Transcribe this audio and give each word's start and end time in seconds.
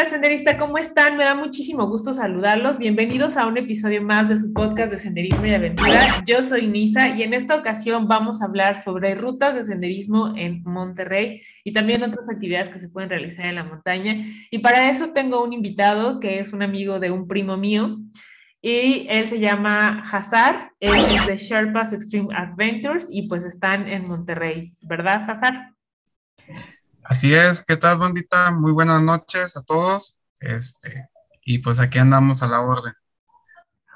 bandita 0.00 0.10
senderista? 0.10 0.56
¿Cómo 0.56 0.78
están? 0.78 1.16
Me 1.16 1.24
da 1.24 1.34
muchísimo 1.34 1.86
gusto 1.86 2.14
saludarlos. 2.14 2.78
Bienvenidos 2.78 3.36
a 3.36 3.46
un 3.46 3.58
episodio 3.58 4.02
más 4.02 4.28
de 4.28 4.38
su 4.38 4.52
podcast 4.52 4.90
de 4.92 4.98
Senderismo 4.98 5.44
y 5.44 5.54
Aventura. 5.54 6.22
Yo 6.26 6.42
soy 6.42 6.66
Nisa 6.66 7.08
y 7.08 7.22
en 7.22 7.34
esta 7.34 7.56
ocasión 7.56 8.08
vamos 8.08 8.40
a 8.40 8.46
hablar 8.46 8.82
sobre 8.82 9.14
rutas 9.14 9.54
de 9.54 9.64
senderismo 9.64 10.32
en 10.36 10.62
Monterrey 10.64 11.42
y 11.64 11.72
también 11.72 12.02
otras 12.02 12.28
actividades 12.30 12.70
que 12.70 12.80
se 12.80 12.88
pueden 12.88 13.10
realizar 13.10 13.44
en 13.46 13.56
la 13.56 13.64
montaña. 13.64 14.24
Y 14.50 14.60
para 14.60 14.90
eso 14.90 15.10
tengo 15.10 15.42
un 15.42 15.52
invitado 15.52 16.18
que 16.18 16.40
es 16.40 16.52
un 16.52 16.62
amigo 16.62 16.98
de 16.98 17.10
un 17.10 17.28
primo 17.28 17.56
mío 17.56 17.98
y 18.62 19.06
él 19.10 19.28
se 19.28 19.38
llama 19.38 20.00
Hazar, 20.00 20.72
él 20.80 20.94
es 20.94 21.26
de 21.26 21.36
Sherpas 21.36 21.92
Extreme 21.92 22.34
Adventures 22.34 23.06
y 23.10 23.28
pues 23.28 23.44
están 23.44 23.88
en 23.88 24.06
Monterrey, 24.06 24.74
¿verdad, 24.80 25.28
Hazar? 25.28 25.74
Así 27.10 27.34
es, 27.34 27.64
¿qué 27.66 27.76
tal, 27.76 27.98
bandita? 27.98 28.52
Muy 28.52 28.70
buenas 28.70 29.02
noches 29.02 29.56
a 29.56 29.64
todos. 29.64 30.16
Este, 30.38 31.08
y 31.44 31.58
pues 31.58 31.80
aquí 31.80 31.98
andamos 31.98 32.44
a 32.44 32.46
la 32.46 32.60
orden. 32.60 32.92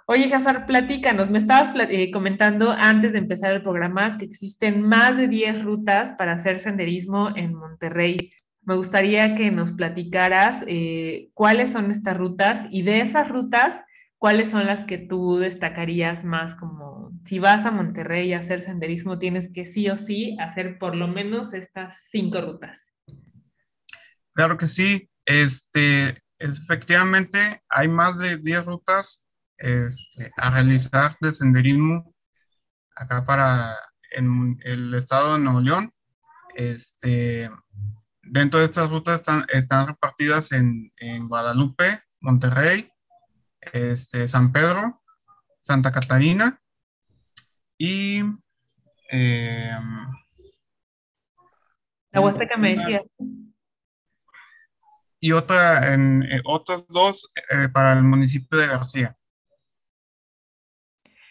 Oye, 0.09 0.35
Hazar, 0.35 0.67
platícanos. 0.67 1.31
Me 1.31 1.39
estabas 1.39 1.71
eh, 1.91 2.11
comentando 2.11 2.73
antes 2.77 3.13
de 3.13 3.19
empezar 3.19 3.53
el 3.53 3.63
programa 3.63 4.17
que 4.17 4.25
existen 4.25 4.83
más 4.83 5.17
de 5.17 5.29
10 5.29 5.63
rutas 5.63 6.15
para 6.15 6.33
hacer 6.33 6.59
senderismo 6.59 7.29
en 7.37 7.55
Monterrey. 7.55 8.33
Me 8.63 8.75
gustaría 8.75 9.37
que 9.37 9.53
nos 9.53 9.71
platicaras 9.71 10.65
eh, 10.67 11.31
cuáles 11.35 11.71
son 11.71 11.93
estas 11.93 12.17
rutas 12.17 12.67
y 12.73 12.83
de 12.83 13.01
esas 13.01 13.29
rutas, 13.29 13.81
cuáles 14.19 14.51
son 14.51 14.67
las 14.67 14.83
que 14.83 14.99
tú 14.99 15.37
destacarías 15.37 16.25
más 16.25 16.57
como 16.57 17.13
si 17.25 17.39
vas 17.39 17.65
a 17.65 17.71
Monterrey 17.71 18.33
a 18.33 18.41
hacer 18.41 18.61
senderismo, 18.61 19.21
tienes 19.21 19.53
que 19.53 19.67
sí 19.67 19.89
o 19.89 19.97
sí 19.97 20.37
hacer 20.41 20.81
por 20.81 20.97
lo 20.97 21.07
menos 21.07 21.55
estas 21.55 21.95
cinco 22.11 22.41
rutas. 22.41 22.94
Claro 24.35 24.59
que 24.59 24.67
sí. 24.67 25.09
Este, 25.25 26.23
efectivamente, 26.39 27.63
hay 27.69 27.89
más 27.89 28.19
de 28.19 28.37
10 28.39 28.67
rutas 28.67 29.25
este, 29.57 30.31
a 30.37 30.51
realizar 30.51 31.17
de 31.21 31.33
senderismo 31.33 32.15
acá 32.97 33.25
para 33.25 33.79
en 34.11 34.59
el 34.65 34.95
estado 34.95 35.35
de 35.35 35.39
Nuevo 35.41 35.61
León. 35.61 35.93
Este, 36.55 37.51
dentro 38.23 38.61
de 38.61 38.67
estas 38.67 38.91
rutas 38.91 39.21
están, 39.21 39.47
están 39.53 39.87
repartidas 39.87 40.53
en, 40.53 40.93
Guadalupe, 41.29 42.01
Monterrey, 42.21 42.91
este, 43.73 44.29
San 44.29 44.53
Pedro, 44.53 45.03
Santa 45.61 45.91
Catarina 45.91 46.61
y... 47.79 48.23
Eh, 49.11 49.71
la 52.11 52.21
Huasteca 52.21 52.57
me 52.57 52.77
decías 52.77 53.03
y 55.25 55.33
otra 55.33 55.95
en 55.95 56.23
eh, 56.25 56.43
otros 56.45 56.87
dos 56.87 57.31
eh, 57.51 57.71
para 57.73 57.95
el 57.95 58.03
municipio 58.03 58.59
de 58.59 58.67
García. 58.67 59.17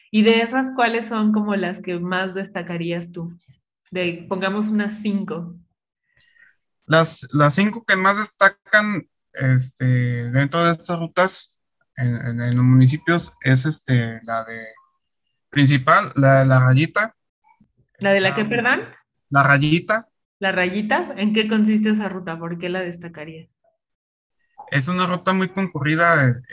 ¿Y 0.09 0.23
de 0.23 0.41
esas 0.41 0.71
cuáles 0.75 1.09
son 1.09 1.31
como 1.31 1.55
las 1.55 1.79
que 1.79 1.99
más 1.99 2.33
destacarías 2.33 3.11
tú? 3.11 3.37
De, 3.91 4.25
pongamos 4.27 4.67
unas 4.69 4.93
cinco. 4.99 5.55
Las, 6.87 7.27
las 7.33 7.53
cinco 7.53 7.85
que 7.85 7.95
más 7.95 8.17
destacan 8.17 9.07
este, 9.31 9.85
dentro 10.31 10.65
de 10.65 10.71
estas 10.71 10.97
rutas 10.97 11.61
en, 11.95 12.15
en, 12.15 12.55
los 12.55 12.65
municipios 12.65 13.31
es 13.41 13.67
este, 13.67 14.19
la 14.23 14.43
de 14.43 14.59
principal, 15.51 16.11
la 16.15 16.39
de 16.39 16.45
la 16.45 16.59
rayita. 16.59 17.15
¿La 17.99 18.11
de 18.11 18.21
la 18.21 18.33
que, 18.33 18.43
perdón? 18.45 18.89
La 19.29 19.43
rayita. 19.43 20.09
¿La 20.39 20.51
rayita? 20.51 21.13
¿En 21.15 21.31
qué 21.31 21.47
consiste 21.47 21.91
esa 21.91 22.09
ruta? 22.09 22.39
¿Por 22.39 22.57
qué 22.57 22.69
la 22.69 22.81
destacarías? 22.81 23.53
Es 24.73 24.87
una 24.87 25.05
ruta 25.05 25.33
muy 25.33 25.49
concurrida 25.49 26.29
en, 26.29 26.43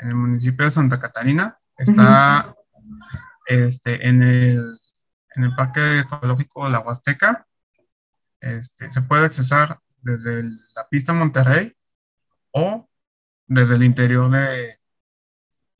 el 0.00 0.14
municipio 0.14 0.66
de 0.66 0.70
Santa 0.70 1.00
Catarina. 1.00 1.58
Está 1.74 2.54
este, 3.46 4.06
en, 4.06 4.22
el, 4.22 4.78
en 5.34 5.44
el 5.44 5.54
Parque 5.56 6.00
Ecológico 6.00 6.68
La 6.68 6.80
Huasteca. 6.80 7.46
Este, 8.40 8.90
se 8.90 9.00
puede 9.00 9.24
accesar 9.24 9.80
desde 10.02 10.42
la 10.42 10.86
pista 10.90 11.14
Monterrey 11.14 11.74
o 12.50 12.90
desde 13.46 13.76
el 13.76 13.84
interior 13.84 14.30
de, 14.30 14.78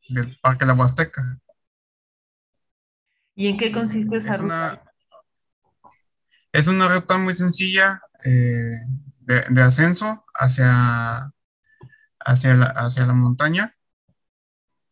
del 0.09 0.35
Parque 0.41 0.65
La 0.65 0.73
Huasteca. 0.73 1.37
¿Y 3.35 3.49
en 3.49 3.57
qué 3.57 3.71
consiste 3.71 4.17
esa 4.17 4.35
ruta? 4.35 4.83
es 6.51 6.67
una 6.67 6.87
ruta 6.87 7.19
muy 7.19 7.35
sencilla 7.35 8.01
eh, 8.25 8.71
de, 9.19 9.45
de, 9.47 9.61
ascenso 9.61 10.25
hacia 10.33 11.31
hacia 12.27 12.55
la, 12.55 12.65
hacia 12.65 13.05
la 13.05 13.13
montaña, 13.13 13.73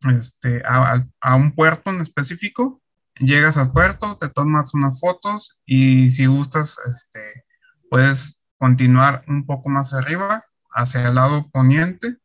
este, 0.10 0.64
a, 0.66 1.36
un 1.36 1.54
puerto 1.54 1.92
en 1.92 2.02
específico. 2.02 2.82
Llegas 3.20 3.58
al 3.58 3.72
puerto, 3.72 4.18
te 4.18 4.30
tomas 4.30 4.74
unas 4.74 5.00
fotos 5.00 5.60
y 5.66 6.10
si 6.10 6.26
gustas, 6.26 6.78
este, 6.90 7.46
puedes 7.90 8.42
continuar 8.58 9.24
un 9.28 9.46
poco 9.46 9.70
más 9.70 9.94
arriba, 9.94 10.44
hacia 10.72 11.08
el 11.08 11.16
lado 11.16 11.50
poniente, 11.52 12.18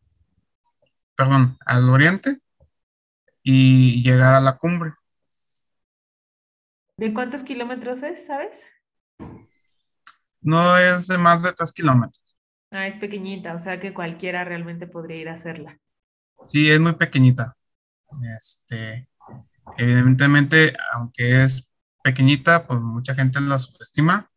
perdón, 1.17 1.59
al 1.67 1.89
oriente 1.91 2.41
y 3.43 4.03
llegar 4.03 4.35
a 4.35 4.41
la 4.41 4.59
cumbre. 4.59 4.93
¿De 6.97 7.13
cuántos 7.13 7.43
kilómetros 7.43 8.03
es, 8.03 8.27
sabes? 8.27 8.61
No 10.41 10.77
es 10.77 11.07
de 11.07 11.19
más 11.19 11.43
de 11.43 11.53
tres 11.53 11.73
kilómetros. 11.73 12.20
Ah, 12.73 12.87
es 12.87 12.97
pequeñita, 12.97 13.55
o 13.55 13.59
sea 13.59 13.81
que 13.81 13.95
cualquiera 13.95 14.45
realmente 14.45 14.87
podría 14.87 15.17
ir 15.17 15.29
a 15.29 15.35
hacerla. 15.35 15.79
Sí, 16.47 16.71
es 16.71 16.81
muy 16.81 16.95
pequeñita. 16.95 17.57
Este, 18.37 19.09
evidentemente, 19.79 20.75
aunque 20.95 21.41
es 21.43 21.71
pequeñita, 22.03 22.67
pues 22.67 22.81
mucha 22.81 23.15
gente 23.15 23.41
la 23.41 23.59
subestima 23.59 24.31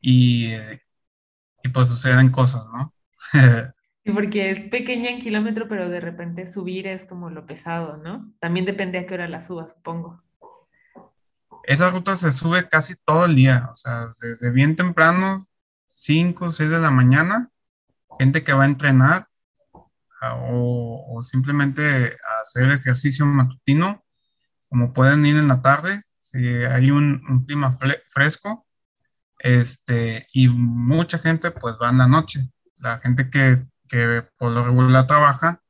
y, 0.00 0.52
y 1.62 1.68
pues 1.72 1.88
suceden 1.88 2.30
cosas, 2.30 2.66
¿no? 2.72 2.94
Sí, 4.04 4.12
porque 4.12 4.50
es 4.50 4.60
pequeña 4.70 5.10
en 5.10 5.20
kilómetro, 5.20 5.68
pero 5.68 5.88
de 5.88 6.00
repente 6.00 6.46
subir 6.46 6.86
es 6.88 7.06
como 7.06 7.30
lo 7.30 7.46
pesado, 7.46 7.96
¿no? 7.98 8.32
También 8.40 8.66
depende 8.66 8.98
a 8.98 9.06
qué 9.06 9.14
hora 9.14 9.28
la 9.28 9.40
suba, 9.42 9.68
supongo. 9.68 10.22
Esa 11.64 11.90
ruta 11.90 12.16
se 12.16 12.32
sube 12.32 12.68
casi 12.68 12.96
todo 13.04 13.26
el 13.26 13.36
día, 13.36 13.68
o 13.72 13.76
sea, 13.76 14.08
desde 14.20 14.50
bien 14.50 14.74
temprano 14.74 15.46
5 15.88 16.44
o 16.44 16.52
6 16.52 16.70
de 16.70 16.80
la 16.80 16.90
mañana, 16.90 17.50
gente 18.18 18.44
que 18.44 18.52
va 18.52 18.64
a 18.64 18.66
entrenar 18.66 19.28
o, 20.20 21.20
simplemente 21.22 21.82
a 21.82 22.40
hacer 22.40 22.70
ejercicio 22.70 23.26
matutino, 23.26 24.04
como 24.68 24.92
pueden 24.92 25.24
ir 25.26 25.36
en 25.36 25.48
la 25.48 25.62
tarde, 25.62 26.02
si 26.20 26.38
hay 26.46 26.90
un, 26.90 27.44
clima 27.46 27.76
fresco, 28.08 28.66
este, 29.38 30.26
y 30.32 30.48
mucha 30.48 31.18
gente 31.18 31.50
pues 31.50 31.76
va 31.80 31.90
en 31.90 31.98
la 31.98 32.08
noche. 32.08 32.40
La 32.76 32.98
gente 32.98 33.30
que, 33.30 33.64
que 33.88 34.24
por 34.36 34.52
lo 34.52 34.64
regular 34.64 35.06
trabaja, 35.06 35.62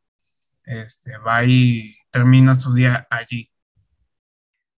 este, 0.64 1.16
va 1.18 1.44
y 1.44 1.96
termina 2.10 2.54
su 2.54 2.74
día 2.74 3.06
allí. 3.10 3.50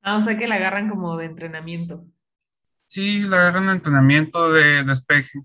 Ah, 0.02 0.18
o 0.18 0.22
sea 0.22 0.38
que 0.38 0.48
la 0.48 0.56
agarran 0.56 0.90
como 0.90 1.18
de 1.18 1.26
entrenamiento. 1.26 2.06
Sí, 2.90 3.24
la 3.24 3.38
agarran 3.38 3.70
entrenamiento 3.70 4.52
de 4.52 4.84
despeje. 4.84 5.44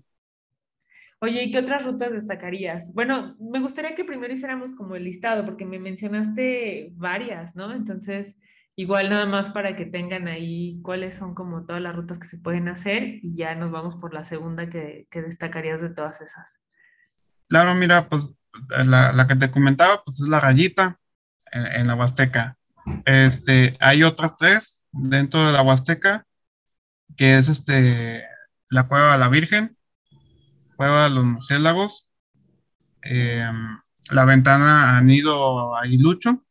Oye, 1.19 1.43
¿y 1.43 1.51
qué 1.51 1.59
otras 1.59 1.85
rutas 1.85 2.11
destacarías? 2.11 2.91
Bueno, 2.91 3.35
me 3.39 3.59
gustaría 3.59 3.93
que 3.93 4.03
primero 4.03 4.33
hiciéramos 4.33 4.71
como 4.71 4.95
el 4.95 5.03
listado, 5.03 5.45
porque 5.45 5.63
me 5.63 5.77
mencionaste 5.77 6.89
varias, 6.93 7.55
¿no? 7.55 7.71
Entonces, 7.71 8.35
igual 8.75 9.11
nada 9.11 9.27
más 9.27 9.51
para 9.51 9.75
que 9.75 9.85
tengan 9.85 10.27
ahí 10.27 10.81
cuáles 10.81 11.13
son 11.13 11.35
como 11.35 11.67
todas 11.67 11.83
las 11.83 11.95
rutas 11.95 12.17
que 12.17 12.25
se 12.25 12.39
pueden 12.39 12.67
hacer 12.67 13.03
y 13.21 13.35
ya 13.35 13.53
nos 13.53 13.69
vamos 13.69 13.95
por 13.97 14.15
la 14.15 14.23
segunda 14.23 14.67
que, 14.67 15.07
destacarías 15.13 15.81
de 15.81 15.89
todas 15.89 16.21
esas. 16.21 16.59
Claro, 17.47 17.75
mira, 17.75 18.09
pues 18.09 18.33
la, 18.87 19.27
que 19.27 19.35
te 19.35 19.51
comentaba, 19.51 20.01
pues 20.03 20.19
es 20.19 20.27
la 20.27 20.39
rayita 20.39 20.99
en, 21.51 21.67
en 21.67 21.87
la 21.87 21.93
Huasteca. 21.93 22.57
Este, 23.05 23.77
hay 23.79 24.01
otras 24.01 24.35
tres 24.35 24.83
dentro 24.91 25.45
de 25.45 25.53
la 25.53 25.61
Huasteca 25.61 26.25
que 27.17 27.37
es 27.37 27.49
este, 27.49 28.23
la 28.69 28.87
Cueva 28.87 29.13
de 29.13 29.19
la 29.19 29.29
Virgen, 29.29 29.77
Cueva 30.75 31.05
de 31.05 31.09
los 31.11 31.23
Murciélagos, 31.23 32.09
em, 33.01 33.79
la 34.09 34.25
Ventana 34.25 34.97
a 34.97 35.01
Nido 35.01 35.75
Aguilucho. 35.75 36.43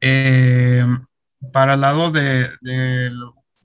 Em, 0.00 1.06
para 1.52 1.74
el 1.74 1.80
lado 1.80 2.10
de, 2.10 2.50
de, 2.60 3.10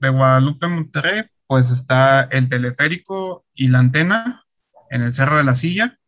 Guadalupe, 0.08 0.66
Monterrey, 0.68 1.24
pues 1.46 1.70
está 1.70 2.22
el 2.22 2.48
teleférico 2.48 3.44
y 3.54 3.68
la 3.68 3.80
antena 3.80 4.44
en 4.90 5.02
el 5.02 5.12
Cerro 5.12 5.36
de 5.36 5.44
la 5.44 5.54
Silla. 5.54 5.98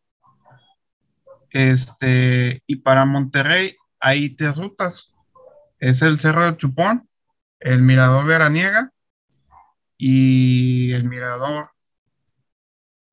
Este, 1.51 2.63
y 2.65 2.77
para 2.77 3.05
Monterrey 3.05 3.75
hay 3.99 4.31
tres 4.35 4.57
rutas. 4.57 5.13
Es 5.79 6.01
el 6.01 6.19
Cerro 6.19 6.45
de 6.45 6.57
Chupón, 6.57 7.07
el 7.59 7.81
Mirador 7.81 8.25
Veraniega 8.25 8.93
y 10.05 10.91
el 10.91 11.05
mirador, 11.05 11.69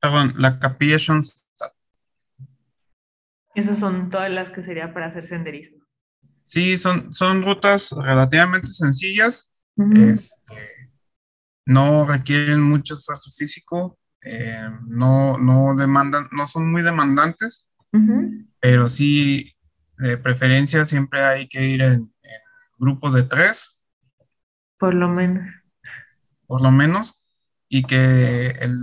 perdón, 0.01 0.33
la 0.35 0.59
capilla 0.59 0.97
Schoenstatt. 0.97 1.71
Esas 3.55 3.79
son 3.79 4.09
todas 4.09 4.29
las 4.29 4.49
que 4.49 4.61
sería 4.61 4.93
para 4.93 5.05
hacer 5.05 5.25
senderismo. 5.25 5.85
Sí, 6.43 6.77
son, 6.77 7.13
son 7.13 7.43
rutas 7.43 7.93
relativamente 7.93 8.67
sencillas. 8.67 9.49
Este, 9.77 10.91
no 11.65 12.05
requieren 12.05 12.61
mucho 12.61 12.95
esfuerzo 12.95 13.31
físico, 13.31 13.97
eh, 14.21 14.69
no, 14.85 15.37
no 15.37 15.73
demandan, 15.75 16.27
no 16.33 16.45
son 16.45 16.69
muy 16.69 16.81
demandantes, 16.81 17.65
pero 18.59 18.89
sí, 18.89 19.55
de 19.97 20.17
preferencia, 20.17 20.83
siempre 20.83 21.23
hay 21.23 21.47
que 21.47 21.63
ir 21.63 21.81
en, 21.83 22.13
en 22.21 22.41
grupos 22.77 23.13
de 23.13 23.23
tres, 23.23 23.81
Por 24.77 24.93
lo 24.93 25.07
menos. 25.07 25.60
Por 26.51 26.61
lo 26.61 26.69
menos, 26.69 27.15
y 27.69 27.83
que 27.83 28.47
el 28.47 28.75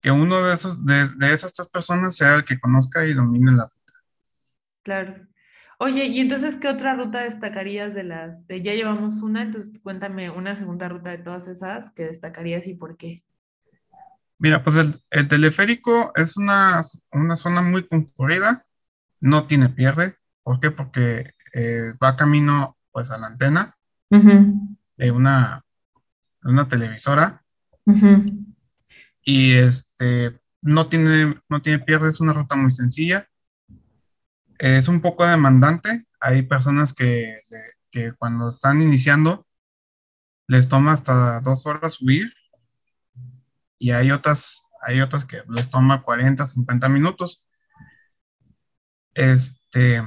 que 0.00 0.12
uno 0.12 0.40
de 0.40 0.54
esos, 0.54 0.86
de, 0.86 1.08
de 1.16 1.32
esas 1.32 1.52
tres 1.54 1.66
personas 1.66 2.14
sea 2.14 2.36
el 2.36 2.44
que 2.44 2.60
conozca 2.60 3.04
y 3.04 3.14
domine 3.14 3.50
la 3.50 3.68
Claro. 4.84 5.26
Oye, 5.80 6.04
y 6.04 6.20
entonces, 6.20 6.56
¿qué 6.58 6.68
otra 6.68 6.94
ruta 6.94 7.24
destacarías 7.24 7.94
de 7.94 8.04
las, 8.04 8.46
de 8.46 8.62
ya 8.62 8.74
llevamos 8.74 9.22
una, 9.22 9.42
entonces 9.42 9.80
cuéntame 9.82 10.30
una 10.30 10.54
segunda 10.54 10.88
ruta 10.88 11.10
de 11.10 11.18
todas 11.18 11.48
esas 11.48 11.90
que 11.90 12.04
destacarías 12.04 12.64
y 12.68 12.74
por 12.74 12.96
qué? 12.96 13.24
Mira, 14.38 14.62
pues 14.62 14.76
el, 14.76 15.02
el 15.10 15.26
teleférico 15.26 16.12
es 16.14 16.36
una, 16.36 16.80
una 17.10 17.34
zona 17.34 17.60
muy 17.62 17.88
concurrida, 17.88 18.64
no 19.18 19.48
tiene 19.48 19.68
pierde. 19.70 20.14
¿Por 20.44 20.60
qué? 20.60 20.70
Porque 20.70 21.32
eh, 21.52 21.92
va 22.00 22.14
camino 22.14 22.76
pues 22.92 23.10
a 23.10 23.18
la 23.18 23.26
antena 23.26 23.76
de 24.96 25.10
una, 25.10 25.64
de 26.42 26.50
una 26.50 26.68
televisora 26.68 27.44
y 29.22 29.52
este 29.52 30.40
no 30.62 30.88
tiene, 30.88 31.40
no 31.48 31.62
tiene 31.62 31.78
pierde, 31.78 32.08
es 32.08 32.20
una 32.20 32.32
ruta 32.32 32.56
muy 32.56 32.70
sencilla. 32.70 33.28
Es 34.58 34.88
un 34.88 35.00
poco 35.00 35.26
demandante. 35.26 36.06
Hay 36.20 36.42
personas 36.42 36.92
que, 36.92 37.40
que 37.90 38.12
cuando 38.12 38.48
están 38.48 38.82
iniciando 38.82 39.46
les 40.48 40.68
toma 40.68 40.92
hasta 40.92 41.40
dos 41.40 41.66
horas 41.66 41.94
subir 41.94 42.32
y 43.78 43.90
hay 43.90 44.10
otras, 44.10 44.62
hay 44.86 45.00
otras 45.00 45.24
que 45.24 45.42
les 45.48 45.68
toma 45.68 46.02
40, 46.02 46.46
50 46.46 46.88
minutos. 46.88 47.44
Este, 49.14 50.02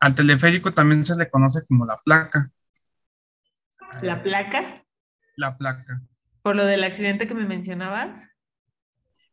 al 0.00 0.14
teleférico 0.14 0.72
también 0.74 1.04
se 1.04 1.16
le 1.16 1.30
conoce 1.30 1.64
como 1.66 1.86
la 1.86 1.96
placa. 2.04 2.50
¿La 4.02 4.22
placa? 4.22 4.84
la 5.36 5.56
placa. 5.56 6.02
¿Por 6.42 6.54
lo 6.54 6.64
del 6.64 6.84
accidente 6.84 7.26
que 7.26 7.34
me 7.34 7.44
mencionabas? 7.44 8.28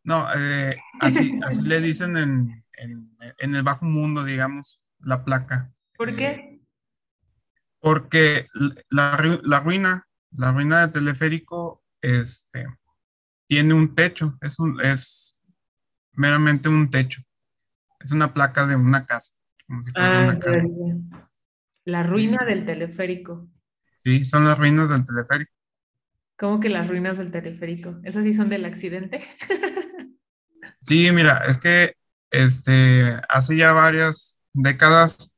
No, 0.03 0.27
eh, 0.35 0.75
así, 0.99 1.37
así 1.41 1.61
le 1.61 1.79
dicen 1.81 2.17
en, 2.17 2.65
en- 2.77 3.17
en 3.37 3.55
el 3.55 3.63
bajo 3.63 3.85
mundo, 3.85 4.23
digamos, 4.23 4.81
la 4.99 5.23
placa. 5.23 5.71
¿Por 5.97 6.09
Eh, 6.09 6.15
qué? 6.17 6.61
porque 7.79 8.47
la, 8.89 9.17
la 9.43 9.59
ruina, 9.59 10.07
la 10.31 10.51
ruina 10.51 10.81
del 10.81 10.91
teleférico, 10.91 11.83
este, 12.01 12.65
tiene 13.47 13.73
un 13.73 13.95
techo, 13.95 14.37
es 14.41 14.59
un, 14.59 14.79
es 14.81 15.39
meramente 16.13 16.69
un 16.69 16.89
techo. 16.89 17.21
Es 17.99 18.11
una 18.11 18.33
placa 18.33 18.67
de 18.67 18.75
una 18.75 19.05
casa, 19.05 19.33
como 19.67 19.83
si 19.83 19.91
fuera 19.91 20.15
Ah, 20.15 20.21
una 20.23 20.39
casa. 20.39 20.63
La 21.85 22.01
ruina 22.01 22.43
del 22.43 22.65
teleférico. 22.65 23.47
Sí, 24.03 24.25
son 24.25 24.43
las 24.45 24.57
ruinas 24.59 24.89
del 24.89 25.05
teleférico. 25.05 25.53
¿Cómo 26.37 26.59
que 26.59 26.69
las 26.69 26.87
ruinas 26.89 27.17
del 27.19 27.31
teleférico? 27.31 27.99
¿Esas 28.03 28.23
sí 28.25 28.33
son 28.33 28.49
del 28.49 28.65
accidente? 28.65 29.21
Sí, 30.81 31.11
mira, 31.11 31.39
es 31.47 31.57
que 31.59 31.95
este, 32.31 33.19
hace 33.29 33.57
ya 33.57 33.73
varias 33.73 34.39
décadas 34.53 35.35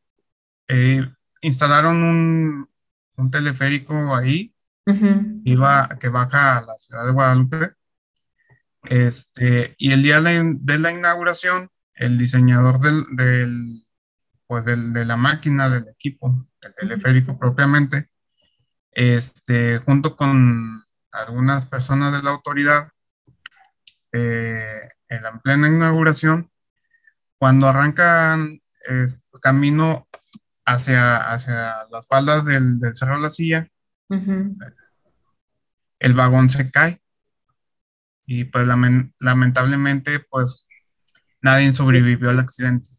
eh, 0.70 1.02
instalaron 1.42 2.04
un, 2.04 2.70
un 3.18 3.32
teleférico 3.32 4.16
ahí, 4.16 4.56
Ujú, 4.88 5.10
iba, 5.44 5.90
que 6.00 6.10
baja 6.10 6.60
a 6.60 6.62
la 6.62 6.78
ciudad 6.80 7.06
de 7.06 7.12
Guadalupe. 7.14 7.74
Este, 8.84 9.76
y 9.78 9.94
el 9.94 10.04
día 10.04 10.18
de 10.22 10.44
la, 10.44 10.44
de 10.60 10.80
la 10.80 10.92
inauguración, 10.92 11.70
el 11.96 12.18
diseñador 12.18 12.80
del, 12.80 13.04
del, 13.16 13.84
pues 14.48 14.66
del- 14.66 14.94
de 14.94 15.06
la 15.06 15.18
máquina, 15.18 15.70
del 15.70 15.88
equipo, 15.90 16.48
del 16.62 16.76
teleférico 16.76 17.38
propiamente, 17.40 18.10
este, 18.96 19.80
junto 19.80 20.16
con 20.16 20.84
algunas 21.12 21.66
personas 21.66 22.12
de 22.12 22.24
la 22.24 22.32
autoridad, 22.32 22.90
eh, 24.12 24.90
en 25.10 25.24
la 25.24 25.40
plena 25.40 25.68
inauguración, 25.68 26.50
cuando 27.38 27.68
arrancan 27.68 28.62
camino 29.42 30.08
hacia, 30.66 31.18
hacia 31.18 31.78
las 31.92 32.08
faldas 32.08 32.46
del, 32.46 32.80
del 32.80 32.96
Cerro 32.96 33.16
de 33.16 33.22
la 33.22 33.30
Silla, 33.30 33.68
el 36.00 36.14
vagón 36.14 36.50
se 36.50 36.70
cae 36.72 37.02
y 38.26 38.46
pues 38.46 38.68
lamen- 38.68 39.14
lamentablemente 39.20 40.20
pues 40.30 40.68
nadie 41.42 41.74
sobrevivió 41.74 42.30
al 42.30 42.40
accidente. 42.40 42.90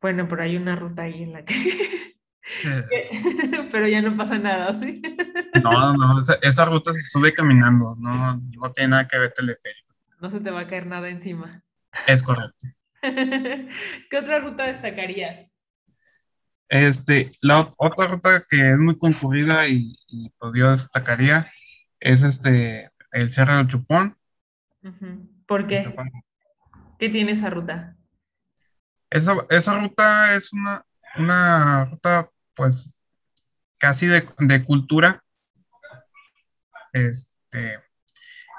Bueno, 0.00 0.28
pero 0.28 0.42
hay 0.42 0.56
una 0.56 0.76
ruta 0.76 1.02
ahí 1.02 1.22
en 1.22 1.32
la 1.32 1.44
que... 1.44 1.54
Pero 3.70 3.86
ya 3.88 4.02
no 4.02 4.16
pasa 4.16 4.38
nada, 4.38 4.74
¿sí? 4.78 5.02
No, 5.62 5.92
no, 5.94 6.22
esa, 6.22 6.34
esa 6.42 6.64
ruta 6.64 6.92
se 6.92 7.02
sube 7.02 7.34
caminando, 7.34 7.94
no, 7.98 8.36
no 8.36 8.72
tiene 8.72 8.88
nada 8.90 9.06
que 9.06 9.18
ver 9.18 9.32
teleférico. 9.32 9.94
No 10.22 10.30
se 10.30 10.40
te 10.40 10.50
va 10.50 10.60
a 10.60 10.66
caer 10.66 10.86
nada 10.86 11.08
encima. 11.10 11.62
Es 12.06 12.22
correcto. 12.22 12.68
¿Qué 13.02 14.16
otra 14.18 14.38
ruta 14.38 14.64
destacarías? 14.64 15.50
Este, 16.68 17.30
la 17.42 17.60
ot- 17.60 17.74
otra 17.76 18.06
ruta 18.06 18.42
que 18.48 18.70
es 18.70 18.78
muy 18.78 18.96
concurrida 18.98 19.68
y, 19.68 19.94
y 20.08 20.30
pues 20.38 20.52
yo 20.56 20.70
destacaría 20.70 21.52
es 22.00 22.22
este, 22.22 22.90
el 23.12 23.30
Cerro 23.30 23.56
del 23.58 23.68
Chupón. 23.68 24.16
¿Por 25.46 25.66
qué? 25.66 25.82
Chupón. 25.84 26.10
¿Qué 26.98 27.08
tiene 27.10 27.32
esa 27.32 27.50
ruta? 27.50 27.96
Esa, 29.10 29.36
esa 29.50 29.78
ruta 29.78 30.34
es 30.34 30.52
una, 30.52 30.84
una 31.18 31.84
ruta 31.84 32.28
pues 32.54 32.92
casi 33.78 34.06
de, 34.06 34.28
de 34.38 34.64
cultura. 34.64 35.22
Este, 36.92 37.74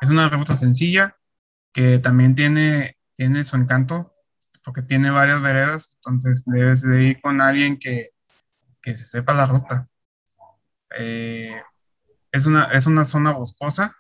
es 0.01 0.09
una 0.09 0.29
ruta 0.29 0.55
sencilla 0.57 1.15
que 1.71 1.99
también 1.99 2.35
tiene, 2.35 2.97
tiene 3.15 3.43
su 3.43 3.55
encanto 3.55 4.13
porque 4.63 4.81
tiene 4.81 5.09
varias 5.09 5.41
veredas, 5.41 5.91
entonces 5.95 6.43
debes 6.45 6.81
de 6.83 7.03
ir 7.03 7.21
con 7.21 7.41
alguien 7.41 7.77
que, 7.77 8.11
que 8.81 8.95
se 8.95 9.05
sepa 9.07 9.33
la 9.33 9.45
ruta. 9.45 9.89
Eh, 10.97 11.61
es 12.31 12.45
una, 12.45 12.65
es 12.65 12.85
una 12.85 13.03
zona 13.05 13.31
boscosa 13.31 13.95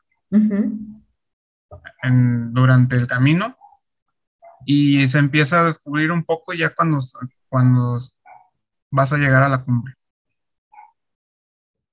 en- 2.03 2.53
durante 2.53 2.95
el 2.95 3.07
camino 3.07 3.57
y 4.65 5.05
se 5.07 5.19
empieza 5.19 5.59
a 5.61 5.65
descubrir 5.65 6.11
un 6.11 6.23
poco 6.23 6.53
ya 6.53 6.73
cuando, 6.73 6.99
cuando 7.49 7.99
vas 8.93 9.11
a 9.11 9.17
llegar 9.17 9.41
a 9.41 9.49
la 9.49 9.63
cumbre. 9.63 9.95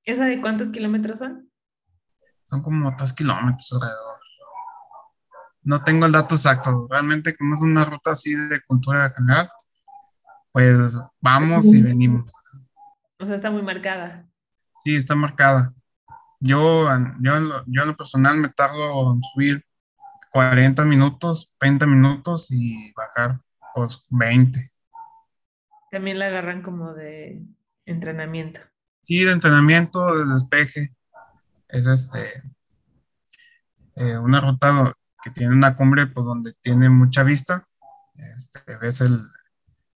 ¿Esa 0.04 0.26
de 0.26 0.40
cuántos 0.40 0.69
kilómetros 0.69 1.19
son? 1.19 1.50
Son 2.45 2.62
como 2.62 2.95
tres 2.97 3.12
kilómetros 3.12 3.73
alrededor. 3.73 4.21
No 5.62 5.83
tengo 5.83 6.07
el 6.07 6.12
dato 6.12 6.35
exacto. 6.35 6.87
Realmente, 6.90 7.35
como 7.37 7.54
es 7.54 7.62
una 7.62 7.85
ruta 7.85 8.12
así 8.12 8.35
de 8.35 8.61
cultura 8.62 9.11
general, 9.11 9.50
pues 10.52 10.99
vamos 11.21 11.64
y 11.66 11.80
venimos. 11.80 12.30
O 13.19 13.26
sea, 13.26 13.37
está 13.37 13.50
muy 13.50 13.62
marcada. 13.62 14.26
Sí, 14.83 14.97
está 14.97 15.14
marcada. 15.14 15.73
Yo, 16.38 16.88
yo, 17.21 17.64
yo 17.66 17.83
en 17.83 17.88
lo 17.88 17.97
personal 17.97 18.37
me 18.37 18.49
tardo 18.49 19.14
en 19.14 19.23
subir 19.23 19.64
40 20.33 20.85
minutos, 20.85 21.54
30 21.59 21.87
minutos 21.87 22.49
y 22.50 22.92
bajar 22.92 23.40
pues 23.75 24.04
20. 24.09 24.71
También 25.90 26.18
la 26.18 26.26
agarran 26.26 26.62
como 26.62 26.94
de 26.94 27.42
entrenamiento. 27.85 28.61
Sí, 29.02 29.25
de 29.25 29.32
entrenamiento, 29.32 30.16
de 30.16 30.32
despeje. 30.32 30.94
Es 31.68 31.87
este, 31.87 32.42
eh, 33.97 34.18
una 34.18 34.40
ruta 34.40 34.97
que 35.23 35.30
tiene 35.30 35.54
una 35.54 35.76
cumbre 35.76 36.06
pues 36.06 36.25
donde 36.25 36.54
tiene 36.61 36.88
mucha 36.88 37.23
vista. 37.23 37.66
Este, 38.14 38.76
ves 38.76 39.00
el, 39.00 39.18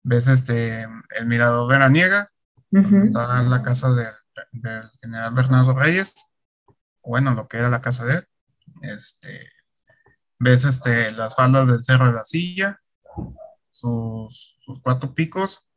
ves 0.02 0.28
este, 0.28 0.82
el 0.82 1.26
mirador 1.26 1.68
veraniega, 1.68 2.30
donde 2.70 2.88
Ujú. 2.88 3.02
está 3.02 3.42
la 3.42 3.62
casa 3.62 3.92
del, 3.92 4.14
del 4.52 4.90
general 5.00 5.35
Bernardo 5.35 5.75
Reyes, 5.75 6.14
bueno, 7.02 7.35
lo 7.35 7.49
que 7.49 7.59
era 7.59 7.68
la 7.68 7.80
casa 7.80 8.04
de 8.04 8.16
él. 8.16 8.28
Este, 8.82 9.50
ves 10.38 10.64
este, 10.64 11.11
las 11.12 11.35
faldas 11.35 11.66
del 11.66 11.82
Cerro 11.82 12.06
de 12.06 12.12
la 12.12 12.25
Silla, 12.25 12.80
sus, 13.70 14.56
sus 14.61 14.80
cuatro 14.82 15.14
picos 15.14 15.70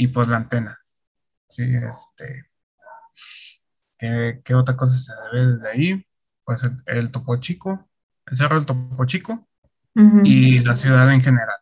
y 0.00 0.08
pues 0.08 0.28
la 0.28 0.38
antena. 0.38 0.78
Sí, 1.46 1.62
este, 1.62 2.46
¿qué, 3.98 4.40
qué 4.42 4.54
otra 4.54 4.74
cosa 4.74 4.96
se 4.96 5.12
ve 5.30 5.46
desde 5.46 5.70
ahí? 5.70 6.06
Pues 6.42 6.64
el, 6.64 6.82
el 6.86 7.10
Topo 7.10 7.36
Chico, 7.36 7.90
el 8.24 8.36
Cerro 8.38 8.56
del 8.56 8.64
Topo 8.64 9.04
Chico, 9.04 9.46
y 10.24 10.60
la 10.60 10.74
ciudad 10.74 11.12
en 11.12 11.20
general. 11.20 11.58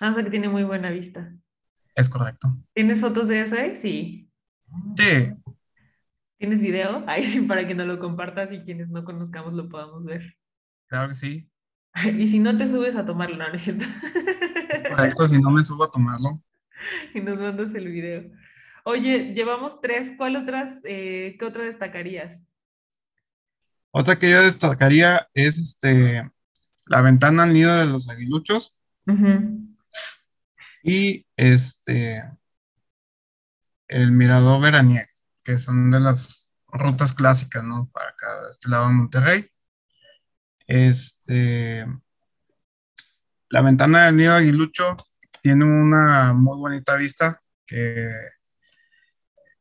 Ah, 0.00 0.08
o 0.10 0.14
sea 0.14 0.24
que 0.24 0.30
tiene 0.30 0.48
muy 0.48 0.64
buena 0.64 0.90
vista. 0.90 1.32
Es 1.94 2.08
correcto. 2.08 2.56
¿Tienes 2.74 3.00
fotos 3.00 3.28
de 3.28 3.42
ese? 3.42 3.76
Sí. 3.76 4.28
Sí. 4.96 5.32
¿Tienes 6.38 6.60
video? 6.60 7.04
Ahí 7.06 7.22
sí, 7.22 7.40
para 7.42 7.68
que 7.68 7.76
no 7.76 7.84
lo 7.84 8.00
compartas 8.00 8.50
y 8.50 8.64
quienes 8.64 8.88
no 8.88 9.04
conozcamos 9.04 9.54
lo 9.54 9.68
podamos 9.68 10.06
ver. 10.06 10.36
Claro 10.88 11.10
que 11.10 11.14
sí. 11.14 11.50
Y 12.18 12.26
si 12.26 12.40
no 12.40 12.56
te 12.56 12.66
subes 12.66 12.96
a 12.96 13.06
tomarlo, 13.06 13.36
no, 13.36 13.48
no 13.48 13.54
es 13.54 13.62
cierto. 13.62 13.84
Correcto, 14.90 15.28
si 15.28 15.40
no 15.40 15.52
me 15.52 15.62
subo 15.62 15.84
a 15.84 15.90
tomarlo. 15.92 16.42
Y 17.14 17.20
nos 17.20 17.38
mandas 17.38 17.74
el 17.74 17.88
video. 17.88 18.30
Oye, 18.84 19.34
llevamos 19.34 19.80
tres, 19.80 20.12
¿cuál 20.16 20.36
otras, 20.36 20.80
eh, 20.84 21.36
qué 21.38 21.44
otra 21.44 21.64
destacarías? 21.64 22.42
Otra 23.90 24.18
que 24.18 24.30
yo 24.30 24.42
destacaría 24.42 25.28
es 25.34 25.58
este, 25.58 26.30
la 26.86 27.02
ventana 27.02 27.44
al 27.44 27.52
nido 27.52 27.76
de 27.76 27.86
los 27.86 28.08
aguiluchos. 28.08 28.78
Y 30.82 31.26
este, 31.36 32.22
el 33.88 34.12
mirador 34.12 34.60
veraniego, 34.60 35.08
que 35.42 35.58
son 35.58 35.90
de 35.90 36.00
las 36.00 36.52
rutas 36.66 37.14
clásicas, 37.14 37.64
¿no? 37.64 37.88
Para 37.92 38.10
acá, 38.10 38.26
este 38.50 38.68
lado 38.68 38.86
de 38.88 38.92
Monterrey. 38.92 39.50
Este, 40.66 41.86
la 43.48 43.62
ventana 43.62 44.06
del 44.06 44.16
nido 44.16 44.34
aguilucho 44.34 44.96
tiene 45.46 45.64
una 45.64 46.32
muy 46.32 46.58
bonita 46.58 46.96
vista 46.96 47.40
que, 47.64 48.10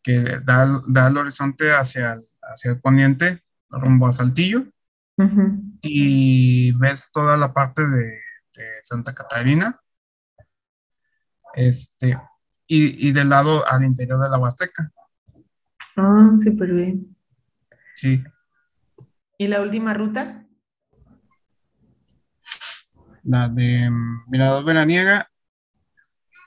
que 0.02 0.40
da, 0.44 0.82
da 0.88 1.08
el 1.08 1.18
horizonte 1.18 1.72
hacia 1.74 2.14
el, 2.14 2.24
hacia 2.42 2.72
el 2.72 2.82
poniente, 2.82 3.44
rumbo 3.70 4.08
a 4.08 4.14
Saltillo, 4.14 4.66
y 5.84 6.72
ves 6.72 7.12
toda 7.14 7.38
la 7.38 7.54
parte 7.54 7.84
de, 7.84 8.20
de 8.56 8.66
Santa 8.82 9.14
Catarina. 9.14 9.80
Este, 11.54 12.18
y, 12.66 13.08
y, 13.08 13.12
del 13.12 13.30
lado 13.30 13.64
al 13.68 13.84
interior 13.84 14.20
de 14.20 14.30
la 14.32 14.40
Huasteca. 14.40 14.92
Ah, 15.98 16.32
súper 16.44 16.74
bien. 16.74 17.16
Sí. 17.94 18.24
¿Y 19.38 19.48
la 19.50 19.62
última 19.62 19.94
ruta? 19.94 20.48
La 23.22 23.50
de 23.50 23.92
Mirador 24.26 24.66
Veraniega. 24.66 25.30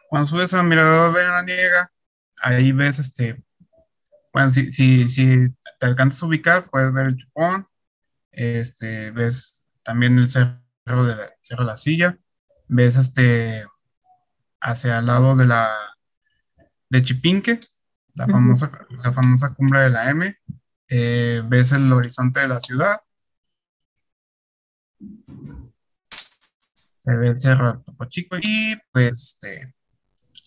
Cuando 0.09 0.27
subes 0.27 0.55
a 0.55 0.63
Mirador 0.63 1.15
Veraniega, 1.15 1.93
ahí 2.43 2.73
ves 2.73 2.99
este. 2.99 3.43
Bueno, 4.33 4.53
si, 4.53 4.73
si, 4.73 5.07
si 5.09 5.55
te 5.79 5.87
alcanzas 5.87 6.23
a 6.23 6.27
ubicar, 6.27 6.71
puedes 6.71 6.93
ver 6.93 7.09
el 7.09 7.17
chupón. 7.17 7.69
Este, 8.33 9.11
ves 9.11 9.67
también 9.83 10.19
el 10.19 10.29
cerro 10.29 11.05
de 11.05 11.17
la, 11.17 11.31
cerro 11.43 11.65
de 11.65 11.67
la 11.67 11.77
silla. 11.77 12.19
Ves 12.69 12.97
este 12.97 13.67
hacia 14.61 14.99
el 14.99 15.07
lado 15.07 15.37
de 15.37 15.47
la 15.47 15.71
de 16.91 17.03
Chipinque, 17.03 17.61
la 18.15 18.27
famosa, 18.27 18.71
la 18.91 19.13
famosa 19.13 19.55
cumbre 19.55 19.81
de 19.81 19.91
la 19.91 20.11
M. 20.11 20.37
Eh, 20.89 21.43
ves 21.47 21.73
el 21.73 21.93
horizonte 21.93 22.41
de 22.41 22.49
la 22.49 22.61
ciudad. 22.61 23.01
Se 26.99 27.15
ve 27.15 27.29
el 27.29 27.41
cerro 27.41 27.75
de 27.75 27.85
Topo 27.85 28.05
Chico 28.07 28.37
y 28.41 28.77
pues 28.93 29.37
este, 29.41 29.75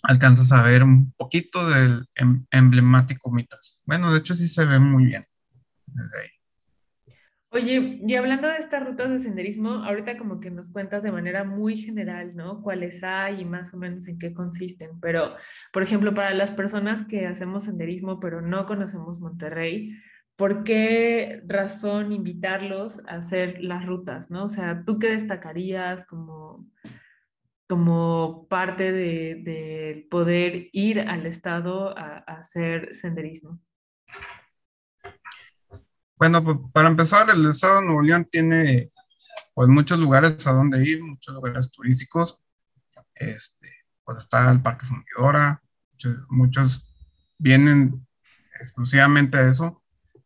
alcanzas 0.03 0.51
a 0.51 0.63
ver 0.63 0.84
un 0.84 1.12
poquito 1.13 1.70
del 1.70 2.08
em, 2.15 2.46
emblemático 2.51 3.31
Mitas. 3.31 3.81
Bueno, 3.86 4.12
de 4.12 4.20
hecho 4.20 4.34
sí 4.34 4.48
se 4.48 4.65
ve 4.65 4.79
muy 4.79 5.05
bien. 5.05 5.25
Oye, 7.53 8.00
y 8.08 8.15
hablando 8.15 8.48
de 8.48 8.58
estas 8.58 8.86
rutas 8.88 9.10
de 9.10 9.20
senderismo, 9.20 9.84
ahorita 9.84 10.17
como 10.17 10.39
que 10.39 10.50
nos 10.50 10.70
cuentas 10.70 11.03
de 11.03 11.12
manera 11.12 11.43
muy 11.43 11.75
general, 11.75 12.34
¿no? 12.34 12.62
Cuáles 12.62 13.03
hay 13.03 13.41
y 13.41 13.46
más 13.46 13.74
o 13.74 13.77
menos 13.77 14.08
en 14.08 14.17
qué 14.17 14.34
consisten. 14.34 15.01
Pero, 15.01 15.36
por 15.74 15.84
ejemplo, 15.84 16.13
para 16.13 16.34
las 16.34 16.51
personas 16.51 17.03
que 17.05 17.27
hacemos 17.27 17.65
senderismo 17.65 18.22
pero 18.22 18.41
no 18.41 18.65
conocemos 18.65 19.20
Monterrey, 19.20 19.91
¿por 20.38 20.63
qué 20.63 21.43
razón 21.46 22.13
invitarlos 22.13 23.01
a 23.05 23.15
hacer 23.15 23.62
las 23.62 23.86
rutas, 23.86 24.31
¿no? 24.31 24.46
O 24.46 24.50
sea, 24.50 24.84
¿tú 24.86 24.98
qué 24.98 25.10
destacarías 25.10 26.05
como, 26.05 26.65
como 27.72 28.48
parte 28.50 28.92
de, 28.92 29.36
de 29.46 30.06
poder 30.12 30.68
ir 30.74 31.00
al 31.00 31.25
estado 31.25 31.98
a, 31.98 32.22
a 32.28 32.34
hacer 32.34 32.94
senderismo? 32.94 33.62
Bueno, 36.18 36.44
pues 36.44 36.58
para 36.74 36.90
empezar, 36.90 37.30
el 37.30 37.50
estado 37.50 37.80
de 37.80 37.86
Nuevo 37.86 38.01
León 38.01 38.28
tiene 38.30 38.92
pues 39.54 39.70
muchos 39.70 39.98
lugares 40.00 40.46
a 40.48 40.51
donde 40.51 40.84
ir, 40.84 41.01
muchos 41.01 41.34
lugares 41.34 41.72
turísticos. 41.72 42.42
Este, 43.16 43.70
pues 44.04 44.18
está 44.18 44.51
el 44.51 44.62
Parque 44.62 44.86
Fundidora, 44.86 45.63
muchos, 45.94 46.25
muchos 46.30 46.94
vienen 47.38 48.06
exclusivamente 48.60 49.38
a 49.38 49.48
eso, 49.48 49.82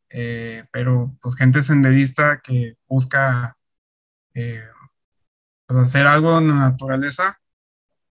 eh, 0.09 0.65
pero 0.71 1.15
pues 1.21 1.35
gente 1.35 1.61
senderista 1.61 2.41
que 2.41 2.75
busca 2.87 3.55
eh, 4.33 4.63
pues 5.65 5.79
hacer 5.79 6.07
algo 6.07 6.37
en 6.37 6.49
la 6.49 6.55
naturaleza, 6.55 7.39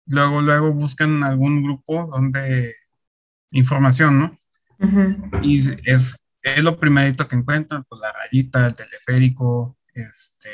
luego, 0.06 0.40
luego 0.40 0.72
buscan 0.72 1.22
algún 1.24 1.62
grupo 1.62 2.08
donde 2.12 2.74
información, 3.50 4.18
¿no? 4.18 4.38
Uh 4.78 4.86
-huh. 4.86 5.40
Y 5.42 5.90
es 5.90 6.16
es 6.54 6.62
lo 6.62 6.78
primerito 6.78 7.26
que 7.26 7.36
encuentran, 7.36 7.84
pues 7.84 8.00
la 8.00 8.12
rayita, 8.12 8.68
el 8.68 8.74
teleférico, 8.74 9.76
este, 9.92 10.50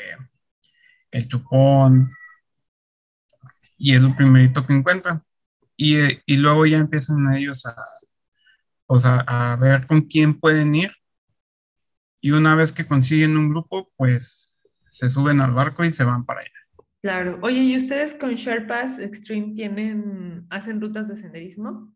el 1.11 1.27
chupón, 1.27 2.11
y 3.77 3.93
es 3.93 4.01
lo 4.01 4.15
primerito 4.15 4.65
que 4.65 4.73
encuentran. 4.73 5.21
Y, 5.77 5.97
y 6.25 6.37
luego 6.37 6.65
ya 6.65 6.77
empiezan 6.79 7.35
ellos 7.35 7.65
a, 7.67 7.75
pues 8.87 9.05
a, 9.05 9.19
a, 9.21 9.55
ver 9.57 9.85
con 9.85 10.01
quién 10.01 10.39
pueden 10.39 10.73
ir. 10.73 10.91
Y 12.21 12.31
una 12.31 12.55
vez 12.55 12.71
que 12.71 12.85
consiguen 12.85 13.37
un 13.37 13.49
grupo, 13.49 13.91
pues 13.95 14.57
se 14.87 15.09
suben 15.09 15.41
al 15.41 15.53
barco 15.53 15.83
y 15.85 15.91
se 15.91 16.03
van 16.03 16.25
para 16.25 16.41
allá. 16.41 16.49
Claro. 17.03 17.37
Oye, 17.43 17.59
¿y 17.59 17.75
ustedes 17.75 18.15
con 18.15 18.33
Sherpas 18.33 18.97
Extreme 18.97 19.53
tienen, 19.53 20.47
hacen 20.49 20.81
rutas 20.81 21.07
de 21.07 21.17
senderismo? 21.17 21.93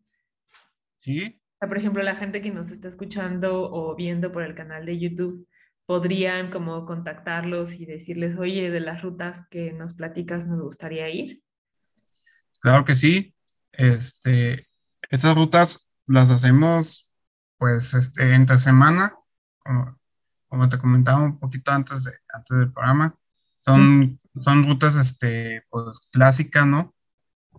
Sí, 0.98 1.40
por 1.66 1.76
ejemplo, 1.76 2.02
la 2.02 2.14
gente 2.14 2.40
que 2.40 2.50
nos 2.50 2.70
está 2.70 2.88
escuchando 2.88 3.70
o 3.72 3.96
viendo 3.96 4.30
por 4.30 4.44
el 4.44 4.54
canal 4.54 4.86
de 4.86 4.98
YouTube, 4.98 5.48
podrían 5.86 6.50
como 6.50 6.84
contactarlos 6.84 7.72
y 7.74 7.86
decirles, 7.86 8.36
oye, 8.36 8.70
de 8.70 8.80
las 8.80 9.02
rutas 9.02 9.46
que 9.50 9.72
nos 9.72 9.94
platicas 9.94 10.46
nos 10.46 10.60
gustaría 10.60 11.08
ir. 11.08 11.42
Claro 12.60 12.84
que 12.84 12.94
sí. 12.94 13.34
Este, 13.72 14.68
estas 15.10 15.34
rutas 15.34 15.88
las 16.06 16.30
hacemos 16.30 17.08
pues 17.56 17.94
este, 17.94 18.34
entre 18.34 18.58
semana, 18.58 19.14
como, 19.58 19.98
como, 20.46 20.68
te 20.68 20.78
comentaba 20.78 21.24
un 21.24 21.38
poquito 21.40 21.72
antes, 21.72 22.04
de, 22.04 22.12
antes 22.32 22.56
del 22.56 22.72
programa. 22.72 23.16
Son. 23.60 24.20
Son 24.40 24.64
rutas 24.64 24.96
este, 24.96 25.62
pues, 25.70 26.08
clásicas, 26.12 26.66
¿no? 26.66 26.94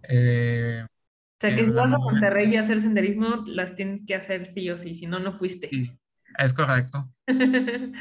Eh, 0.04 0.84
o 0.86 1.42
sea, 1.42 1.56
que 1.56 1.66
si 1.66 1.72
vas 1.72 1.94
a 1.94 1.98
Monterrey 1.98 2.56
a 2.58 2.62
hacer 2.62 2.82
senderismo, 2.82 3.44
las 3.46 3.76
tienes 3.76 4.06
que 4.06 4.16
hacer 4.16 4.52
sí 4.54 4.70
o 4.70 4.78
sí, 4.78 4.96
si 4.96 5.08
no, 5.08 5.20
no 5.20 5.34
fuiste. 5.34 5.70
Sí, 5.70 5.98
es 6.38 6.54
correcto. 6.54 7.10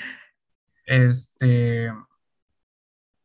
este, 0.87 1.93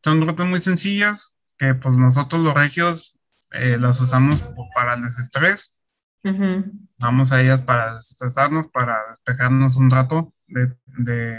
son 0.04 0.22
rutas 0.22 0.46
muy 0.46 0.62
sencillas 0.62 1.34
que 1.58 1.74
pues 1.74 1.96
nosotros 1.98 2.44
los 2.44 2.54
regios 2.54 3.18
eh, 3.54 3.78
las 3.80 4.00
usamos 4.02 4.44
para 4.76 4.96
el 4.96 5.04
desestrés. 5.04 5.80
Uh 6.24 6.30
-huh. 6.30 6.72
Vamos 7.00 7.32
a 7.32 7.42
ellas 7.42 7.62
para 7.62 7.96
desestresarnos, 7.96 8.68
para 8.68 8.98
despejarnos 9.10 9.76
un 9.76 9.90
rato, 9.90 10.34
de, 10.48 10.76
de 10.86 11.38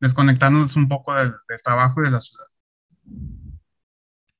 desconectarnos 0.00 0.76
un 0.76 0.88
poco 0.88 1.14
del, 1.14 1.32
del 1.48 1.62
trabajo 1.62 2.00
y 2.00 2.04
de 2.04 2.10
la 2.10 2.20
ciudad. 2.20 2.46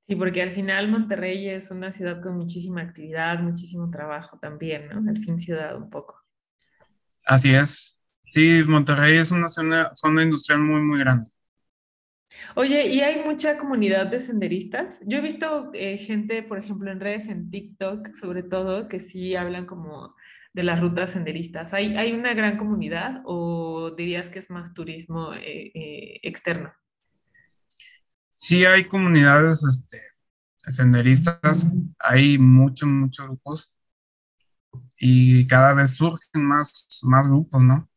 Sí, 0.07 0.17
porque 0.17 0.43
al 0.43 0.51
final 0.51 0.89
Monterrey 0.89 1.49
es 1.49 1.71
una 1.71 1.91
ciudad 1.91 2.21
con 2.21 2.37
muchísima 2.37 2.83
actividad, 2.83 3.41
muchísimo 3.41 3.91
trabajo 3.91 4.39
también, 4.39 4.89
¿no? 4.89 5.11
Al 5.11 5.19
fin 5.19 5.39
ciudad 5.39 5.77
un 5.77 5.89
poco. 5.89 6.21
Así 7.25 7.55
es. 7.55 7.99
Sí, 8.27 8.63
Monterrey 8.67 9.17
es 9.17 9.31
una 9.31 9.49
zona, 9.49 9.93
zona 9.95 10.23
industrial 10.23 10.61
muy, 10.61 10.83
muy 10.83 10.99
grande. 10.99 11.31
Oye, 12.55 12.87
¿y 12.89 13.01
hay 13.01 13.25
mucha 13.25 13.57
comunidad 13.57 14.07
de 14.07 14.21
senderistas? 14.21 14.99
Yo 15.07 15.19
he 15.19 15.21
visto 15.21 15.71
eh, 15.73 15.99
gente, 15.99 16.43
por 16.43 16.59
ejemplo, 16.59 16.91
en 16.91 17.01
redes, 17.01 17.29
en 17.29 17.51
TikTok, 17.51 18.13
sobre 18.13 18.43
todo, 18.43 18.89
que 18.89 19.01
sí 19.01 19.35
hablan 19.37 19.67
como 19.67 20.15
de 20.53 20.63
las 20.63 20.81
rutas 20.81 21.11
senderistas. 21.11 21.75
¿Hay, 21.75 21.97
hay 21.97 22.13
una 22.13 22.35
gran 22.35 22.57
comunidad 22.57 23.23
o 23.25 23.93
dirías 23.97 24.29
que 24.29 24.39
es 24.39 24.51
más 24.51 24.73
turismo 24.75 25.35
eh, 25.35 25.71
eh, 25.75 26.21
externo? 26.23 26.73
Sí 28.37 28.65
hay 28.65 28.85
comunidades 28.85 29.63
este, 29.65 30.03
senderistas, 30.69 31.67
hay 31.99 32.39
muchos, 32.39 32.89
muchos 32.89 33.27
grupos 33.27 33.75
y 34.99 35.47
cada 35.47 35.75
vez 35.75 35.97
surgen 35.97 36.45
más, 36.45 37.01
más 37.03 37.29
grupos, 37.29 37.63
¿no? 37.63 37.89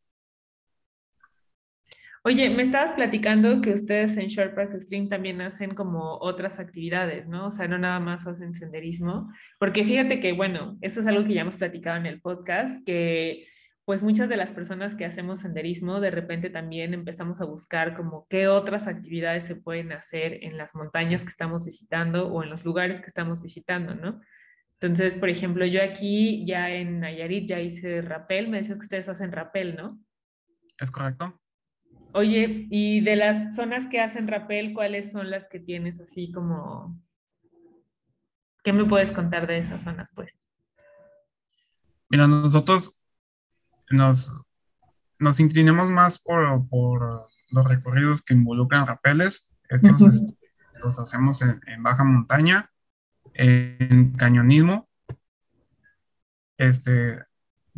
Oye, 2.23 2.49
me 2.49 2.63
estabas 2.63 2.91
platicando 2.91 3.61
que 3.61 3.71
ustedes 3.71 4.17
en 4.17 4.27
Short 4.27 4.53
Park 4.53 4.81
Stream 4.81 5.07
también 5.07 5.39
hacen 5.39 5.73
como 5.73 6.17
otras 6.17 6.59
actividades, 6.59 7.25
¿no? 7.25 7.47
O 7.47 7.51
sea, 7.51 7.69
no 7.69 7.77
nada 7.77 8.01
más 8.01 8.27
hacen 8.27 8.53
senderismo, 8.53 9.31
porque 9.59 9.85
fíjate 9.85 10.19
que, 10.19 10.33
bueno, 10.33 10.77
eso 10.81 10.99
es 10.99 11.07
algo 11.07 11.23
que 11.23 11.35
ya 11.35 11.41
hemos 11.41 11.55
platicado 11.55 11.95
en 11.95 12.05
el 12.05 12.19
podcast, 12.19 12.83
que 12.85 13.47
pues 13.87 14.03
muchas 14.03 14.27
de 14.27 14.35
las 14.35 14.51
personas 14.51 14.95
que 14.95 15.05
hacemos 15.05 15.39
senderismo 15.39 16.01
de 16.01 16.11
repente 16.11 16.49
también 16.49 16.93
empezamos 16.93 17.39
a 17.39 17.45
buscar 17.45 17.95
como 17.95 18.27
qué 18.27 18.49
otras 18.49 18.85
actividades 18.85 19.45
se 19.45 19.55
pueden 19.55 19.93
hacer 19.93 20.43
en 20.43 20.57
las 20.57 20.75
montañas 20.75 21.23
que 21.23 21.29
estamos 21.29 21.63
visitando 21.63 22.27
o 22.27 22.43
en 22.43 22.49
los 22.49 22.65
lugares 22.65 22.99
que 22.99 23.07
estamos 23.07 23.41
visitando, 23.41 23.95
¿no? 23.95 24.19
Entonces, 24.73 25.15
por 25.15 25.29
ejemplo, 25.29 25.65
yo 25.65 25.81
aquí 25.81 26.45
ya 26.45 26.69
en 26.69 26.99
Nayarit 26.99 27.47
ya 27.47 27.61
hice 27.61 28.01
rapel, 28.01 28.49
me 28.49 28.57
decías 28.57 28.77
que 28.77 28.83
ustedes 28.83 29.07
hacen 29.07 29.31
rapel, 29.31 29.77
¿no? 29.77 29.97
Es 30.77 30.91
correcto. 30.91 31.39
Oye, 32.11 32.67
y 32.69 32.99
de 32.99 33.15
las 33.15 33.55
zonas 33.55 33.87
que 33.87 34.01
hacen 34.01 34.27
rapel, 34.27 34.73
¿cuáles 34.73 35.13
son 35.13 35.29
las 35.29 35.47
que 35.47 35.61
tienes 35.61 36.01
así 36.01 36.29
como... 36.33 37.01
¿Qué 38.65 38.73
me 38.73 38.83
puedes 38.83 39.13
contar 39.13 39.47
de 39.47 39.59
esas 39.59 39.83
zonas, 39.83 40.11
pues? 40.13 40.37
Mira, 42.09 42.27
nosotros 42.27 42.97
nos, 43.89 44.31
nos 45.19 45.39
inclinamos 45.39 45.89
más 45.89 46.19
por, 46.19 46.67
por 46.69 47.27
los 47.51 47.67
recorridos 47.67 48.21
que 48.21 48.33
involucran 48.33 48.87
rapeles. 48.87 49.49
Estos 49.69 50.01
este, 50.01 50.37
los 50.81 50.99
hacemos 50.99 51.41
en, 51.41 51.83
baja 51.83 52.03
montaña, 52.03 52.71
en 53.33 54.13
cañonismo. 54.13 54.87
Este, 56.57 57.23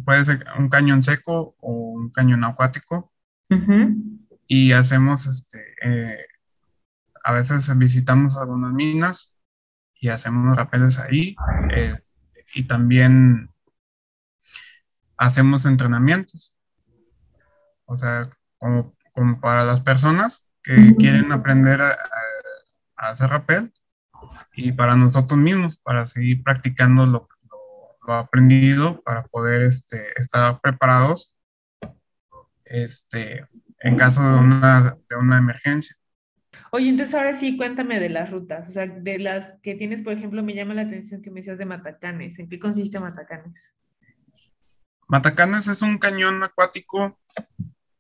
puede 0.04 0.26
ser 0.26 0.46
un 0.58 0.70
cañón 0.70 1.04
seco 1.04 1.56
o 1.60 1.72
un 1.72 2.12
cañón 2.12 2.44
acuático 2.44 3.12
y 4.48 4.72
hacemos, 4.72 5.26
este, 5.26 5.60
eh, 5.84 6.26
a 7.24 7.34
veces 7.34 7.76
visitamos 7.78 8.38
algunas 8.38 8.72
minas 8.74 9.34
y 9.96 10.10
hacemos 10.10 10.56
rapeles 10.56 11.00
ahí 11.00 11.36
eh, 11.72 11.94
y 12.54 12.64
también 12.68 13.49
hacemos 15.20 15.66
entrenamientos. 15.66 16.56
O 17.86 17.96
sea, 17.96 18.30
como, 18.58 18.96
para 19.42 19.64
las 19.64 19.82
personas 19.82 20.48
que 20.64 20.96
quieren 20.98 21.32
aprender 21.32 21.82
a, 21.82 21.96
hacer 22.96 23.30
rapel 23.30 23.72
y 24.54 24.72
para 24.72 24.96
nosotros 24.96 25.38
mismos, 25.38 25.78
para 25.78 26.06
seguir 26.06 26.44
practicando 26.44 27.06
lo, 27.06 27.30
lo, 28.08 28.14
aprendido 28.14 29.02
para 29.02 29.24
poder 29.24 29.62
este, 29.62 30.14
estar 30.18 30.60
preparados 30.62 31.34
este, 32.66 33.46
en 33.80 33.96
caso 33.96 34.22
de 34.22 34.36
una, 34.36 34.98
de 35.10 35.16
una 35.16 35.38
emergencia. 35.38 35.96
Oye, 36.72 36.90
entonces 36.90 37.16
ahora 37.16 37.38
sí, 37.40 37.58
cuéntame 37.58 38.00
de 38.00 38.10
las 38.10 38.30
rutas, 38.30 38.70
o 38.70 38.72
sea, 38.72 38.88
de 38.88 39.20
las 39.20 39.54
que 39.64 39.76
tienes, 39.76 40.02
por 40.02 40.14
ejemplo, 40.14 40.44
me 40.44 40.54
llama 40.54 40.74
la 40.74 40.84
atención 40.84 41.22
que 41.22 41.32
me 41.32 41.40
decías 41.40 41.58
de 41.58 41.66
Matacanes. 41.66 42.40
¿En 42.40 42.48
qué 42.48 42.60
consiste 42.60 43.00
Matacanes? 43.00 43.74
Matacanes 45.10 45.68
es 45.68 45.82
un 45.82 45.98
cañón 45.98 46.44
acuático 46.44 47.20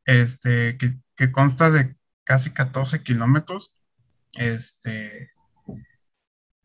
este, 0.05 0.77
que, 0.77 1.31
consta 1.31 1.71
de 1.71 1.95
casi 2.23 2.51
14 2.51 3.01
kilómetros. 3.01 3.75
Este, 4.33 5.31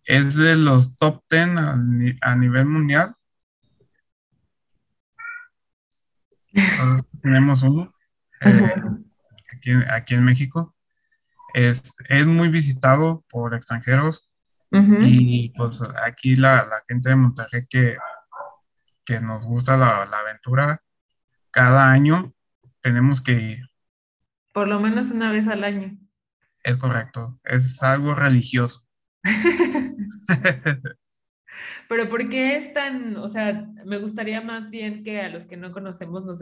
es 0.04 0.36
de 0.36 0.56
los 0.56 0.96
top 0.98 1.24
10 1.30 1.48
a, 2.20 2.36
nivel 2.36 2.66
mundial. 2.66 3.16
Entonces, 6.52 7.06
tenemos 7.22 7.62
uno. 7.62 7.94
Eh, 8.42 8.74
aquí, 9.88 10.14
en 10.14 10.24
México. 10.26 10.76
Es, 11.54 11.94
es 12.10 12.26
muy 12.26 12.50
visitado 12.50 13.24
por 13.30 13.54
extranjeros 13.54 14.30
y 15.00 15.50
pues 15.50 15.80
aquí 16.04 16.34
la, 16.34 16.66
gente 16.88 17.08
de 17.08 17.16
Monterrey 17.16 17.64
que, 17.70 17.96
que 19.04 19.20
nos 19.20 19.46
gusta 19.46 19.76
la, 19.76 20.02
aventura, 20.02 20.82
cada 21.50 21.90
año 21.90 22.34
tenemos 22.80 23.20
que 23.20 23.32
ir. 23.32 23.68
Por 24.52 24.68
lo 24.68 24.80
menos 24.80 25.10
una 25.10 25.30
vez 25.32 25.48
al 25.48 25.64
año. 25.64 25.98
Es 26.62 26.76
correcto, 26.76 27.38
es 27.44 27.82
algo 27.82 28.14
religioso. 28.14 28.86
Pero 31.88 32.08
¿por 32.08 32.28
qué 32.28 32.56
es 32.56 32.72
tan, 32.72 33.16
o 33.16 33.28
sea, 33.28 33.68
me 33.84 33.98
gustaría 33.98 34.40
más 34.40 34.70
bien 34.70 35.04
que 35.04 35.20
a 35.20 35.28
los 35.28 35.46
que 35.46 35.56
no 35.56 35.72
conocemos 35.72 36.24
nos, 36.24 36.38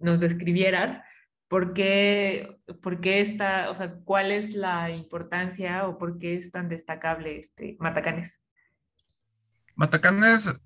nos 0.00 0.20
describieras 0.20 0.98
¿Por 1.48 1.74
qué, 1.74 2.60
por 2.82 3.00
qué 3.00 3.20
está, 3.20 3.70
o 3.70 3.74
sea, 3.74 3.94
cuál 4.04 4.32
es 4.32 4.54
la 4.54 4.90
importancia 4.90 5.86
o 5.86 5.96
por 5.96 6.18
qué 6.18 6.34
es 6.34 6.50
tan 6.50 6.68
destacable 6.68 7.38
este 7.38 7.76
Matacanes? 7.78 8.40
Matacanes 9.76 10.60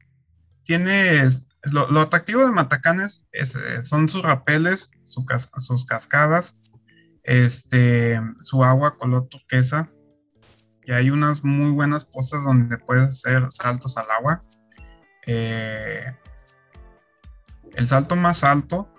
tiene, 0.70 1.28
lo, 1.64 2.00
atractivo 2.00 2.46
de 2.46 2.52
Matacanes 2.52 3.26
es, 3.33 3.56
eh, 3.56 3.83
son 3.83 4.09
sus 4.09 4.22
rapeles, 4.22 4.88
sus 5.02 5.85
cascadas, 5.85 6.61
este, 7.24 8.20
su 8.40 8.62
agua 8.62 8.96
color 8.96 9.26
turquesa, 9.26 9.90
y 10.85 10.92
hay 10.92 11.11
unas 11.11 11.42
muy 11.42 11.72
buenas 11.72 12.04
pozas 12.04 12.44
donde 12.44 12.78
puedes 12.78 13.04
hacer 13.04 13.48
saltos 13.50 13.98
al 13.98 14.09
agua. 14.12 14.44
Eh, 15.26 16.04
el 17.74 17.88
salto 17.88 18.14
más 18.14 18.44
alto 18.44 18.94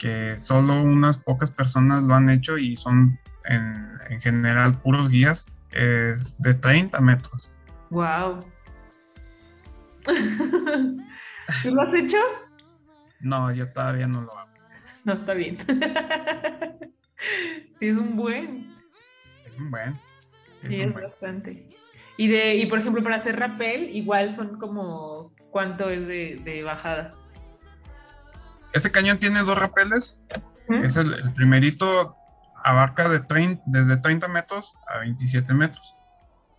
que 0.00 0.36
solo 0.36 0.82
unas 0.82 1.16
pocas 1.16 1.52
personas 1.52 2.02
lo 2.02 2.14
han 2.14 2.28
hecho 2.28 2.58
y 2.58 2.74
son 2.74 3.20
en, 3.44 4.20
general 4.20 4.80
puros 4.82 5.08
guías, 5.08 5.46
es 5.70 6.36
de 6.42 6.54
30 6.54 7.00
metros. 7.00 7.52
¡Wow! 7.90 8.40
¿Tú 10.04 11.74
lo 11.74 11.82
has 11.82 11.94
hecho? 11.94 12.18
No, 13.20 13.52
yo 13.52 13.70
todavía 13.72 14.06
no 14.06 14.22
lo 14.22 14.36
hago. 14.36 14.50
No, 15.04 15.14
está 15.14 15.34
bien. 15.34 15.56
sí, 17.78 17.88
es 17.88 17.96
un 17.96 18.16
buen. 18.16 18.72
Es 19.44 19.56
un 19.56 19.70
buen. 19.70 19.98
Sí, 20.62 20.80
es, 20.80 20.94
bastante. 20.94 21.68
Y, 22.16 22.28
de, 22.28 22.54
y 22.56 22.66
por 22.66 22.78
ejemplo, 22.78 23.02
para 23.02 23.16
hacer 23.16 23.38
rappel, 23.38 23.90
igual 23.94 24.34
son 24.34 24.58
como, 24.58 25.34
¿cuánto 25.50 25.90
es 25.90 26.06
de, 26.06 26.40
de 26.44 26.62
bajada? 26.62 27.10
Este 28.72 28.90
cañón 28.90 29.18
tiene 29.18 29.40
dos 29.40 29.58
rapeles. 29.58 30.22
Es 30.68 30.96
el, 30.96 31.32
primerito 31.34 32.16
abarca 32.64 33.08
de 33.08 33.20
desde 33.66 33.96
30 33.96 34.28
metros 34.28 34.74
a 34.86 34.98
27 34.98 35.52
metros. 35.52 35.96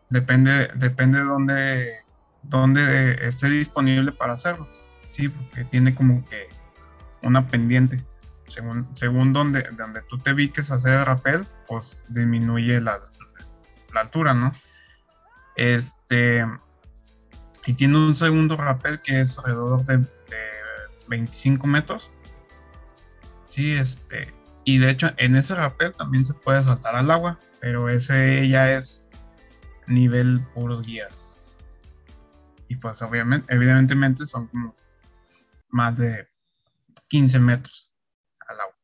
Depende, 0.10 0.70
depende 0.76 1.20
de 1.20 1.26
dónde, 1.26 1.96
dónde 2.44 3.18
esté 3.26 3.50
disponible 3.50 4.12
para 4.12 4.34
hacerlo. 4.34 4.68
Sí, 5.10 5.30
porque 5.30 5.66
tiene 5.66 5.96
como 5.96 6.24
que 6.26 6.50
una 7.22 7.48
pendiente. 7.48 8.04
Según, 8.48 8.88
según 8.96 9.34
donde, 9.34 9.64
donde 9.78 10.02
tú 10.04 10.18
te 10.18 10.34
viques 10.34 10.72
a 10.72 10.76
hacer 10.76 11.00
el 11.00 11.06
rappel, 11.06 11.48
pues 11.68 12.06
disminuye 12.10 12.80
la, 12.82 13.00
altura, 13.96 14.34
¿no? 14.34 14.52
Este, 15.56 16.46
y 17.66 17.74
tiene 17.74 17.98
un 17.98 18.16
segundo 18.16 18.56
rappel 18.56 19.02
que 19.02 19.22
es 19.22 19.38
alrededor 19.40 19.86
de 19.86 20.02
25 21.08 21.68
metros. 21.68 22.12
Sí, 23.46 23.74
este. 23.74 24.34
Y 24.66 24.78
de 24.78 24.90
hecho, 24.90 25.12
en 25.18 25.36
ese 25.36 25.56
rappel 25.56 25.92
también 25.92 26.26
se 26.26 26.34
puede 26.34 26.64
saltar 26.64 26.96
al 26.96 27.12
agua, 27.12 27.38
pero 27.60 27.90
ese 27.90 28.48
ya 28.48 28.72
es 28.72 29.08
nivel 29.88 30.42
puros 30.54 30.82
guías. 30.82 31.33
Y 32.74 32.76
pues 32.78 33.04
obviamente, 33.04 33.54
evidentemente 33.54 34.26
son 34.26 34.48
como 34.48 34.76
más 35.70 35.96
de 35.96 36.28
15 37.08 37.38
metros 37.38 37.94
al 38.48 38.62
agua. 38.62 38.76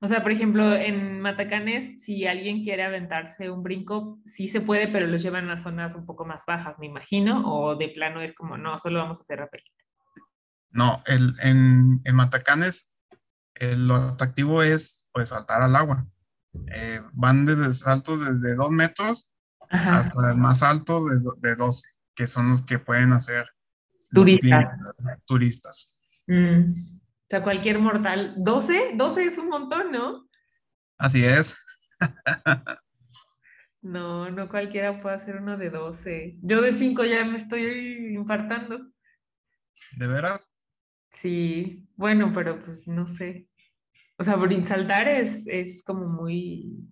O 0.00 0.06
sea, 0.06 0.22
por 0.22 0.32
ejemplo, 0.32 0.72
en 0.72 1.20
Matacanes, 1.20 2.02
si 2.02 2.26
alguien 2.26 2.64
quiere 2.64 2.82
aventarse 2.82 3.50
un 3.50 3.62
brinco, 3.62 4.22
sí 4.24 4.48
se 4.48 4.62
puede, 4.62 4.88
pero 4.88 5.06
los 5.06 5.22
llevan 5.22 5.50
a 5.50 5.58
zonas 5.58 5.94
un 5.94 6.06
poco 6.06 6.24
más 6.24 6.44
bajas, 6.46 6.78
me 6.78 6.86
imagino, 6.86 7.42
o 7.44 7.76
de 7.76 7.90
plano 7.90 8.22
es 8.22 8.34
como, 8.34 8.56
no, 8.56 8.78
solo 8.78 9.00
vamos 9.00 9.18
a 9.18 9.22
hacer 9.22 9.40
rappel. 9.40 9.62
No, 10.70 11.02
el, 11.04 11.36
en, 11.42 12.00
Matacanes 12.14 12.90
lo 13.60 13.96
atractivo 13.96 14.62
es 14.62 15.06
pues 15.12 15.28
saltar 15.28 15.60
al 15.60 15.76
agua. 15.76 16.06
Eh, 16.74 17.02
van 17.12 17.44
desde 17.44 17.74
saltos 17.74 18.18
desde 18.24 18.54
dos 18.54 18.70
metros 18.70 19.30
hasta 19.68 20.30
el 20.30 20.38
más 20.38 20.62
alto 20.62 21.04
de, 21.04 21.20
de 21.38 21.54
12, 21.54 21.86
que 22.16 22.26
son 22.26 22.48
los 22.48 22.64
que 22.64 22.78
pueden 22.78 23.12
hacer 23.12 23.46
turistas. 24.10 24.78
turistas. 25.26 26.00
Mm. 26.26 26.72
O 26.72 27.28
sea, 27.28 27.42
cualquier 27.42 27.78
mortal. 27.78 28.34
12, 28.38 28.92
12 28.94 29.24
es 29.24 29.38
un 29.38 29.48
montón, 29.48 29.92
¿no? 29.92 30.28
Así 30.98 31.24
es. 31.24 31.56
no, 33.82 34.30
no 34.30 34.48
cualquiera 34.48 35.00
puede 35.00 35.16
hacer 35.16 35.36
uno 35.36 35.56
de 35.56 35.70
12. 35.70 36.38
Yo 36.40 36.62
de 36.62 36.72
5 36.72 37.04
ya 37.04 37.24
me 37.24 37.36
estoy 37.36 38.14
infartando. 38.14 38.90
¿De 39.96 40.06
veras? 40.06 40.52
Sí, 41.10 41.86
bueno, 41.96 42.32
pero 42.32 42.64
pues 42.64 42.86
no 42.86 43.06
sé. 43.06 43.48
O 44.18 44.24
sea, 44.24 44.38
saltar 44.64 45.08
es, 45.08 45.46
es 45.46 45.82
como 45.82 46.08
muy, 46.08 46.88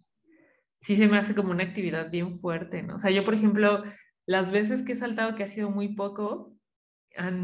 sí 0.80 0.96
se 0.96 1.08
me 1.08 1.18
hace 1.18 1.34
como 1.34 1.50
una 1.50 1.64
actividad 1.64 2.10
bien 2.10 2.38
fuerte, 2.40 2.82
¿no? 2.82 2.96
O 2.96 2.98
sea, 2.98 3.10
yo, 3.10 3.24
por 3.24 3.34
ejemplo, 3.34 3.82
las 4.26 4.50
veces 4.50 4.82
que 4.82 4.92
he 4.92 4.96
saltado, 4.96 5.34
que 5.34 5.44
ha 5.44 5.48
sido 5.48 5.70
muy 5.70 5.94
poco, 5.94 6.56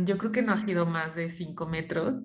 yo 0.04 0.18
creo 0.18 0.32
que 0.32 0.42
no 0.42 0.52
ha 0.52 0.58
sido 0.58 0.86
más 0.86 1.14
de 1.14 1.30
5 1.30 1.66
metros. 1.66 2.20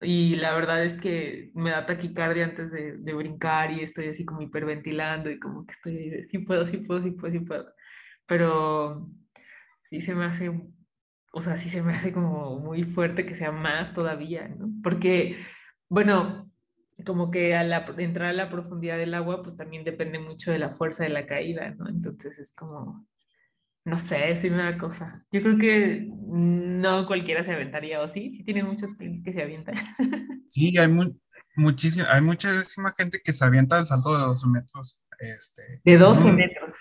Y 0.00 0.36
la 0.36 0.52
verdad 0.54 0.84
es 0.84 0.94
que 1.00 1.52
me 1.54 1.70
da 1.70 1.86
taquicardia 1.86 2.44
antes 2.44 2.72
de, 2.72 2.98
de, 2.98 3.14
brincar 3.14 3.70
y 3.70 3.82
estoy 3.82 4.08
así 4.08 4.24
como 4.24 4.42
hiperventilando 4.42 5.30
y 5.30 5.38
como 5.38 5.64
que 5.64 5.72
estoy, 5.72 6.26
sí 6.28 6.38
puedo, 6.40 6.66
sí 6.66 6.78
puedo, 6.78 7.02
sí 7.02 7.12
puedo, 7.12 7.32
sí 7.32 7.40
puedo. 7.40 7.72
Pero 8.26 9.08
sí 9.90 10.00
se 10.00 10.14
me 10.14 10.24
hace, 10.24 10.50
o 11.32 11.40
sea, 11.40 11.56
sí 11.56 11.70
se 11.70 11.82
me 11.82 11.92
hace 11.92 12.12
como 12.12 12.58
muy 12.58 12.82
fuerte 12.84 13.26
que 13.26 13.34
sea 13.34 13.52
más 13.52 13.94
todavía, 13.94 14.48
¿no? 14.48 14.70
Porque, 14.82 15.38
bueno, 15.88 16.50
como 17.06 17.30
que 17.30 17.54
al 17.54 17.72
entrar 17.98 18.30
a 18.30 18.32
la 18.32 18.50
profundidad 18.50 18.98
del 18.98 19.14
agua, 19.14 19.42
pues 19.42 19.56
también 19.56 19.84
depende 19.84 20.18
mucho 20.18 20.52
de 20.52 20.58
la 20.58 20.70
fuerza 20.70 21.04
de 21.04 21.10
la 21.10 21.26
caída, 21.26 21.70
¿no? 21.70 21.88
Entonces 21.88 22.38
es 22.38 22.52
como, 22.52 23.06
no 23.84 23.96
sé, 23.98 24.32
es 24.32 24.44
una 24.44 24.78
cosa. 24.78 25.24
Yo 25.32 25.42
creo 25.42 25.58
que 25.58 26.08
no 26.08 27.06
cualquiera 27.06 27.42
se 27.42 27.52
aventaría, 27.52 28.00
¿o 28.00 28.06
sí? 28.06 28.32
Sí 28.34 28.44
tienen 28.44 28.66
muchos 28.66 28.90
que 28.96 29.32
se 29.32 29.42
avientan. 29.42 29.74
Sí, 30.48 30.76
hay, 30.76 30.88
muchísima, 31.56 32.12
hay 32.12 32.20
muchísima 32.20 32.92
gente 32.92 33.22
que 33.24 33.32
se 33.32 33.42
avienta 33.42 33.78
el 33.78 33.86
salto 33.86 34.14
de 34.14 34.22
12 34.22 34.46
metros. 34.48 35.00
Este, 35.18 35.80
de 35.82 35.96
12 35.96 36.30
metros. 36.30 36.76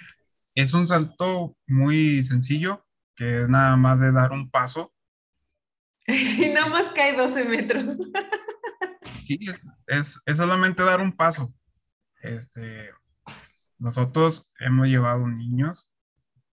Es 0.56 0.74
un 0.74 0.86
salto 0.86 1.56
muy 1.68 2.22
sencillo, 2.22 2.86
que 3.16 3.44
es 3.44 3.48
nada 3.48 3.78
más 3.78 3.98
de 4.02 4.12
dar 4.12 4.32
un 4.32 4.52
paso. 4.52 4.94
Sí, 6.06 6.50
nada 6.50 6.68
más 6.68 6.90
cae 6.90 7.16
12 7.16 7.46
metros. 7.46 7.86
Sí, 9.24 9.40
es, 9.88 10.22
es, 10.26 10.38
solamente 10.38 10.84
dar 10.84 11.00
un 11.00 11.14
paso. 11.16 11.54
Este, 12.22 12.90
nosotros 13.78 14.46
hemos 14.60 14.88
llevado 14.88 15.26
niños 15.30 15.88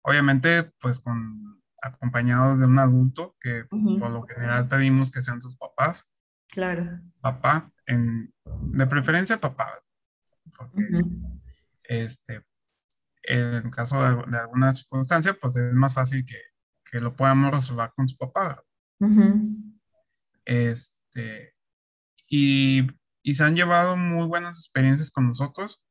Obviamente, 0.06 0.70
pues 0.80 1.00
con 1.00 1.60
acompañados 1.82 2.60
de 2.60 2.66
un 2.66 2.78
adulto, 2.78 3.36
que 3.40 3.64
por 3.64 4.10
lo 4.10 4.22
general 4.22 4.68
pedimos 4.68 5.10
que 5.10 5.20
sean 5.20 5.42
sus 5.42 5.56
papás. 5.56 6.08
Claro. 6.48 7.00
Papá, 7.20 7.72
en, 7.86 8.32
de 8.44 8.86
preferencia 8.86 9.40
papá. 9.40 9.82
Porque, 10.56 11.02
este, 11.82 12.44
en 13.24 13.68
caso 13.70 14.00
de, 14.00 14.38
alguna 14.38 14.72
circunstancia, 14.74 15.36
pues 15.40 15.56
es 15.56 15.74
más 15.74 15.94
fácil 15.94 16.24
que, 16.24 16.40
que 16.88 17.00
lo 17.00 17.16
podamos 17.16 17.52
resolver 17.52 17.90
con 17.96 18.08
su 18.08 18.16
papá. 18.16 18.62
Este, 20.44 21.56
y, 22.28 22.86
y, 23.24 23.34
se 23.34 23.42
han 23.42 23.56
llevado 23.56 23.96
muy 23.96 24.28
buenas 24.28 24.58
experiencias 24.60 25.10
con 25.10 25.26
nosotros. 25.26 25.82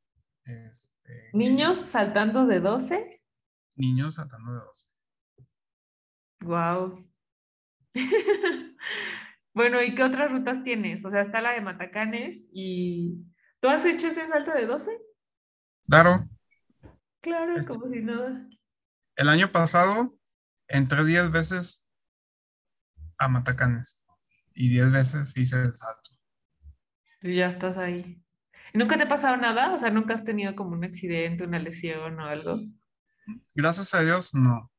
Este, 0.46 1.30
¿Niños 1.34 1.76
saltando 1.76 2.46
de 2.46 2.60
12? 2.60 3.15
Niños 3.76 4.14
saltando 4.14 4.52
de 4.52 4.58
dos. 4.58 4.90
Wow. 6.40 7.06
bueno, 9.54 9.82
¿y 9.82 9.94
qué 9.94 10.02
otras 10.02 10.30
rutas 10.30 10.62
tienes? 10.62 11.04
O 11.04 11.10
sea, 11.10 11.22
está 11.22 11.40
la 11.40 11.52
de 11.52 11.60
Matacanes 11.60 12.44
y 12.52 13.24
¿tú 13.60 13.68
has 13.68 13.84
hecho 13.84 14.08
ese 14.08 14.26
salto 14.26 14.52
de 14.52 14.66
12? 14.66 14.90
Claro. 15.86 16.28
Claro, 17.20 17.56
este 17.56 17.68
como 17.68 17.88
si 17.88 18.02
nada. 18.02 18.48
El 19.16 19.28
año 19.28 19.50
pasado 19.50 20.18
entré 20.68 21.04
10 21.04 21.30
veces 21.32 21.88
a 23.18 23.28
Matacanes 23.28 24.02
y 24.54 24.68
10 24.68 24.92
veces 24.92 25.36
hice 25.36 25.60
el 25.60 25.74
salto. 25.74 26.10
Y 27.22 27.36
ya 27.36 27.48
estás 27.48 27.76
ahí. 27.78 28.22
¿Nunca 28.74 28.96
te 28.96 29.04
ha 29.04 29.08
pasado 29.08 29.36
nada? 29.36 29.74
O 29.74 29.80
sea, 29.80 29.90
¿nunca 29.90 30.14
has 30.14 30.24
tenido 30.24 30.54
como 30.54 30.72
un 30.72 30.84
accidente, 30.84 31.44
una 31.44 31.58
lesión 31.58 32.20
o 32.20 32.24
algo? 32.26 32.54
Gracias 33.54 33.94
a 33.94 34.02
Dios, 34.02 34.34
no. 34.34 34.70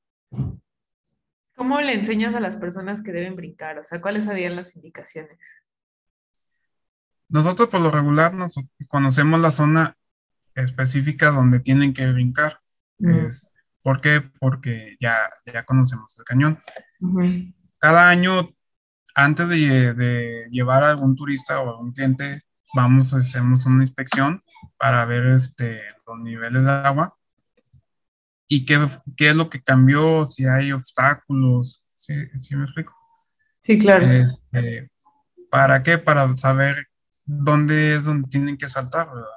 ¿Cómo 1.56 1.82
le 1.82 1.94
enseñas 1.94 2.36
a 2.36 2.40
las 2.40 2.58
personas 2.58 3.02
que 3.02 3.12
deben 3.12 3.36
brincar? 3.36 3.80
O 3.80 3.84
sea, 3.84 4.00
¿cuáles 4.02 4.26
serían 4.26 4.56
las 4.56 4.76
indicaciones? 4.76 5.40
Nosotros 7.30 7.68
por 7.70 7.82
lo 7.82 7.92
regular 7.92 8.34
nos 8.34 8.56
conocemos 8.88 9.40
la 9.40 9.52
zona 9.52 9.98
específica 10.56 11.32
donde 11.32 11.60
tienen 11.60 11.94
que 11.94 12.10
brincar. 12.12 12.60
Mm. 13.00 13.28
¿Por 13.82 14.02
qué? 14.02 14.22
Porque 14.40 14.96
ya, 15.00 15.18
ya 15.46 15.64
conocemos 15.64 16.16
el 16.18 16.26
cañón. 16.26 16.60
Cada 17.80 18.10
año, 18.10 18.50
antes 19.16 19.50
de, 19.50 19.94
de, 19.94 20.48
llevar 20.52 20.84
a 20.84 20.92
algún 20.92 21.16
turista 21.16 21.60
o 21.62 21.70
algún 21.70 21.92
cliente, 21.92 22.44
vamos, 22.76 23.14
hacemos 23.14 23.66
una 23.66 23.84
inspección 23.84 24.44
para 24.78 25.06
ver 25.06 25.26
este, 25.28 25.82
los 26.06 26.20
niveles 26.20 26.64
de 26.64 26.72
agua 26.72 27.18
y 28.48 28.66
qué, 28.66 28.88
qué, 29.16 29.32
es 29.32 29.38
lo 29.38 29.50
que 29.50 29.62
cambió, 29.62 30.26
si 30.26 30.46
hay 30.46 30.72
obstáculos, 30.72 31.86
¿sí, 31.96 32.14
¿sí 32.40 32.56
me 32.56 32.64
explico? 32.64 32.96
Sí, 33.60 33.78
claro. 33.78 34.06
Este, 34.06 34.90
¿Para 35.50 35.84
qué? 35.84 35.98
Para 35.98 36.36
saber 36.38 36.88
dónde 37.26 37.96
es 37.96 38.06
donde 38.06 38.30
tienen 38.30 38.58
que 38.58 38.70
saltar, 38.70 39.08
¿verdad? 39.08 39.28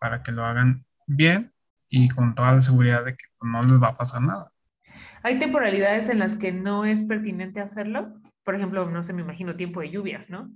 Para 0.00 0.22
que 0.22 0.32
lo 0.32 0.44
hagan 0.44 0.84
bien 1.06 1.52
y 1.88 2.08
con 2.08 2.34
toda 2.34 2.52
la 2.52 2.62
seguridad 2.62 3.04
de 3.04 3.16
que 3.16 3.24
no 3.42 3.62
les 3.62 3.80
va 3.80 3.88
a 3.88 3.96
pasar 3.96 4.22
nada. 4.22 4.52
¿Hay 5.22 5.38
temporalidades 5.38 6.08
en 6.08 6.18
las 6.18 6.36
que 6.36 6.52
no 6.52 6.84
es 6.84 7.00
pertinente 7.04 7.60
hacerlo? 7.60 8.20
Por 8.42 8.54
ejemplo, 8.54 8.88
no 8.90 9.02
sé, 9.02 9.12
me 9.12 9.22
imagino 9.22 9.56
tiempo 9.56 9.80
de 9.80 9.90
lluvias, 9.90 10.30
¿no? 10.30 10.50